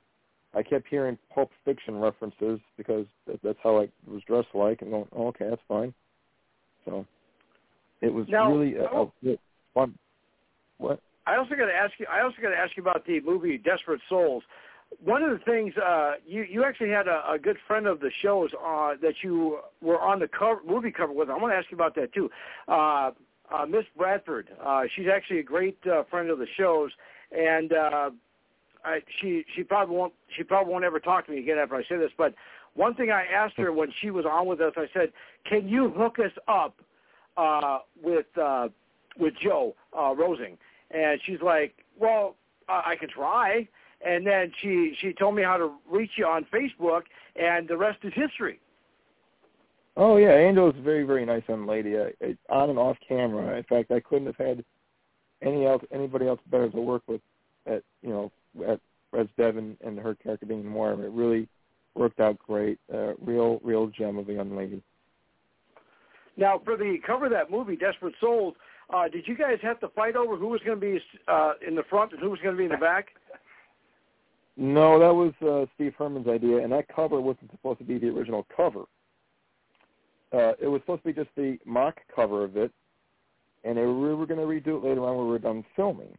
[0.54, 3.06] I kept hearing Pulp Fiction references because
[3.42, 5.94] that's how I was dressed like, and going, oh, okay, that's fine.
[6.84, 7.06] So
[8.00, 9.02] it was now, really a, a,
[9.32, 9.38] a
[9.72, 9.94] fun.
[10.78, 11.00] What?
[11.26, 12.06] I also got to ask you.
[12.12, 14.42] I also got to ask you about the movie Desperate Souls.
[15.02, 18.10] One of the things uh, you you actually had a, a good friend of the
[18.20, 21.30] shows uh, that you were on the cover, movie cover with.
[21.30, 22.28] I want to ask you about that too.
[22.68, 23.12] Uh,
[23.50, 24.48] uh, Miss Bradford.
[24.62, 26.90] Uh, she's actually a great uh, friend of the shows,
[27.30, 28.10] and uh,
[28.84, 31.82] I, she she probably won't she probably won't ever talk to me again after I
[31.82, 32.10] say this.
[32.16, 32.34] But
[32.74, 35.12] one thing I asked her when she was on with us, I said,
[35.48, 36.80] "Can you hook us up
[37.36, 38.68] uh, with uh,
[39.18, 40.56] with Joe uh, Rosing?"
[40.90, 42.36] And she's like, "Well,
[42.68, 43.68] I can try."
[44.04, 47.02] And then she she told me how to reach you on Facebook,
[47.36, 48.58] and the rest is history.
[49.96, 51.96] Oh yeah, Angel is a very very nice young lady.
[51.96, 52.08] Uh,
[52.48, 53.56] on and off camera.
[53.56, 54.64] In fact, I couldn't have had
[55.42, 57.20] any else anybody else better to work with
[57.66, 58.32] at you know
[58.66, 58.80] at
[59.12, 60.98] Res Devon and her character being Moira.
[60.98, 61.48] It really
[61.94, 62.78] worked out great.
[62.92, 64.82] Uh, real real gem of a young lady.
[66.36, 68.54] Now, for the cover of that movie, Desperate Souls,
[68.92, 70.98] uh, did you guys have to fight over who was going to be
[71.28, 73.08] uh, in the front and who was going to be in the back?
[74.56, 78.08] No, that was uh, Steve Herman's idea, and that cover wasn't supposed to be the
[78.08, 78.84] original cover.
[80.32, 82.70] Uh, it was supposed to be just the mock cover of it,
[83.64, 86.16] and they, we were going to redo it later on when we were done filming.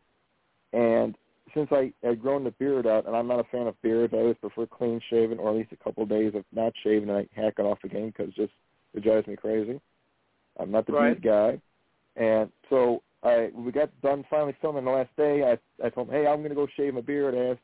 [0.73, 1.15] And
[1.53, 4.17] since I had grown the beard out, and I'm not a fan of beards, I
[4.17, 7.17] always prefer clean shaven or at least a couple of days of not shaving, and
[7.17, 8.53] I hack it off again because just
[8.93, 9.79] it drives me crazy.
[10.59, 11.19] I'm not the right.
[11.21, 11.59] beard
[12.15, 15.43] guy, and so I we got done finally filming the last day.
[15.43, 17.35] I I told him, hey, I'm going to go shave my beard.
[17.35, 17.61] I asked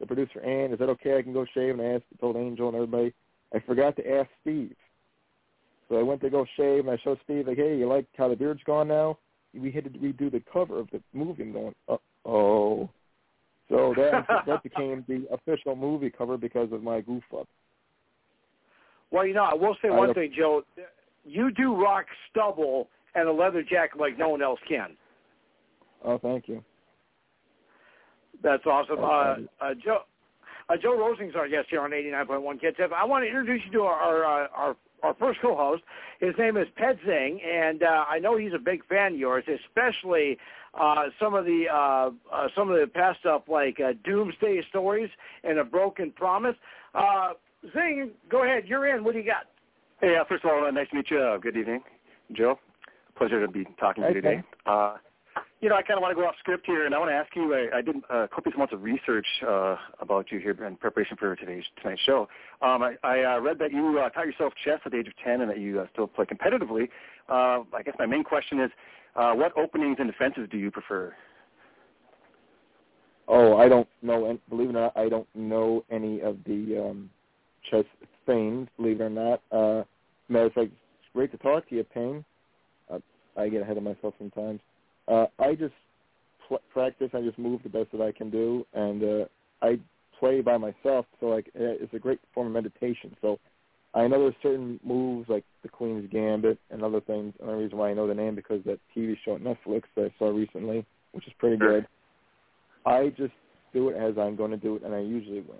[0.00, 1.18] the producer Ann, is that okay?
[1.18, 3.12] I can go shave, and I asked, told Angel and everybody.
[3.54, 4.74] I forgot to ask Steve.
[5.88, 8.28] So I went to go shave, and I showed Steve, like, hey, you like how
[8.28, 9.18] the beard's gone now?
[9.52, 11.42] We had to redo the cover of the movie.
[11.42, 12.88] I'm going, uh-oh.
[13.70, 17.48] So that that became the official movie cover because of my goof up.
[19.10, 20.62] Well, you know, I will say one thing, Joe.
[21.24, 24.96] You do rock stubble and a leather jacket like no one else can.
[26.04, 26.64] Oh, thank you.
[28.42, 28.98] That's awesome.
[29.00, 29.98] Uh, uh, Joe,
[30.68, 32.76] uh, Joe Rosing's our guest here on 89.1 Kids.
[32.96, 35.82] I want to introduce you to our our, uh, our our first co-host.
[36.20, 39.44] His name is Ped Zing, and uh, I know he's a big fan of yours,
[39.48, 40.38] especially
[40.78, 45.10] uh, some of the uh, uh, some of the past stuff like uh, Doomsday Stories
[45.44, 46.56] and A Broken Promise.
[46.94, 47.32] Uh,
[47.72, 48.64] Zing, go ahead.
[48.66, 49.04] You're in.
[49.04, 49.46] What do you got?
[50.00, 51.18] Hey, uh, first of all, uh, nice to meet you.
[51.18, 51.82] Uh, good evening,
[52.32, 52.58] Joe.
[53.16, 54.42] Pleasure to be talking to you today.
[54.64, 54.96] Uh,
[55.60, 57.14] you know, I kind of want to go off script here, and I want to
[57.14, 57.54] ask you.
[57.54, 61.36] I, I did uh, copious amounts of research uh, about you here in preparation for
[61.36, 62.28] today's tonight's show.
[62.62, 65.12] Um, I, I uh, read that you uh, taught yourself chess at the age of
[65.22, 66.88] ten, and that you uh, still play competitively.
[67.28, 68.70] Uh, I guess my main question is,
[69.16, 71.14] uh, what openings and defenses do you prefer?
[73.28, 74.30] Oh, I don't know.
[74.30, 77.10] And believe it or not, I don't know any of the um,
[77.70, 77.84] chess
[78.24, 78.66] things.
[78.78, 79.42] Believe it or not.
[79.52, 79.84] Uh,
[80.30, 82.24] matter of fact, it's great to talk to you, Payne.
[82.90, 82.98] Uh,
[83.36, 84.60] I get ahead of myself sometimes.
[85.10, 85.74] Uh, I just
[86.48, 87.10] pl- practice.
[87.14, 89.24] I just move the best that I can do, and uh,
[89.62, 89.78] I
[90.18, 91.06] play by myself.
[91.18, 93.16] So like, uh, it's a great form of meditation.
[93.20, 93.38] So
[93.94, 97.34] I know there's certain moves like the Queen's Gambit and other things.
[97.40, 100.06] And the reason why I know the name because that TV show on Netflix that
[100.06, 101.86] I saw recently, which is pretty good.
[102.86, 103.32] I just
[103.72, 105.58] do it as I'm going to do it, and I usually win.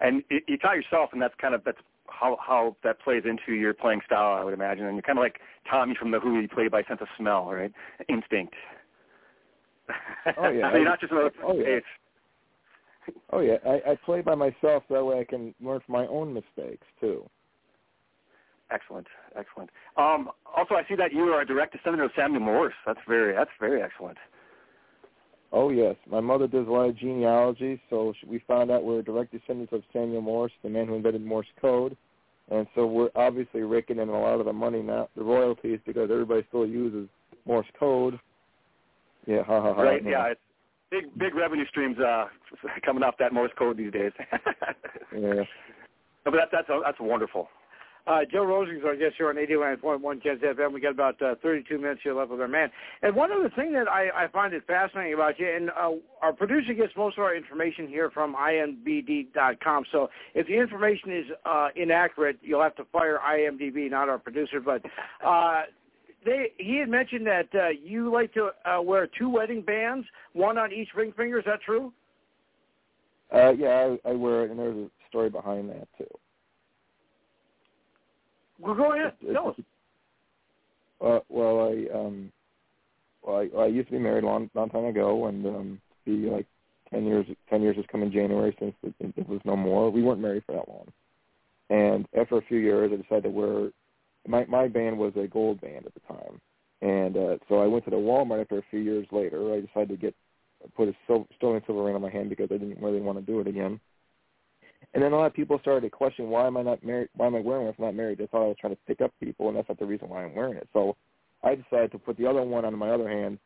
[0.00, 1.78] And you taught yourself, and that's kind of that's
[2.08, 4.86] how how that plays into your playing style, I would imagine.
[4.86, 5.40] And you're kind of like
[5.70, 6.40] Tommy from the Who.
[6.40, 7.72] You play by sense of smell, right?
[8.08, 8.54] Instinct.
[10.36, 10.70] Oh yeah.
[10.72, 11.80] so you're not just another oh, yeah.
[13.30, 16.32] Oh yeah, I, I play by myself that way I can learn from my own
[16.32, 17.28] mistakes too.
[18.70, 19.06] Excellent,
[19.36, 19.70] excellent.
[19.96, 22.72] Um, also, I see that you are a direct descendant of Samuel Morse.
[22.86, 24.16] That's very that's very excellent.
[25.56, 29.30] Oh yes, my mother does a lot of genealogy, so we found out we're direct
[29.30, 31.96] descendants of Samuel Morse, the man who invented Morse code,
[32.50, 36.10] and so we're obviously raking in a lot of the money now, the royalties, because
[36.10, 37.08] everybody still uses
[37.46, 38.18] Morse code.
[39.28, 39.80] Yeah, ha ha ha.
[39.80, 40.40] Right, yeah, it's
[40.90, 42.24] big big revenue streams uh,
[42.84, 44.10] coming off that Morse code these days.
[45.12, 45.44] yeah.
[46.26, 47.48] No, but that, that's that's wonderful.
[48.06, 50.72] Uh, Joe Rosing's our guest here on 89.1 Kens FM.
[50.74, 52.70] We got about uh, 32 minutes here left with our man.
[53.02, 56.34] And one other thing that I, I find it fascinating about you, and uh, our
[56.34, 59.84] producer gets most of our information here from IMBD.com.
[59.90, 64.60] So if the information is uh, inaccurate, you'll have to fire IMDb, not our producer.
[64.60, 64.82] But
[65.26, 65.62] uh,
[66.26, 70.58] they, he had mentioned that uh, you like to uh, wear two wedding bands, one
[70.58, 71.38] on each ring finger.
[71.38, 71.90] Is that true?
[73.34, 76.06] Uh, yeah, I, I wear it, and there's a story behind that too.
[78.60, 79.12] Well, go ahead.
[79.32, 79.56] Tell us.
[81.00, 82.32] Uh, well, I um,
[83.22, 86.28] well, I, I used to be married a long, long time ago, and um, be
[86.30, 86.46] like
[86.90, 87.26] ten years.
[87.50, 89.90] Ten years has come in January since it, it was no more.
[89.90, 90.86] We weren't married for that long,
[91.70, 93.70] and after a few years, I decided to wear.
[94.26, 96.40] My my band was a gold band at the time,
[96.80, 99.52] and uh, so I went to the Walmart after a few years later.
[99.52, 100.14] I decided to get
[100.76, 103.24] put a silver, sterling silver ring on my hand because I didn't really want to
[103.24, 103.80] do it again.
[104.94, 107.08] And then a lot of people started to question why am I not married?
[107.16, 108.18] Why am I wearing it if I'm not married?
[108.18, 110.24] They thought I was trying to pick up people, and that's not the reason why
[110.24, 110.68] I'm wearing it.
[110.72, 110.96] So
[111.42, 113.38] I decided to put the other one on my other hand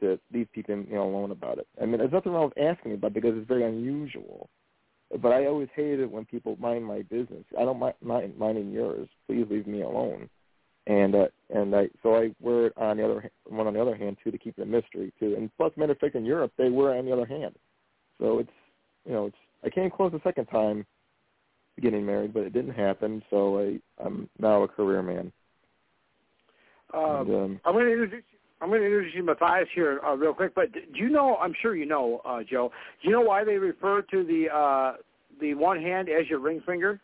[0.00, 1.66] to leave people you know alone about it.
[1.80, 4.48] I mean, there's nothing wrong with asking about it because it's very unusual.
[5.20, 7.44] But I always hated it when people mind my business.
[7.58, 9.08] I don't mind, mind minding yours.
[9.26, 10.28] Please leave me alone.
[10.86, 13.96] And uh, and I so I wear it on the other one on the other
[13.96, 15.34] hand too to keep it a mystery too.
[15.36, 17.56] And plus, matter of fact, in Europe they wear it on the other hand.
[18.20, 18.50] So it's
[19.04, 20.86] you know it's I came close the second time
[21.80, 23.22] getting married, but it didn't happen.
[23.30, 25.32] So I, I'm now a career man.
[26.94, 28.24] Um, and, um, I'm going to introduce.
[28.30, 30.54] You, I'm going to introduce you, Matthias, here uh, real quick.
[30.54, 31.36] But do you know?
[31.36, 32.70] I'm sure you know, uh, Joe.
[33.02, 34.96] Do you know why they refer to the uh,
[35.40, 37.00] the one hand as your ring finger?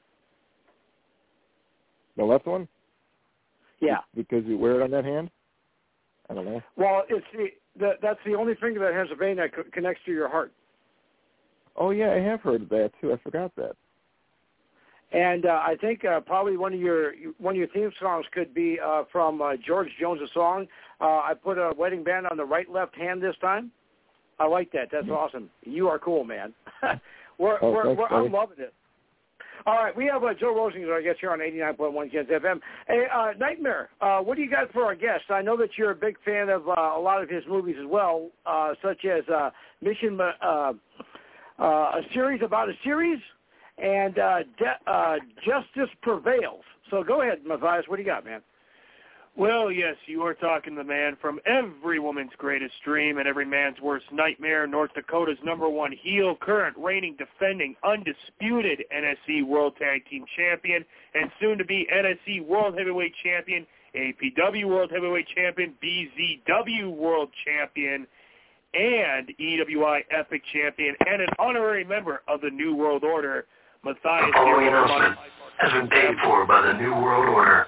[2.16, 2.68] the left one
[3.80, 3.98] Yeah.
[4.14, 5.30] because you wear it on that hand.
[6.28, 6.62] I don't know.
[6.76, 7.46] Well, it's the,
[7.78, 10.52] the that's the only finger that has a vein that co- connects to your heart.
[11.76, 13.12] Oh yeah, I have heard of that too.
[13.12, 13.72] I forgot that.
[15.12, 18.54] And uh, I think uh, probably one of your one of your theme songs could
[18.54, 20.66] be uh, from uh, George Jones' song.
[21.00, 23.70] Uh, I put a wedding band on the right left hand this time.
[24.38, 24.88] I like that.
[24.90, 25.50] That's awesome.
[25.64, 26.54] You are cool, man.
[27.38, 28.72] we're, Oh, we're, thanks, we're, I'm loving it.
[29.64, 32.58] All right, we have uh, Joe Rosinger, I guess, here on 89.1 Kens FM.
[32.88, 35.30] Hey, uh, Nightmare, uh, what do you got for our guest?
[35.30, 37.86] I know that you're a big fan of uh, a lot of his movies as
[37.88, 39.50] well, uh, such as uh,
[39.80, 40.72] Mission, uh,
[41.66, 43.20] a series about a series,
[43.78, 46.64] and uh, de- uh, Justice Prevails.
[46.90, 47.84] So go ahead, Matthias.
[47.88, 48.42] What do you got, man?
[49.34, 53.80] Well, yes, you are talking the man from every woman's greatest dream and every man's
[53.80, 60.26] worst nightmare, North Dakota's number one heel, current reigning, defending, undisputed NSC World Tag Team
[60.36, 60.84] Champion,
[61.14, 63.66] and soon to be NSC World Heavyweight Champion,
[63.96, 68.06] APW World Heavyweight Champion, BZW World Champion,
[68.74, 73.46] and EWI Epic Champion, and an honorary member of the New World Order,
[73.84, 74.26] Matthias.
[74.26, 75.18] The following announcement
[75.58, 77.66] has been paid for by the New World Order.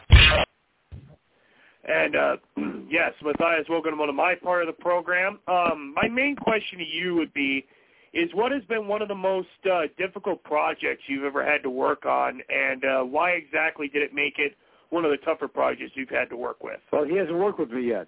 [1.86, 2.36] And uh,
[2.90, 5.38] yes, Matthias, welcome to my part of the program.
[5.46, 7.66] Um, my main question to you would be,
[8.14, 11.70] is what has been one of the most uh, difficult projects you've ever had to
[11.70, 14.56] work on, and uh, why exactly did it make it
[14.90, 16.78] one of the tougher projects you've had to work with?
[16.92, 18.06] Well, he hasn't worked with me yet.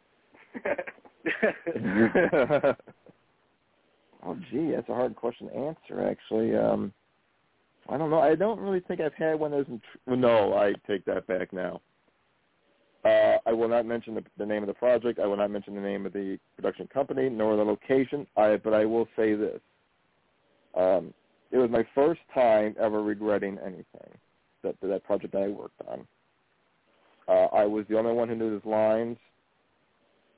[4.25, 6.09] oh, gee, that's a hard question to answer.
[6.09, 6.93] Actually, um,
[7.89, 8.21] I don't know.
[8.21, 9.79] I don't really think I've had one of those.
[9.79, 11.81] Intr- no, I take that back now.
[13.05, 15.21] Uh, I will not mention the, the name of the project.
[15.21, 18.27] I will not mention the name of the production company nor the location.
[18.37, 19.61] I, but I will say this:
[20.75, 21.15] um,
[21.53, 23.85] it was my first time ever regretting anything
[24.63, 26.07] that that project that I worked on.
[27.29, 29.19] Uh, I was the only one who knew his lines,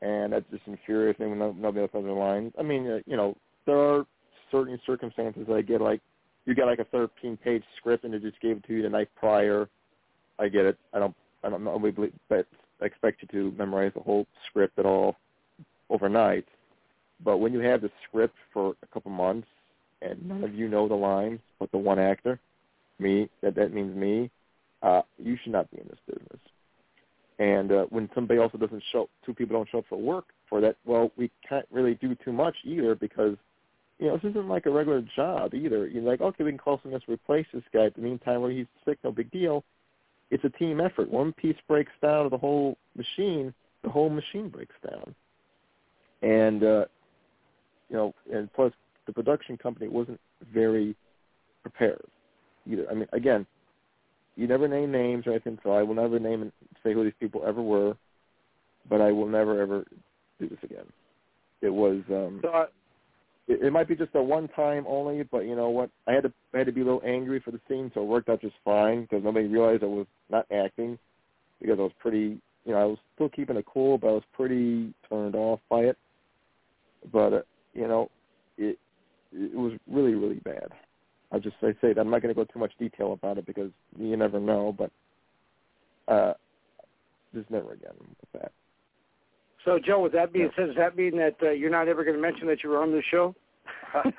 [0.00, 2.52] and that just infuriates me when nobody else knows their lines.
[2.58, 4.06] I mean, uh, you know, there are
[4.50, 6.00] certain circumstances I get like
[6.46, 9.08] you get like a 13-page script and they just gave it to you the night
[9.16, 9.68] prior.
[10.38, 10.78] I get it.
[10.94, 11.14] I don't.
[11.44, 11.78] I don't know.
[12.28, 12.46] but
[12.80, 15.16] expect you to memorize the whole script at all
[15.90, 16.46] overnight.
[17.24, 19.48] But when you have the script for a couple months
[20.00, 22.38] and none of you know the lines but the one actor,
[22.98, 24.30] me, that that means me.
[24.82, 26.40] Uh, you should not be in this business.
[27.38, 30.60] And uh, when somebody also doesn't show, two people don't show up for work for
[30.60, 33.36] that, well, we can't really do too much either because,
[33.98, 35.86] you know, this isn't like a regular job either.
[35.86, 37.86] You're like, okay, we can call someone else to replace this guy.
[37.86, 39.64] At the meantime, where he's sick, no big deal.
[40.30, 41.08] It's a team effort.
[41.08, 45.14] One piece breaks down of the whole machine, the whole machine breaks down.
[46.22, 46.84] And, uh,
[47.88, 48.72] you know, and plus
[49.06, 50.20] the production company wasn't
[50.52, 50.96] very
[51.62, 52.04] prepared
[52.70, 52.86] either.
[52.90, 53.46] I mean, again,
[54.38, 56.52] you never name names or anything, so I will never name and
[56.84, 57.96] say who these people ever were,
[58.88, 59.84] but I will never ever
[60.38, 60.86] do this again.
[61.60, 62.66] It was um So, uh,
[63.48, 65.90] it, it might be just a one time only, but you know what?
[66.06, 68.06] I had to I had to be a little angry for the scene, so it
[68.06, 70.96] worked out just fine because nobody realized I was not acting
[71.60, 74.22] because I was pretty, you know, I was still keeping it cool, but I was
[74.32, 75.98] pretty turned off by it.
[77.12, 77.42] But uh,
[77.74, 78.08] you know,
[78.56, 78.78] it
[79.32, 80.68] it was really really bad.
[81.30, 83.46] I'll just say, say that I'm not going to go too much detail about it
[83.46, 84.90] because you never know, but
[86.12, 86.32] uh,
[87.34, 88.52] just never again with that.
[89.64, 92.16] So, Joe, with that being said, does that mean that uh, you're not ever going
[92.16, 93.34] to mention that you were on the show?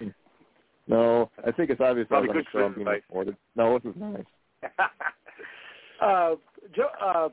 [0.88, 3.36] no, I think it's obvious I Probably was on the show being recorded.
[3.56, 4.24] No, this is nice.
[6.00, 6.36] uh,
[6.74, 7.28] Joe, uh,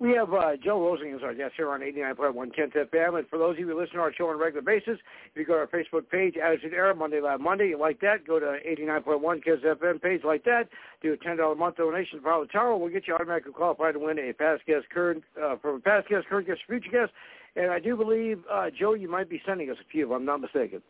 [0.00, 3.18] we have uh, Joe Rosing as our guest here on 89.1 Kens FM.
[3.18, 4.98] And for those of you who listen to our show on a regular basis,
[5.30, 8.26] if you go to our Facebook page, Attitude Era, Monday Live Monday, you like that,
[8.26, 10.68] go to 89.1 Kens FM page like that,
[11.02, 12.76] do a $10 a month donation for the Tower.
[12.76, 16.08] We'll get you automatically qualified to win a past guest, current, uh, from a past
[16.08, 17.12] guest, current guest, future guest.
[17.56, 20.24] And I do believe, uh, Joe, you might be sending us a few, if I'm
[20.24, 20.80] not mistaken.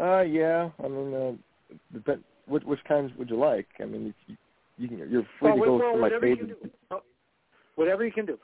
[0.00, 0.70] Uh, yeah.
[0.82, 1.32] I mean, uh,
[1.92, 3.68] depend, which, which kinds would you like?
[3.80, 4.36] I mean, if you,
[4.78, 6.46] you can, you're free well, to go well, through my whatever you page.
[6.46, 6.70] can do.
[6.90, 7.02] Oh,
[7.76, 8.38] Whatever you can do.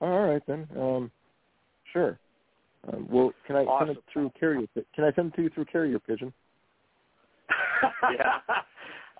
[0.00, 0.66] All right then.
[0.76, 1.10] Um,
[1.92, 2.18] sure.
[2.92, 3.88] Um, well, can I Awesome.
[3.88, 4.66] send it through carrier?
[4.94, 6.32] Can I send it to you through carrier pigeon?
[8.16, 8.38] Yeah.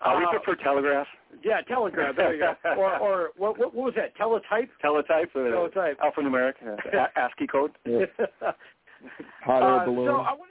[0.03, 1.07] Uh, we prefer telegraph.
[1.43, 2.15] Yeah, telegram.
[2.17, 2.55] There you go.
[2.79, 4.15] or or what, what what was that?
[4.17, 4.69] Teletype.
[4.85, 5.31] Teletype.
[5.35, 5.97] Uh, Teletype.
[5.99, 6.53] Alphanumeric.
[6.67, 7.73] Uh, ASCII code.
[7.87, 8.05] Yeah.
[9.45, 10.07] Hot air Uh, balloon.
[10.09, 10.51] So I want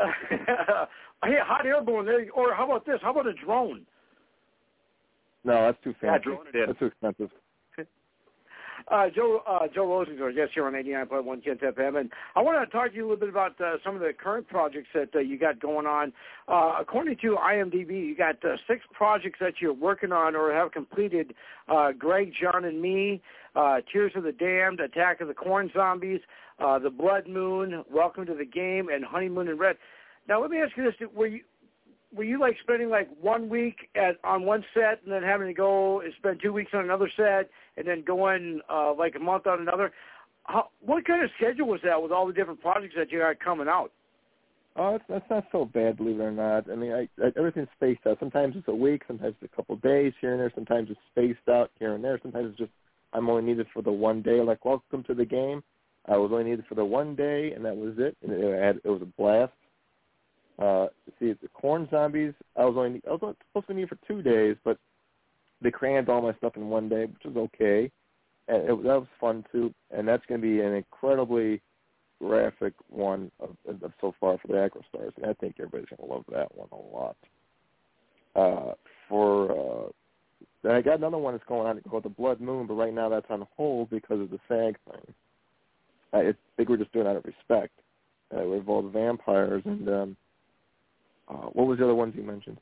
[0.00, 0.88] to.
[1.24, 2.04] hey, hot air balloon.
[2.06, 2.20] There.
[2.22, 2.98] You, or how about this?
[3.02, 3.84] How about a drone?
[5.44, 6.24] No, that's too Yeah, fancy.
[6.24, 6.66] drone it in.
[6.66, 7.30] That's too expensive.
[8.86, 12.72] Uh, Joe uh, Joe our guest here on 89.1 Kens FM, and I want to
[12.72, 15.18] talk to you a little bit about uh, some of the current projects that uh,
[15.18, 16.12] you got going on.
[16.46, 20.72] Uh, according to IMDb, you got uh, six projects that you're working on or have
[20.72, 21.34] completed.
[21.68, 23.20] Uh, Greg, John, and Me,
[23.56, 26.20] uh, Tears of the Damned, Attack of the Corn Zombies,
[26.58, 29.76] uh, The Blood Moon, Welcome to the Game, and Honeymoon in Red.
[30.28, 31.40] Now, let me ask you this: Were you
[32.14, 35.54] were you like spending like one week at on one set and then having to
[35.54, 39.46] go and spend two weeks on another set and then going uh, like a month
[39.46, 39.92] on another?
[40.44, 43.38] How, what kind of schedule was that with all the different projects that you got
[43.40, 43.92] coming out?
[44.76, 46.70] Oh, that's not so bad, believe it or not.
[46.70, 48.18] I mean, I, I everything's spaced out.
[48.20, 50.52] Sometimes it's a week, sometimes it's a couple of days here and there.
[50.54, 52.18] Sometimes it's spaced out here and there.
[52.22, 52.72] Sometimes it's just
[53.12, 54.40] I'm only needed for the one day.
[54.40, 55.62] Like Welcome to the Game,
[56.06, 58.16] I was only needed for the one day, and that was it.
[58.22, 59.52] And it, had, it was a blast.
[60.58, 64.22] Uh, see, the Corn Zombies, I was only I was supposed to be for two
[64.22, 64.78] days, but
[65.62, 67.90] they crammed all my stuff in one day, which was okay.
[68.48, 69.72] And it, that was fun too.
[69.90, 71.60] And that's going to be an incredibly
[72.20, 76.08] graphic one of, of, so far for the Acro Stars, and I think everybody's going
[76.08, 77.16] to love that one a lot.
[78.34, 78.74] Uh,
[79.08, 79.88] for uh,
[80.62, 83.08] then I got another one that's going on called the Blood Moon, but right now
[83.08, 85.14] that's on hold because of the SAG thing.
[86.12, 87.72] I I think we're just doing it out of respect.
[88.34, 90.16] Uh, it involves vampires and um,
[91.28, 92.58] uh, what was the other ones you mentioned?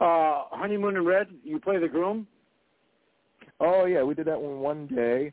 [0.00, 2.26] Uh, Honeymoon in Red, you play the groom.
[3.60, 5.32] Oh yeah, we did that one one day.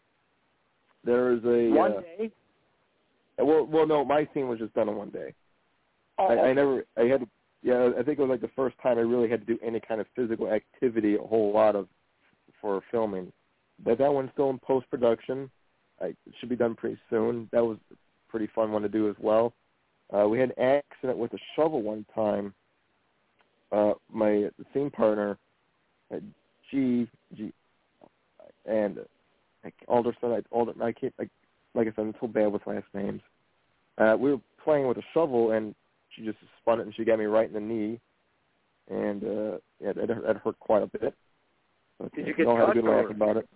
[1.03, 2.31] There was a One uh, day.
[3.37, 5.33] Well, well, no, my scene was just done in one day.
[6.17, 7.27] Oh, I, I never, I had, to,
[7.61, 9.81] yeah, I think it was like the first time I really had to do any
[9.81, 11.87] kind of physical activity, a whole lot of,
[12.61, 13.31] for filming.
[13.83, 15.51] But that one's still in post production.
[16.01, 17.49] It should be done pretty soon.
[17.51, 17.95] That was a
[18.29, 19.53] pretty fun one to do as well.
[20.13, 22.53] Uh, we had an accident with a shovel one time.
[23.71, 25.37] Uh, my scene partner,
[26.13, 26.19] uh,
[26.71, 27.51] G, G,
[28.65, 31.27] and uh, Alderson, I, Alder, I can't, I,
[31.73, 33.21] like I said, I'm so bad with last names.
[33.97, 35.73] Uh, we were playing with a shovel, and
[36.11, 37.99] she just spun it, and she got me right in the knee,
[38.89, 41.13] and uh, yeah, that, that hurt quite a bit.
[41.99, 43.49] But, Did uh, you get we all had a good laugh about it.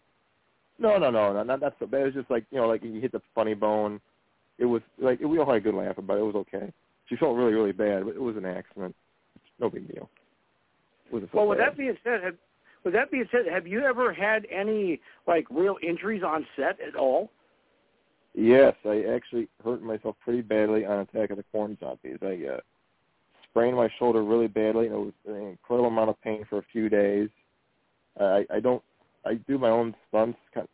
[0.79, 2.01] No, no, no, no, not that so bad.
[2.01, 3.99] It was just like you know, like you hit the funny bone.
[4.59, 6.21] It was like we all had a good laugh about it.
[6.21, 6.71] It was okay.
[7.07, 8.95] She felt really, really bad, but it was an accident.
[9.59, 10.09] No big deal.
[11.07, 12.35] It wasn't Well, with that being said, have,
[12.83, 16.95] with that being said, have you ever had any like real injuries on set at
[16.95, 17.31] all?
[18.35, 22.17] Yes, I actually hurt myself pretty badly on Attack of the Corn Zombies.
[22.21, 22.59] I uh,
[23.49, 26.65] sprained my shoulder really badly, and it was an incredible amount of pain for a
[26.71, 27.29] few days.
[28.19, 28.83] Uh, I, I don't,
[29.25, 30.69] I do my own stunts, kind of,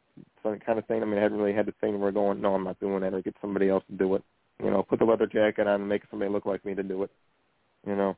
[0.65, 1.01] kind of thing.
[1.01, 3.13] I mean, I hadn't really had the thing where going, no, I'm not doing that,
[3.13, 4.23] or get somebody else to do it.
[4.63, 7.03] You know, put the leather jacket on and make somebody look like me to do
[7.03, 7.11] it.
[7.85, 8.17] You know,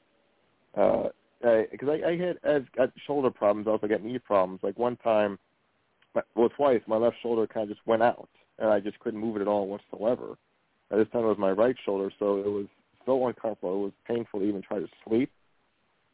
[1.41, 3.67] because I, I had I've got shoulder problems.
[3.67, 4.59] I also got knee problems.
[4.63, 5.39] Like one time,
[6.35, 8.29] well, twice, my left shoulder kind of just went out,
[8.59, 10.37] and I just couldn't move it at all whatsoever.
[10.91, 12.67] Uh, this time it was my right shoulder, so it was
[13.05, 13.75] so uncomfortable.
[13.75, 15.31] It was painful to even try to sleep.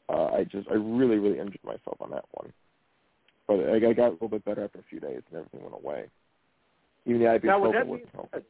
[0.10, 2.52] Uh, I just, I really, really injured myself on that one.
[3.48, 5.76] But I, I got a little bit better after a few days, and everything went
[5.76, 6.10] away.
[7.06, 8.42] Even the Now, would that be- helpful.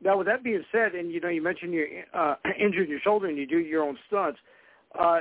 [0.00, 3.28] now, with that being said, and you know, you mentioned you uh, injured your shoulder
[3.28, 4.40] and you do your own stunts.
[4.98, 5.20] Uh,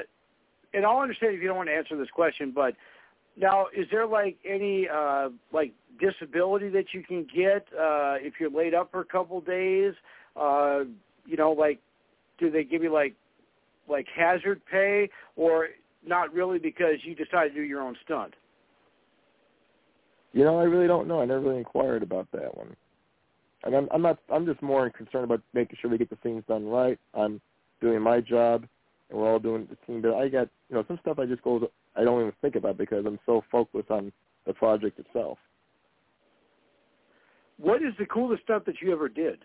[0.74, 2.76] and I'll understand if you don't want to answer this question, but
[3.38, 8.50] now, is there like any uh, like disability that you can get uh, if you're
[8.52, 9.94] laid up for a couple days?
[10.36, 10.82] Uh,
[11.26, 11.80] you know, like
[12.40, 13.16] do they give you like
[13.88, 15.70] like hazard pay, or
[16.06, 18.34] not really because you decided to do your own stunt?
[20.34, 21.22] You know, I really don't know.
[21.22, 22.76] I never really inquired about that one.
[23.64, 24.18] And I'm, I'm not.
[24.34, 26.98] I'm just more concerned about making sure we get the things done right.
[27.14, 27.42] I'm
[27.80, 28.66] doing my job,
[29.10, 30.02] and we're all doing the team.
[30.02, 31.70] But I got, you know, some stuff I just go.
[31.96, 34.12] I don't even think about because I'm so focused on
[34.48, 35.38] the project itself.
[37.58, 39.40] What is the coolest stuff that you ever did?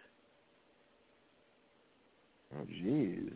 [2.54, 3.32] Oh, jeez.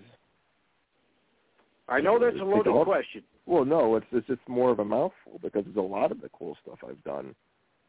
[1.88, 3.22] I know that's a loaded question.
[3.46, 6.28] Well, no, it's it's just more of a mouthful because there's a lot of the
[6.30, 7.34] cool stuff I've done.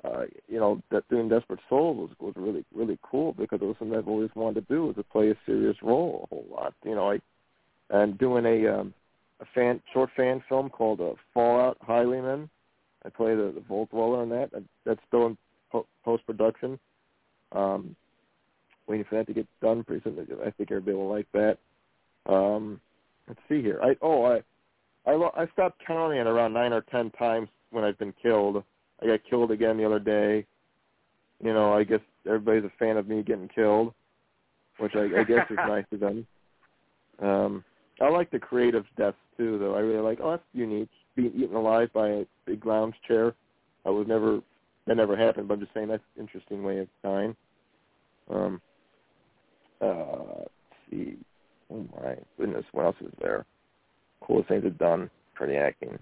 [0.04, 3.76] Uh, you know, that doing Desperate Soul was was really really cool because it was
[3.78, 6.74] something I've always wanted to do was to play a serious role a whole lot.
[6.84, 7.20] You know, I
[7.92, 8.94] and doing a um,
[9.42, 12.50] a fan short fan film called uh, Fallout Highwaymen.
[13.06, 14.52] I play the, the Vault Dweller in that.
[14.86, 15.38] That's still in
[15.72, 16.80] po- post production.
[17.52, 17.96] Um,
[18.88, 20.28] waiting for that to get done pretty soon.
[20.46, 21.58] I think everybody will like that.
[22.28, 22.80] Um,
[23.28, 23.80] let's see here.
[23.84, 24.42] I oh I
[25.06, 28.64] I I stopped counting at around nine or ten times when I've been killed.
[29.02, 30.46] I got killed again the other day.
[31.44, 33.94] You know, I guess everybody's a fan of me getting killed,
[34.78, 36.28] which I, I guess is nice of them.
[37.20, 37.64] Um,
[38.00, 39.76] I like the creative deaths too, though.
[39.76, 40.20] I really like.
[40.22, 40.90] Oh, that's unique.
[41.16, 43.34] Being eaten alive by a big lounge chair.
[43.86, 44.40] I was never.
[44.88, 45.48] That never happened.
[45.48, 47.36] But I'm just saying that's an interesting way of dying.
[48.30, 48.62] Um.
[49.82, 50.42] Uh.
[50.42, 50.52] Let's
[50.90, 51.18] see.
[51.72, 53.46] Oh my goodness, what else is there?
[54.26, 55.98] Coolest things I've done for the acting.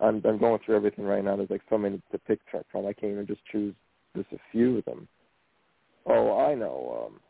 [0.00, 1.36] I'm I'm going through everything right now.
[1.36, 2.40] There's like so many to pick
[2.72, 2.86] from.
[2.86, 3.74] I can't even just choose
[4.16, 5.06] just a few of them.
[6.06, 7.06] Oh, I know.
[7.06, 7.20] Um,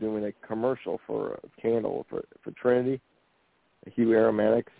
[0.00, 3.00] doing a commercial for a candle for for Trinity,
[3.94, 4.72] Hue Aromatics.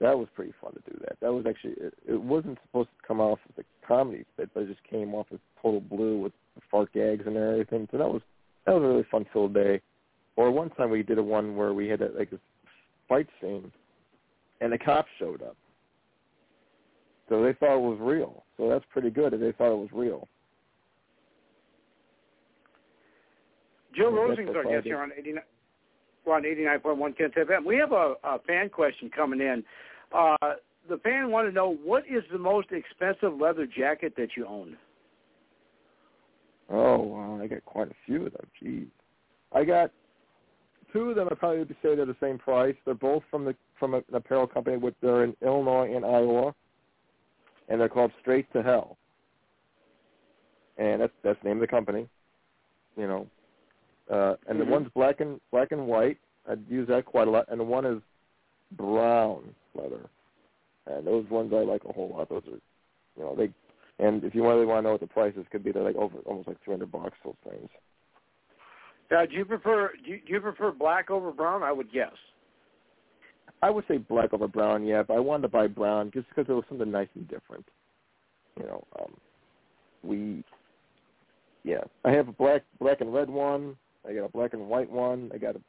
[0.00, 1.18] That was pretty fun to do that.
[1.20, 4.64] That was actually it, it wasn't supposed to come off as a comedy bit, but
[4.64, 7.88] it just came off as total blue with the fart gags and everything.
[7.90, 8.22] So that was
[8.66, 9.80] that was a really fun filled day.
[10.36, 12.38] Or one time we did a one where we had a, like a
[13.08, 13.70] fight scene,
[14.60, 15.56] and the cops showed up.
[17.28, 18.44] So they thought it was real.
[18.56, 20.28] So that's pretty good if they thought it was real.
[23.96, 25.42] Jill Rosing's our guest here on 89,
[26.26, 27.64] we're on 89.1 Kens FM.
[27.64, 29.62] We have a, a fan question coming in.
[30.12, 30.36] Uh,
[30.88, 34.76] the fan wanted to know what is the most expensive leather jacket that you own?
[36.70, 37.40] Oh, wow.
[37.42, 38.46] I got quite a few of them.
[38.62, 38.86] Jeez.
[39.52, 39.90] I got
[40.94, 41.28] two of them.
[41.30, 42.76] I probably would say they're the same price.
[42.84, 44.78] They're both from the from an apparel company.
[44.78, 46.54] With they're in Illinois and Iowa,
[47.68, 48.96] and they're called Straight to Hell.
[50.78, 52.08] And that's that's the name of the company.
[52.96, 53.26] You know,
[54.10, 54.58] uh, and mm-hmm.
[54.60, 56.18] the one's black and black and white.
[56.48, 57.46] I'd use that quite a lot.
[57.48, 58.00] And the one is
[58.76, 60.08] brown leather.
[60.86, 62.28] And those ones I like a whole lot.
[62.28, 62.58] Those are,
[63.16, 63.50] you know, they.
[64.04, 66.18] And if you really want to know what the prices could be, they're like over
[66.26, 67.16] almost like three hundred bucks.
[67.24, 67.68] Those things.
[69.10, 71.62] Uh, do you prefer do you, do you prefer black over brown?
[71.62, 72.12] I would guess.
[73.62, 76.46] I would say black over brown, yeah, but I wanted to buy brown just because
[76.48, 77.66] it was something nice and different.
[78.58, 79.14] You know, um,
[80.02, 80.44] we,
[81.64, 83.76] yeah, I have a black black and red one.
[84.06, 85.30] I got a black and white one.
[85.34, 85.60] I got a,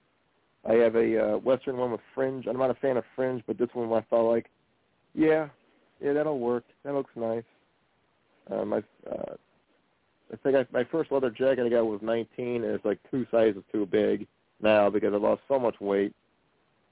[0.70, 2.48] I have a uh, western one with fringe.
[2.48, 4.49] I'm not a fan of fringe, but this one I felt like,
[5.14, 5.48] yeah,
[6.02, 6.66] yeah, that'll work.
[6.84, 7.44] That looks nice.
[8.52, 8.78] Um, I,
[9.10, 9.36] uh,
[10.34, 13.26] I think I, my first leather jacket I got was 19, and it's like two
[13.31, 14.27] sizes too big
[14.61, 16.14] now because I lost so much weight,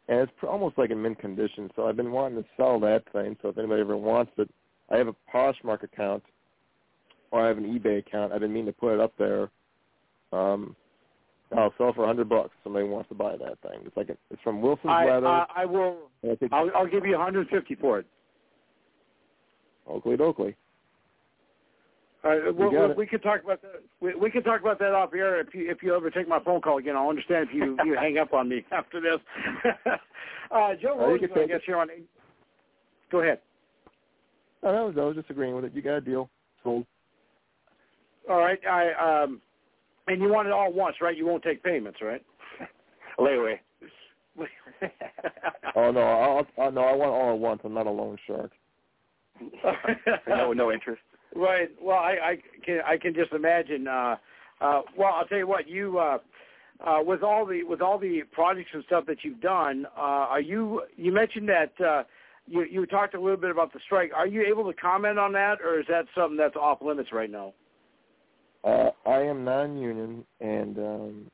[0.07, 1.69] and it's almost like in mint condition.
[1.76, 3.35] So I've been wanting to sell that thing.
[3.41, 4.49] So if anybody ever wants it,
[4.91, 6.23] I have a Poshmark account,
[7.31, 8.34] or I have an eBay account.
[8.34, 9.49] I've been meaning to put it up there.
[10.31, 10.76] Um,
[11.55, 12.51] I'll sell for a hundred bucks.
[12.64, 13.81] Somebody wants to buy that thing.
[13.85, 15.27] It's like a, it's from Wilson's I, Leather.
[15.27, 15.97] Uh, I will.
[16.23, 18.05] I think, I'll, I'll give you 150 for it.
[19.88, 20.55] Oakley Dokley.
[22.24, 23.84] Uh, we, got we could talk about that.
[24.00, 26.40] We, we could talk about that off air if you if you ever take my
[26.40, 26.95] phone call again.
[26.95, 29.20] I'll understand if you you hang up on me after this.
[30.52, 31.90] uh, Joe you Rosing, can I take guess you're on.
[33.12, 33.40] Go ahead.
[34.64, 35.74] Oh, that was I was just agreeing with it.
[35.74, 36.30] You got a deal.
[36.64, 36.86] Sold.
[38.30, 38.60] All right.
[38.66, 39.41] I um,
[40.08, 41.18] and you want it all once, right?
[41.18, 42.24] You won't take payments, right?
[43.20, 43.60] Layaway.
[45.76, 47.62] Oh no, I'll, I'll no, I want all at once.
[47.64, 48.52] I'm not a loan shark.
[50.28, 51.02] no, no interest.
[51.35, 51.69] Right.
[51.81, 53.88] Well, I, I can I can just imagine.
[53.88, 54.15] Uh,
[54.61, 55.68] uh, well, I'll tell you what.
[55.68, 56.18] You uh,
[56.85, 60.41] uh, with all the with all the projects and stuff that you've done, uh, are
[60.41, 60.84] you?
[60.95, 62.03] You mentioned that uh,
[62.47, 64.11] you you talked a little bit about the strike.
[64.15, 67.30] Are you able to comment on that, or is that something that's off limits right
[67.30, 67.53] now?
[68.64, 71.31] Uh, I am non-union, and um,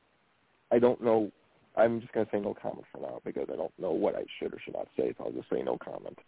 [0.72, 1.30] I don't know.
[1.76, 4.24] I'm just going to say no comment for now because I don't know what I
[4.38, 5.14] should or should not say.
[5.16, 6.18] So I'll just say no comment.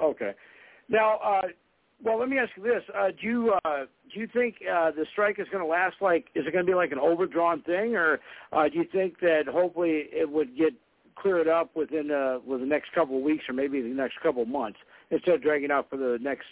[0.00, 0.32] Okay.
[0.88, 1.48] Now, uh,
[2.02, 5.04] well, let me ask you this: uh, Do you uh, do you think uh, the
[5.12, 5.96] strike is going to last?
[6.00, 8.20] Like, is it going to be like an overdrawn thing, or
[8.52, 10.72] uh, do you think that hopefully it would get
[11.16, 14.42] cleared up within uh, with the next couple of weeks, or maybe the next couple
[14.42, 14.78] of months,
[15.10, 16.46] instead of dragging out for the next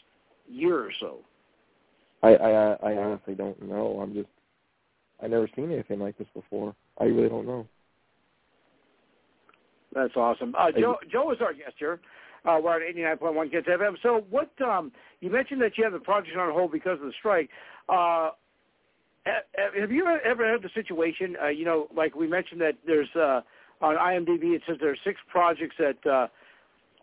[0.49, 1.19] year or so?
[2.23, 4.01] I I, I honestly don't know.
[4.03, 4.29] I'm just
[5.23, 6.75] I've never seen anything like this before.
[6.99, 7.67] I really don't know.
[9.95, 10.55] That's awesome.
[10.59, 12.01] Uh, Joe, Joe is our guest here.
[12.47, 13.97] Uh, we're at 89.1 Kens FM.
[14.03, 17.13] So what, um, you mentioned that you have the project on hold because of the
[17.19, 17.51] strike.
[17.89, 18.31] Uh,
[19.25, 23.41] have you ever had the situation, uh, you know, like we mentioned that there's, uh,
[23.81, 26.29] on IMDb it says there are six projects that, uh,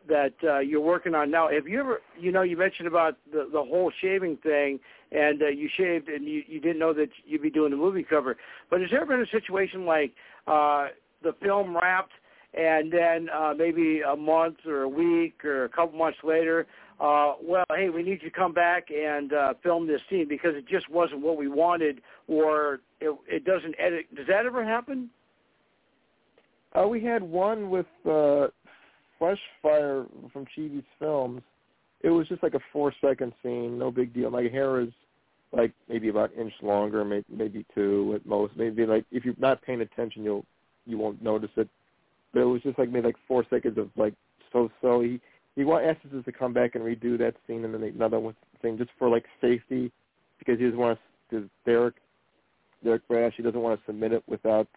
[0.07, 1.49] that uh, you're working on now.
[1.49, 4.79] Have you ever, you know, you mentioned about the, the whole shaving thing,
[5.11, 8.03] and uh, you shaved, and you, you didn't know that you'd be doing the movie
[8.03, 8.37] cover.
[8.69, 10.13] But has there ever been a situation like
[10.47, 10.87] uh,
[11.21, 12.13] the film wrapped,
[12.53, 16.67] and then uh, maybe a month or a week or a couple months later,
[16.99, 20.55] uh, well, hey, we need you to come back and uh, film this scene because
[20.55, 24.13] it just wasn't what we wanted, or it, it doesn't edit.
[24.15, 25.09] Does that ever happen?
[26.73, 28.47] Uh, we had one with uh,
[29.19, 31.41] Fire from Chivi's Films.
[32.01, 34.29] It was just like a four-second scene, no big deal.
[34.29, 34.89] My hair is
[35.51, 38.53] like maybe about an inch longer, maybe maybe two at most.
[38.57, 40.45] Maybe like if you're not paying attention, you'll
[40.85, 41.69] you won't notice it
[42.33, 44.13] but it was just like maybe like four seconds of like
[44.51, 45.01] so so.
[45.01, 45.19] He
[45.55, 48.77] he asked us to come back and redo that scene and then another one thing
[48.77, 49.91] just for like safety
[50.39, 50.99] because he doesn't want
[51.29, 51.49] to.
[51.65, 51.95] Derek
[52.83, 54.67] Derek Brash he doesn't want to submit it without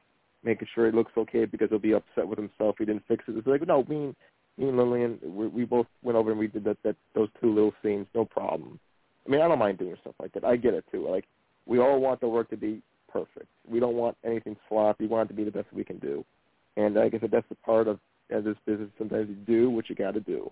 [0.44, 3.36] making sure it looks okay because he'll be upset with himself he didn't fix it.
[3.36, 4.16] It's like no, me and
[4.58, 7.52] me and Lillian we, we both went over and we did that that those two
[7.52, 8.78] little scenes, no problem.
[9.26, 10.44] I mean I don't mind doing stuff like that.
[10.44, 11.08] I get it too.
[11.08, 11.24] Like
[11.66, 13.48] we all want the work to be perfect.
[13.68, 15.04] We don't want anything sloppy.
[15.04, 16.24] We want it to be the best we can do.
[16.76, 17.98] And like I said, that's the part of
[18.30, 18.90] as this business.
[18.98, 20.50] Sometimes you do what you got to do.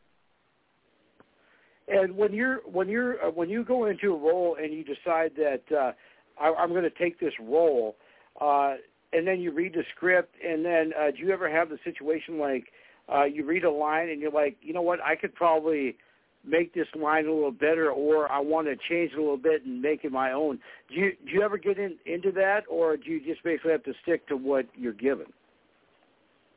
[1.86, 5.32] And when you're when you're uh, when you go into a role and you decide
[5.36, 5.92] that uh,
[6.40, 7.96] I, I'm going to take this role,
[8.40, 8.74] uh,
[9.12, 12.38] and then you read the script, and then uh, do you ever have the situation
[12.38, 12.64] like
[13.12, 15.96] uh, you read a line and you're like, you know what, I could probably
[16.46, 19.64] make this line a little better, or I want to change it a little bit
[19.64, 20.58] and make it my own.
[20.88, 23.84] Do you do you ever get in, into that, or do you just basically have
[23.84, 25.26] to stick to what you're given?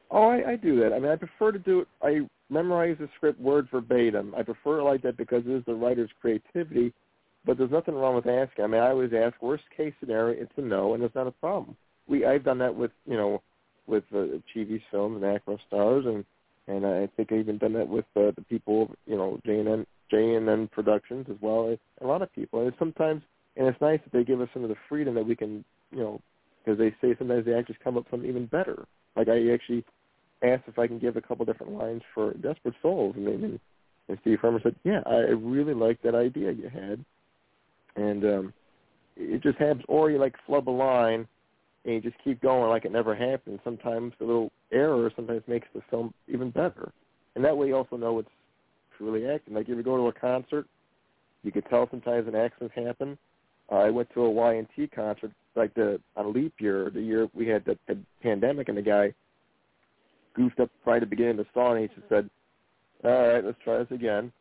[0.10, 0.94] Oh, I, I do that.
[0.94, 1.88] I mean, I prefer to do it.
[2.02, 4.34] I memorize the script word verbatim.
[4.36, 6.94] I prefer it like that because it is the writer's creativity.
[7.46, 8.64] But there's nothing wrong with asking.
[8.64, 9.42] I mean, I always ask.
[9.42, 11.76] Worst case scenario, it's a no, and it's not a problem.
[12.08, 13.42] We I've done that with you know
[13.86, 16.26] with uh, TV film and Acro Stars, and
[16.68, 19.70] and I think I've even done that with uh, the people you know J and
[19.70, 21.76] N J and N Productions as well.
[22.02, 23.22] A lot of people, and sometimes
[23.56, 26.00] and it's nice that they give us some of the freedom that we can you
[26.00, 26.22] know
[26.64, 28.86] because they say sometimes the actors come up with something even better.
[29.16, 29.86] Like I actually
[30.44, 33.60] asked if I can give a couple different lines for Desperate Souls, and, and,
[34.08, 37.04] and Steve Herman said, "Yeah, I really like that idea you had,"
[37.96, 38.54] and um,
[39.16, 39.84] it just happens.
[39.88, 41.28] Or you like flub a line,
[41.86, 43.60] and you just keep going like it never happened.
[43.64, 46.92] Sometimes the little error sometimes makes the film even better,
[47.36, 48.30] and that way you also know it's
[48.98, 49.54] truly acting.
[49.54, 50.68] Like if you go to a concert,
[51.44, 53.18] you could tell sometimes an accident happened.
[53.72, 57.48] Uh, I went to a Y&T concert like the on leap year, the year we
[57.48, 59.14] had the, the pandemic, and the guy
[60.38, 61.78] goofed up right at the beginning of the song.
[61.78, 62.30] And he just said,
[63.04, 64.32] "All right, let's try this again,"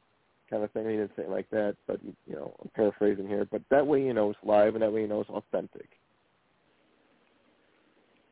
[0.48, 0.88] kind of thing.
[0.88, 3.46] He didn't say it like that, but you know, I'm paraphrasing here.
[3.50, 5.88] But that way, you know, it's live, and that way, you know, it's authentic.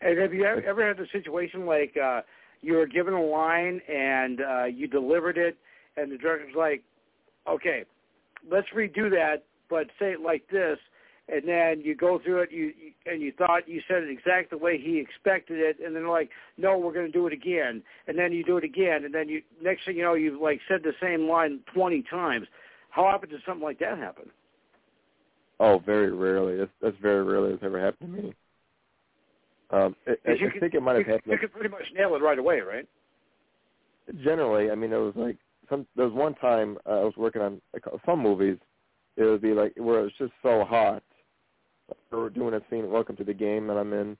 [0.00, 2.20] And have you ever had a situation like uh,
[2.60, 5.56] you were given a line and uh, you delivered it,
[5.96, 6.82] and the director's like,
[7.48, 7.84] "Okay,
[8.50, 10.78] let's redo that, but say it like this,"
[11.28, 14.58] and then you go through it, you, you and you thought you said it exactly
[14.58, 17.82] the way he expected it, and then like, no, we're going to do it again,
[18.06, 20.60] and then you do it again, and then you next thing you know, you've like
[20.68, 22.46] said the same line twenty times.
[22.90, 24.30] How often does something like that happen?
[25.60, 26.56] Oh, very rarely.
[26.56, 28.34] That's, that's very rarely has ever happened to me.
[29.70, 31.32] Um, I, I, I think it might have you, happened.
[31.32, 32.86] You could pretty much nail it right away, right?
[34.22, 35.36] Generally, I mean, it was like
[35.70, 35.86] some.
[35.96, 37.62] There was one time uh, I was working on
[38.04, 38.58] some movies.
[39.16, 41.02] It would be like where it was just so hot
[42.10, 44.16] were doing a scene Welcome to the Game that I'm in.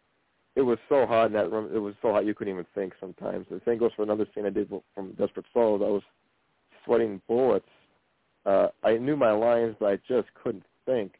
[0.56, 1.70] It was so hot in that room.
[1.74, 3.46] It was so hot you couldn't even think sometimes.
[3.50, 5.82] The same goes for another scene I did from Desperate Souls.
[5.84, 6.02] I was
[6.84, 7.66] sweating bullets.
[8.46, 11.14] Uh, I knew my lines, but I just couldn't think.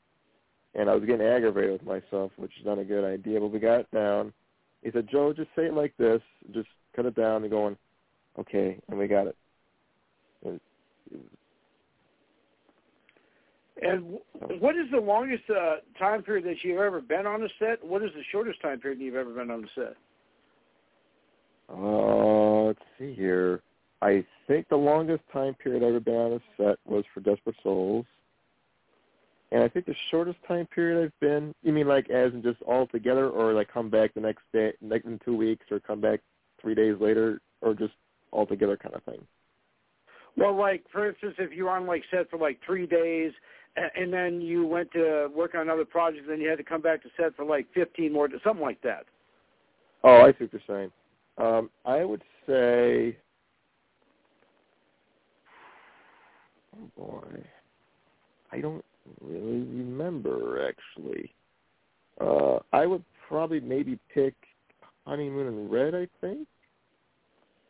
[0.75, 3.41] And I was getting aggravated with myself, which is not a good idea.
[3.41, 4.33] But we got it down.
[4.83, 6.21] He said, Joe, just say it like this.
[6.53, 7.77] Just cut it down and going,
[8.39, 9.37] okay, and we got it.
[10.45, 10.61] And
[13.82, 14.18] And
[14.60, 17.84] what is the longest uh, time period that you've ever been on a set?
[17.84, 19.96] What is the shortest time period you've ever been on a set?
[21.68, 23.62] Uh, let's see here.
[24.01, 27.56] I think the longest time period I've ever been on a set was for Desperate
[27.62, 28.06] Souls.
[29.51, 32.60] And I think the shortest time period I've been, you mean like as in just
[32.62, 36.01] all together or like come back the next day, like in two weeks or come
[36.01, 36.20] back
[36.60, 37.92] three days later or just
[38.30, 39.24] all together kind of thing?
[40.36, 43.32] Well, like for instance, if you're on like set for like three days,
[43.77, 47.02] and then you went to work on another project, then you had to come back
[47.02, 49.05] to set for like 15 more, something like that.
[50.05, 50.93] Oh, I see what you're saying.
[51.39, 53.16] Um, I would say,
[56.77, 57.44] oh boy,
[58.52, 58.85] I don't
[59.20, 61.35] really remember actually.
[62.20, 64.35] Uh, I would probably maybe pick
[65.05, 65.94] Honeymoon in Red.
[65.94, 66.47] I think.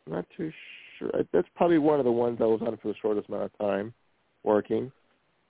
[0.07, 0.51] Not too
[0.97, 1.11] sure.
[1.31, 3.93] That's probably one of the ones I was on for the shortest amount of time
[4.43, 4.91] working.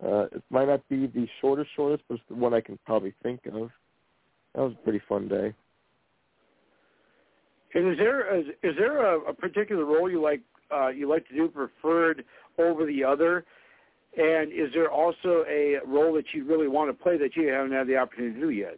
[0.04, 3.14] Uh, it might not be the shortest, shortest, but it's the one I can probably
[3.24, 3.70] think of.
[4.54, 5.54] That was a pretty fun day.
[7.74, 10.42] And is there is, is there a, a particular role you like
[10.74, 12.24] uh, you like to do preferred
[12.58, 13.46] over the other?
[14.18, 17.74] And is there also a role that you really want to play that you haven't
[17.74, 18.78] had the opportunity to do yet?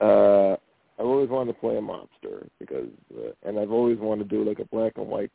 [0.00, 0.56] Uh,
[0.98, 4.48] I've always wanted to play a mobster because, uh, and I've always wanted to do
[4.48, 5.30] like a black and white,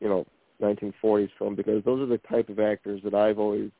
[0.00, 0.26] you know,
[0.60, 3.70] 1940s film because those are the type of actors that I've always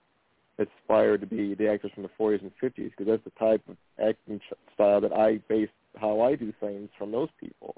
[0.59, 3.77] aspired to be the actors from the 40s and 50s because that's the type of
[4.05, 4.41] acting
[4.75, 7.75] style that I base how I do things from those people.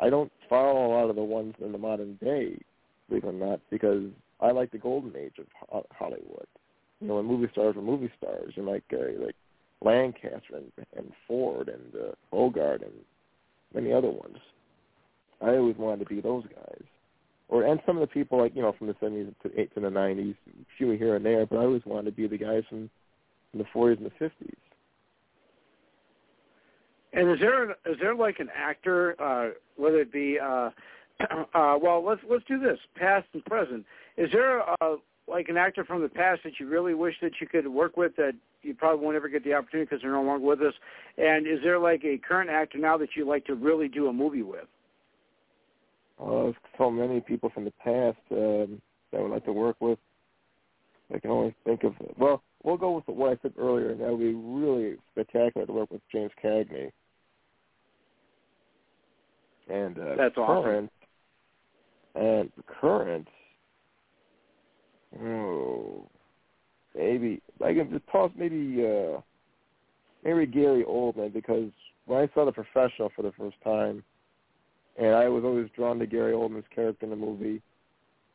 [0.00, 2.58] I don't follow a lot of the ones in the modern day,
[3.08, 4.04] believe it or not, because
[4.40, 5.34] I like the golden age
[5.70, 6.46] of Hollywood.
[7.00, 9.36] You know, when movie stars were movie stars, and like uh, like
[9.84, 12.92] Lancaster and, and Ford and uh, Bogart and
[13.74, 14.36] many other ones.
[15.40, 16.82] I always wanted to be those guys,
[17.48, 19.80] or and some of the people like you know from the seventies to eight to
[19.80, 20.36] the nineties,
[20.78, 21.46] few here and there.
[21.46, 22.88] But I always wanted to be the guys from,
[23.50, 24.56] from the forties and the fifties.
[27.12, 30.70] And is there is there like an actor, uh, whether it be uh,
[31.54, 33.84] uh, well, let's let's do this, past and present.
[34.16, 34.96] Is there uh,
[35.28, 38.16] like an actor from the past that you really wish that you could work with
[38.16, 38.32] that
[38.62, 40.74] you probably won't ever get the opportunity because they're no longer with us?
[41.18, 44.12] And is there like a current actor now that you like to really do a
[44.12, 44.66] movie with?
[46.20, 48.80] Uh, so many people from the past um,
[49.10, 49.98] that I would like to work with.
[51.12, 54.10] I can only think of well, we'll go with what I said earlier, and that
[54.10, 56.90] would be really spectacular to work with James Cagney.
[59.68, 60.90] And uh, that's current,
[62.14, 62.26] awesome.
[62.26, 63.28] And current,
[65.20, 66.06] oh,
[66.96, 69.20] maybe I can just toss maybe uh,
[70.24, 71.70] maybe Gary Oldman because
[72.06, 74.02] when I saw the professional for the first time,
[74.98, 77.62] and I was always drawn to Gary Oldman's character in the movie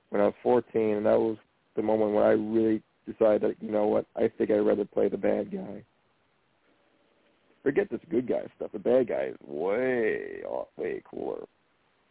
[0.10, 1.38] when I was 14, and that was
[1.76, 5.10] the moment when I really decided that you know what I think I'd rather play
[5.10, 5.84] the bad guy.
[7.64, 8.72] Forget this good guy stuff.
[8.72, 11.46] The bad guy is way off, way cooler.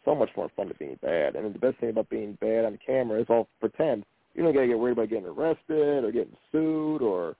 [0.04, 1.34] So much more fun than being bad.
[1.34, 4.04] And the best thing about being bad on camera is all pretend.
[4.36, 7.36] You don't gotta get worried about getting arrested or getting sued or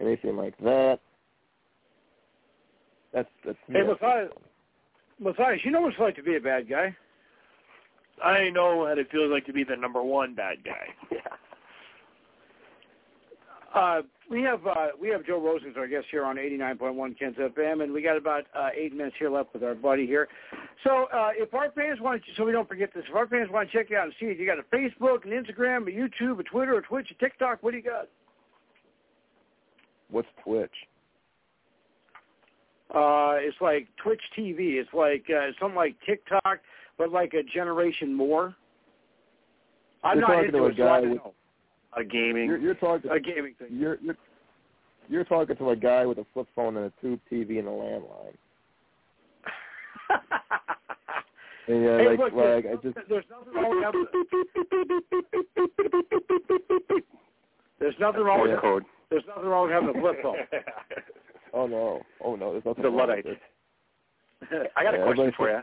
[0.00, 0.98] anything like that.
[3.12, 4.32] That's that's Hey Matthias
[5.20, 6.96] Matthias, you know what it's like to be a bad guy?
[8.24, 10.88] I know what it feels like to be the number one bad guy.
[11.12, 11.18] Yeah.
[13.72, 17.84] Uh, we have uh, we have Joe Rosing's, our guest here on 89.1 Kens FM,
[17.84, 20.26] and we got about uh, eight minutes here left with our buddy here.
[20.84, 23.50] So uh, if our fans want to, so we don't forget this, if our fans
[23.50, 25.90] want to check you out and see it, you got a Facebook, an Instagram, a
[25.90, 27.62] YouTube, a Twitter, a Twitch, a TikTok.
[27.62, 28.08] What do you got?
[30.10, 30.70] What's Twitch?
[32.94, 34.80] Uh, it's like Twitch TV.
[34.80, 36.60] It's like uh, something like TikTok,
[36.98, 38.54] but like a generation more.
[40.02, 41.18] I'm You're not talking into to a guy with.
[41.96, 42.46] A gaming.
[42.46, 43.68] You're, you're talking A gaming thing.
[43.72, 44.16] You're you're
[45.08, 47.70] you're talking to a guy with a flip phone and a tube TV and a
[47.70, 48.34] landline.
[51.70, 54.06] And yeah, Hey, like look, like there's, I just there's nothing wrong with having.
[57.78, 58.60] There's nothing wrong with Yeah.
[58.60, 58.84] code.
[59.08, 60.36] there's nothing wrong with having a flip phone.
[61.54, 63.24] oh no oh no there's nothing The wrong Luddite.
[63.24, 63.38] with
[64.50, 64.72] it.
[64.76, 65.60] I got a question for you.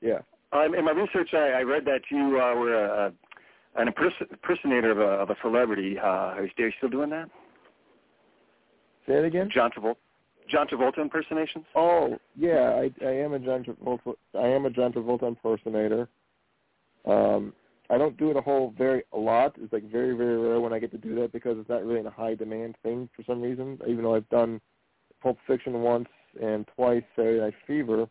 [0.00, 0.18] Yeah.
[0.52, 3.12] Um, in my research, I, I read that you uh, were a,
[3.76, 5.98] an impersonator of a, of a celebrity.
[5.98, 7.28] Uh, are you still doing that?
[9.06, 9.48] Say it again.
[9.52, 9.96] John Travolta,
[10.50, 11.64] John Travolta impersonations?
[11.74, 16.08] Oh yeah, I I am a John Travolta I am a John Travolta impersonator.
[17.06, 17.52] Um,
[17.88, 19.54] I don't do it a whole very a lot.
[19.60, 22.04] It's like very very rare when I get to do that because it's not really
[22.04, 23.78] a high demand thing for some reason.
[23.86, 24.60] Even though I've done
[25.22, 26.08] Pulp Fiction once
[26.40, 28.08] and twice Saturday Night Fever,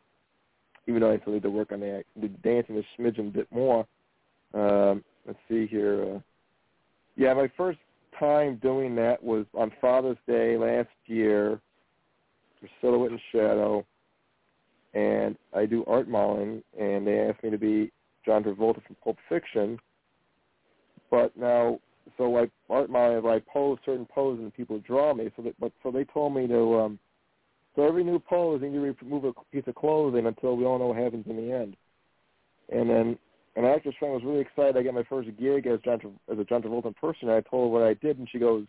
[0.88, 3.86] even though I still need to work on the, the dancing a smidgen bit more.
[4.53, 6.16] Um, let's see here.
[6.16, 6.20] Uh,
[7.16, 7.80] yeah, my first
[8.20, 11.61] time doing that was on Father's Day last year
[12.60, 13.86] for Silhouette and Shadow,
[14.94, 17.91] and I do art modeling, and they asked me to be
[18.26, 19.77] John Travolta from Pulp Fiction.
[21.11, 21.80] But now,
[22.18, 25.31] so I art modeling, I pose certain poses and people draw me.
[25.36, 26.80] So that, but so they told me to.
[26.80, 26.99] um
[27.76, 30.80] So every new pose, you need to remove a piece of clothing until we all
[30.80, 31.76] know what happens in the end.
[32.72, 33.18] And then
[33.56, 34.77] an actress friend was really excited.
[34.77, 35.99] I got my first gig as John
[36.31, 37.38] as a John Travolta impersonator.
[37.38, 38.65] I told her what I did, and she goes,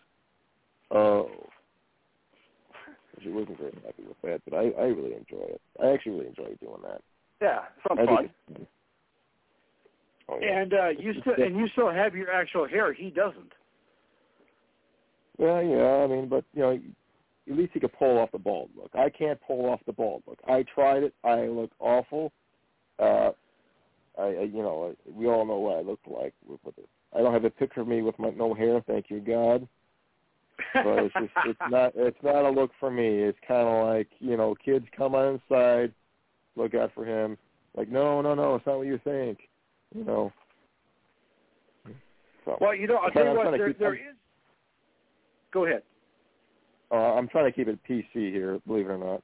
[3.22, 5.60] She wasn't very happy with that, but I I really enjoy it.
[5.82, 7.02] I actually really enjoy doing that.
[7.40, 8.30] Yeah, sounds I fun.
[8.48, 8.68] think-
[10.28, 10.60] Oh, yeah.
[10.60, 12.92] And uh, you still and you still have your actual hair.
[12.92, 13.52] He doesn't.
[15.38, 16.78] Well, yeah, I mean, but you know,
[17.50, 18.90] at least he could pull off the bald look.
[18.94, 20.38] I can't pull off the bald look.
[20.46, 21.14] I tried it.
[21.24, 22.32] I look awful.
[22.98, 23.30] Uh,
[24.18, 26.88] I, I you know, I, we all know what I look like with, with it.
[27.16, 29.66] I don't have a picture of me with my no hair, thank you God.
[30.74, 33.06] But it's just, it's not, it's not a look for me.
[33.06, 35.92] It's kind of like, you know, kids come on inside,
[36.56, 37.36] look out for him.
[37.76, 39.38] Like, no, no, no, it's not what you think.
[39.94, 40.32] You know.
[42.44, 43.50] So, Well, you know, I'll tell you what.
[43.56, 43.98] There, keep- there
[45.52, 45.82] Go ahead.
[46.92, 49.22] Uh, I'm trying to keep it PC here, believe it or not.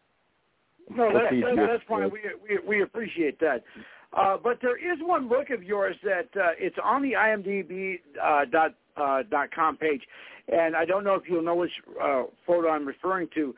[0.89, 2.11] No, that, that, that's fine.
[2.11, 3.65] We, we we appreciate that.
[4.13, 8.45] Uh, but there is one look of yours that uh, it's on the IMDb uh,
[8.45, 10.03] dot uh, dot com page,
[10.49, 11.71] and I don't know if you'll know which
[12.03, 13.55] uh, photo I'm referring to,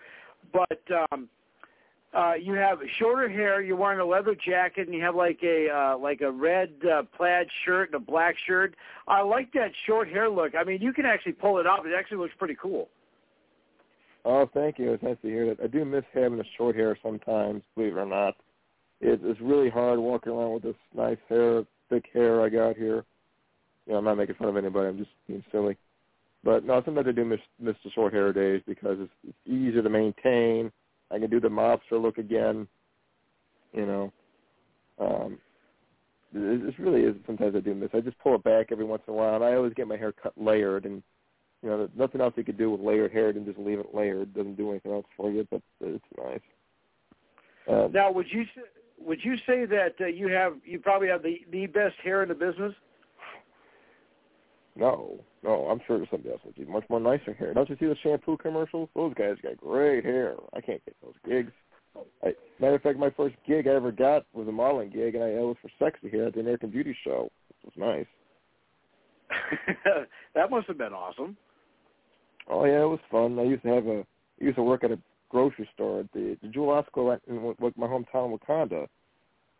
[0.52, 0.80] but
[1.12, 1.28] um,
[2.14, 3.60] uh, you have shorter hair.
[3.60, 7.02] You're wearing a leather jacket, and you have like a uh, like a red uh,
[7.16, 8.74] plaid shirt and a black shirt.
[9.06, 10.52] I like that short hair look.
[10.58, 11.84] I mean, you can actually pull it off.
[11.84, 12.88] It actually looks pretty cool.
[14.24, 14.92] Oh, thank you.
[14.92, 15.62] It's nice to hear that.
[15.62, 18.34] I do miss having the short hair sometimes, believe it or not.
[19.00, 23.04] It, it's really hard walking around with this nice hair, thick hair I got here.
[23.88, 24.88] You know, I'm not making fun of anybody.
[24.88, 25.76] I'm just being silly.
[26.44, 29.82] But no, sometimes I do miss miss the short hair days because it's, it's easier
[29.82, 30.70] to maintain.
[31.10, 32.68] I can do the mobster look again.
[33.72, 34.12] You know,
[35.00, 35.38] um,
[36.32, 37.16] it, it really is.
[37.26, 37.90] Sometimes I do miss.
[37.92, 39.96] I just pull it back every once in a while, and I always get my
[39.96, 41.02] hair cut layered and
[41.62, 43.94] you know, there's nothing else you could do with layered hair than just leave it
[43.94, 44.22] layered.
[44.22, 46.40] It doesn't do anything else for you, but it's nice.
[47.68, 48.44] Um, Now, would you
[49.00, 52.28] would you say that uh, you have you probably have the the best hair in
[52.28, 52.74] the business?
[54.78, 57.52] No, no, I'm sure there's somebody else with much more nicer hair.
[57.52, 58.88] Don't you see the shampoo commercials?
[58.94, 60.36] Those guys got great hair.
[60.54, 61.52] I can't get those gigs.
[62.22, 65.24] I, matter of fact, my first gig I ever got was a modeling gig, and
[65.24, 67.28] I it was for sexy hair at the American Beauty Show.
[67.50, 68.06] It was nice.
[70.34, 71.36] that must have been awesome.
[72.48, 73.36] Oh yeah, it was fun.
[73.40, 74.04] I used to have a
[74.40, 74.98] I used to work at a
[75.28, 77.36] grocery store at the the Jewel Osco in
[77.76, 78.86] my hometown, Wauconda.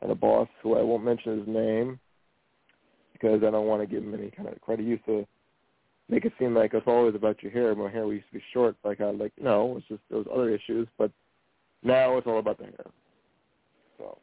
[0.00, 1.98] And a boss who I won't mention his name
[3.18, 4.84] because I don't want to give him any kind of credit.
[4.84, 5.26] He used to
[6.08, 7.74] make it seem like it's always about your hair.
[7.74, 8.76] My hair used to be short.
[8.84, 10.88] Like I like no, it's just those other issues.
[10.98, 11.10] But
[11.82, 12.86] now it's all about the hair.
[13.98, 14.18] So.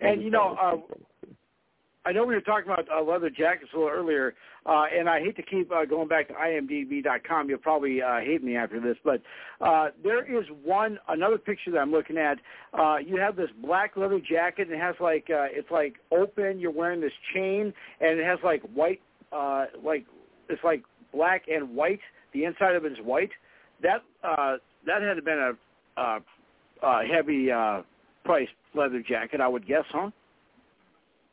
[0.00, 0.76] And you know, uh,
[2.06, 4.34] I know we were talking about uh, leather jackets a little earlier,
[4.64, 7.48] uh, and I hate to keep uh, going back to imdb.com.
[7.48, 9.20] You'll probably uh, hate me after this, but
[9.60, 12.38] uh, there is one another picture that I'm looking at.
[12.72, 16.60] Uh, you have this black leather jacket, and it has like uh, it's like open.
[16.60, 19.00] You're wearing this chain, and it has like white,
[19.32, 20.06] uh, like
[20.48, 22.00] it's like black and white.
[22.32, 23.30] The inside of it is white.
[23.82, 25.38] That uh, that had been
[25.96, 26.20] a uh,
[26.82, 27.82] uh, heavy uh,
[28.24, 30.10] price leather jacket, I would guess, huh?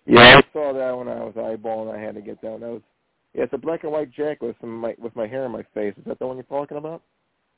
[0.06, 1.96] Yeah, I saw that when I was eyeballing.
[1.96, 2.60] I had to get that.
[2.60, 2.82] That was
[3.34, 5.64] yeah, it's a black and white jacket with some my, with my hair in my
[5.74, 5.94] face.
[5.98, 7.02] Is that the one you're talking about?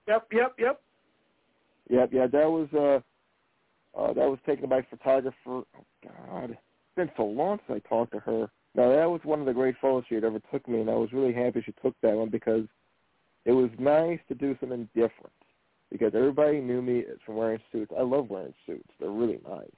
[0.07, 0.81] Yep, yep, yep.
[1.89, 5.35] Yep, yeah, that was uh, uh that was taken by a photographer.
[5.47, 5.65] Oh
[6.03, 6.59] God, it's
[6.95, 8.49] been so long since I talked to her.
[8.75, 10.95] Now that was one of the great photos she had ever took me, and I
[10.95, 12.65] was really happy she took that one because
[13.45, 15.33] it was nice to do something different.
[15.91, 17.91] Because everybody knew me from wearing suits.
[17.97, 19.69] I love wearing suits; they're really nice.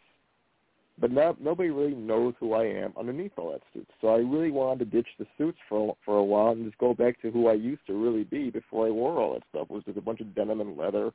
[1.00, 3.92] But not, nobody really knows who I am underneath all that suits.
[4.02, 6.94] So I really wanted to ditch the suits for for a while and just go
[6.96, 9.68] back to who I used to really be before I wore all that stuff.
[9.70, 11.12] It was just a bunch of denim and leather,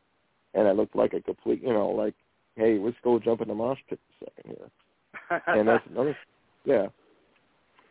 [0.55, 2.15] and I looked like a complete, you know, like,
[2.55, 5.41] hey, let's go jump in the mosh pit for a second here.
[5.49, 6.17] and that's another,
[6.65, 6.87] yeah.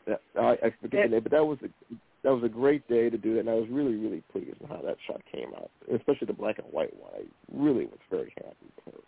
[0.08, 3.10] Yeah, I, I forget the name, but that was a that was a great day
[3.10, 5.70] to do that, and I was really really pleased with how that shot came out,
[5.94, 7.12] especially the black and white one.
[7.16, 7.24] I
[7.54, 8.56] really was very happy
[8.86, 9.02] with her.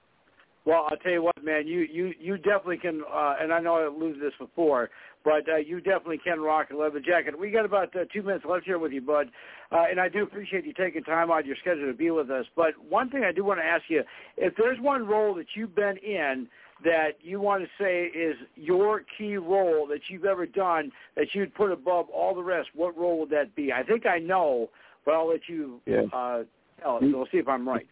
[0.65, 1.67] Well, I'll tell you what, man.
[1.67, 4.89] You you you definitely can, uh, and I know I alluded to this before,
[5.25, 7.37] but uh, you definitely can rock a leather jacket.
[7.37, 9.29] We got about uh, two minutes left here with you, bud,
[9.73, 12.31] uh, and I do appreciate you taking time out of your schedule to be with
[12.31, 12.45] us.
[12.55, 14.03] But one thing I do want to ask you:
[14.37, 16.47] if there's one role that you've been in
[16.85, 21.53] that you want to say is your key role that you've ever done that you'd
[21.55, 23.73] put above all the rest, what role would that be?
[23.73, 24.69] I think I know,
[25.05, 26.03] but I'll let you Yeah.
[26.13, 26.43] uh,
[26.81, 27.01] tell us.
[27.03, 27.87] So we'll see if I'm right.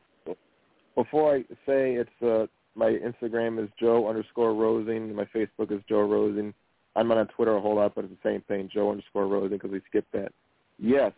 [0.95, 5.13] Before I say it's uh, my Instagram is Joe underscore Rosing.
[5.13, 6.53] My Facebook is Joe Rosing.
[6.95, 9.57] I'm not on Twitter a whole lot, but it's the same thing, Joe underscore Rosing,
[9.57, 10.31] because we skipped that.
[10.77, 11.13] Yes,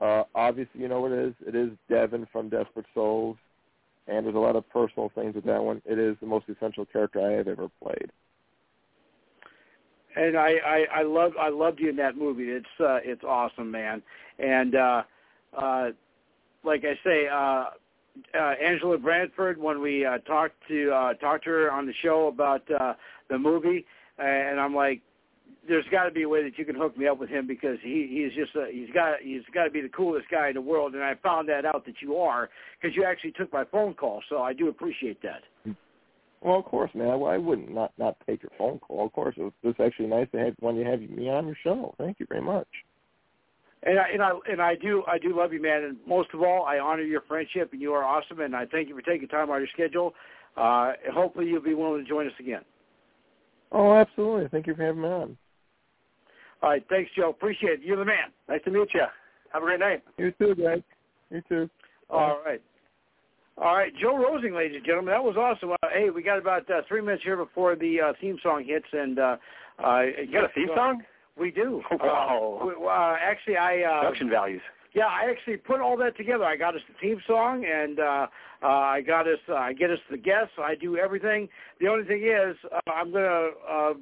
[0.00, 1.34] uh, obviously you know what it is.
[1.46, 3.36] It is Devin from Desperate Souls,
[4.06, 5.82] and there's a lot of personal things with that one.
[5.84, 8.10] It is the most essential character I have ever played.
[10.16, 12.50] and I, I I love I loved you in that movie.
[12.50, 14.02] It's uh, it's awesome, man.
[14.38, 15.02] And uh,
[15.56, 15.90] uh,
[16.64, 17.64] like I say, uh,
[18.34, 22.28] uh, Angela Brantford, when we uh, talked to uh, talked to her on the show
[22.28, 22.94] about uh,
[23.28, 23.84] the movie,
[24.18, 25.00] and I'm like,
[25.68, 27.78] there's got to be a way that you can hook me up with him because
[27.82, 30.60] he he's just a, he's got he's got to be the coolest guy in the
[30.60, 30.94] world.
[30.94, 32.48] And I found that out that you are
[32.80, 35.74] because you actually took my phone call, so I do appreciate that.
[36.40, 37.10] Well, of course, man.
[37.10, 39.06] I, wouldn't not not take your phone call.
[39.06, 41.56] Of course, it was, it's actually nice to have when you have me on your
[41.62, 41.94] show.
[41.98, 42.68] Thank you very much.
[43.82, 45.84] And I and I and I do I do love you, man.
[45.84, 48.40] And most of all, I honor your friendship, and you are awesome.
[48.40, 50.14] And I thank you for taking time out of your schedule.
[50.56, 52.62] Uh, hopefully, you'll be willing to join us again.
[53.72, 54.48] Oh, absolutely.
[54.48, 55.36] Thank you for having me on.
[56.62, 57.30] All right, thanks, Joe.
[57.30, 57.80] Appreciate it.
[57.82, 58.32] You're the man.
[58.48, 59.00] Nice to meet you.
[59.52, 60.02] Have a great night.
[60.18, 60.82] You too, guys.
[61.30, 61.70] You too.
[62.10, 62.60] All right.
[63.56, 65.72] All right, Joe Rosing, ladies and gentlemen, that was awesome.
[65.72, 68.86] Uh, hey, we got about uh, three minutes here before the uh, theme song hits,
[68.92, 69.36] and uh,
[69.84, 71.02] uh, You got a theme song?
[71.40, 71.82] We do.
[71.90, 72.58] Wow.
[72.60, 74.62] Uh, we- uh, actually, I uh, Production values.
[74.92, 76.44] Yeah, I actually put all that together.
[76.44, 78.26] I got us the theme song, and uh,
[78.62, 79.38] uh, I got us.
[79.48, 80.52] Uh, I get us the guests.
[80.58, 81.48] I do everything.
[81.80, 83.92] The only thing is, uh, I'm gonna uh,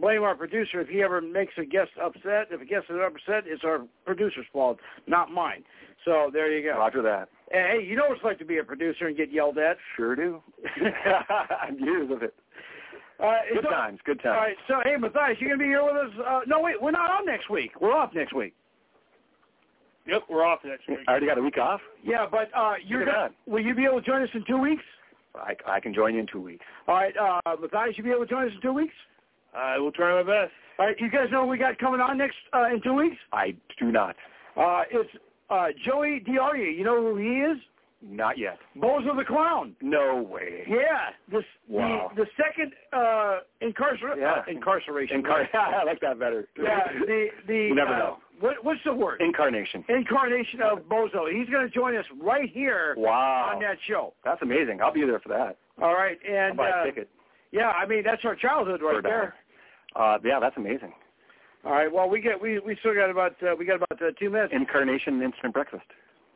[0.00, 2.48] blame our producer if he ever makes a guest upset.
[2.50, 5.64] If a guest is upset, it's our producer's fault, not mine.
[6.04, 6.78] So there you go.
[6.78, 7.28] Roger that.
[7.52, 9.76] And, hey, you know what it's like to be a producer and get yelled at.
[9.96, 10.42] Sure do.
[11.78, 12.34] Years of it.
[13.20, 13.98] Uh, Good so- times.
[14.04, 14.40] Good All times.
[14.40, 16.10] right, so hey, Matthias, you gonna be here with us?
[16.24, 17.72] Uh, no, wait, we're not on next week.
[17.80, 18.54] We're off next week.
[20.06, 21.00] Yep, we're off next week.
[21.06, 21.80] I already got a week off.
[22.02, 24.44] Yeah, but uh, you're Look at gonna, will you be able to join us in
[24.46, 24.82] two weeks?
[25.34, 26.64] I, I can join you in two weeks.
[26.86, 28.94] All right, uh, Matthias, you be able to join us in two weeks?
[29.54, 30.52] I will try my best.
[30.78, 33.16] All right, you guys know what we got coming on next uh, in two weeks?
[33.32, 34.14] I do not.
[34.56, 35.10] Uh, it's
[35.50, 36.70] uh, Joey D'Auria.
[36.76, 37.58] You know who he is?
[38.00, 38.58] Not yet.
[38.76, 39.74] Bozo the Clown.
[39.82, 40.62] No way.
[40.68, 42.12] Yeah, this Wow.
[42.14, 44.32] the, the second uh, incarcer- Yeah.
[44.34, 45.22] uh, incarceration.
[45.22, 46.46] Incar- I like that better.
[46.56, 48.18] yeah, the the You never uh, know.
[48.40, 49.20] What, what's the word?
[49.20, 49.84] Incarnation.
[49.88, 51.28] Incarnation of Bozo.
[51.28, 53.50] He's going to join us right here Wow.
[53.52, 54.14] on that show.
[54.24, 54.80] That's amazing.
[54.80, 55.56] I'll be there for that.
[55.82, 57.08] All right, I'll and buy uh, a ticket.
[57.50, 59.34] yeah, I mean that's our childhood right there.
[59.96, 60.92] Uh, yeah, that's amazing.
[61.64, 64.12] All right, well we get we we still got about uh, we got about uh,
[64.20, 64.52] two minutes.
[64.54, 65.84] Incarnation instant breakfast.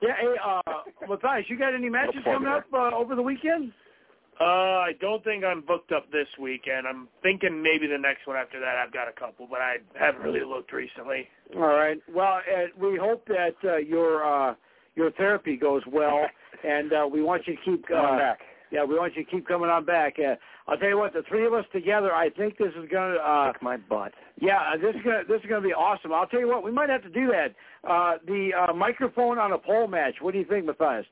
[0.02, 0.72] Yeah, hey, uh,
[1.08, 3.72] Matthias, you got any matches coming up uh, over the weekend?
[4.40, 6.86] Uh, I don't think I'm booked up this weekend.
[6.88, 10.22] I'm thinking maybe the next one after that I've got a couple, but I haven't
[10.22, 11.28] really looked recently.
[11.54, 11.98] All right.
[12.12, 14.54] Well, uh, we hope that uh, your uh,
[14.96, 16.26] your therapy goes well,
[16.64, 18.40] and uh, we want you to keep uh, back.
[18.72, 20.16] Yeah, we want you to keep coming on back.
[20.18, 20.36] Uh,
[20.66, 23.16] I'll tell you what, the three of us together, I think this is gonna.
[23.16, 24.12] Uh, Kick my butt.
[24.40, 26.12] yeah, uh, this is gonna this is gonna be awesome.
[26.12, 27.54] I'll tell you what, we might have to do that.
[27.88, 30.14] Uh, the uh, microphone on a pole match.
[30.22, 31.04] What do you think, Matthias?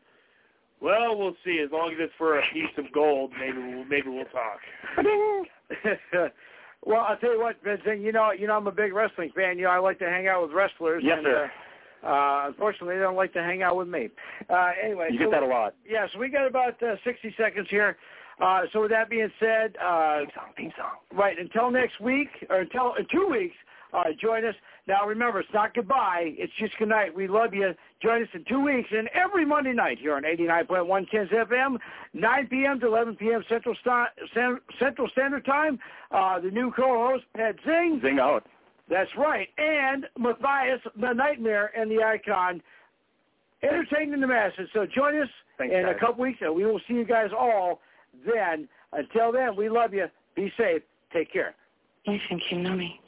[0.81, 1.63] Well, we'll see.
[1.63, 4.61] As long as it's for a piece of gold, maybe we'll maybe we'll talk.
[6.87, 8.01] well, I'll tell you what, Vincent.
[8.01, 9.59] You know, you know, I'm a big wrestling fan.
[9.59, 11.03] You know, I like to hang out with wrestlers.
[11.05, 11.45] Yes, and, sir.
[11.45, 11.49] Uh,
[12.05, 14.09] uh, unfortunately, they don't like to hang out with me.
[14.49, 15.75] Uh, anyway, You so, get that a lot.
[15.89, 17.97] Yeah, so we got about uh, 60 seconds here.
[18.41, 20.45] Uh, so with that being said, uh, Theme song.
[20.57, 20.97] Theme song.
[21.13, 23.55] right until next week or until in two weeks,
[23.93, 24.55] uh, join us.
[24.87, 26.35] Now remember, it's not goodbye.
[26.39, 27.15] It's just good night.
[27.15, 27.75] We love you.
[28.03, 31.77] Join us in two weeks and every Monday night here on 89.1 Kens FM,
[32.15, 32.81] 9 p.m.
[32.81, 33.45] to 11 p.m.
[33.49, 35.79] Central, Cen- Central Standard Time.
[36.11, 38.01] Uh, the new co-host, Ped Zing.
[38.03, 38.47] Zing out.
[38.91, 39.49] That's right.
[39.57, 42.61] And Matthias, the Nightmare, and the Icon,
[43.63, 44.69] entertaining the masses.
[44.75, 45.95] So join us Thanks, in guys.
[45.97, 47.81] a couple weeks, and we will see you guys all
[48.27, 48.69] then.
[48.93, 50.07] Until then, we love you.
[50.35, 50.83] Be safe.
[51.13, 51.55] Take care.
[52.07, 52.99] You think you know me.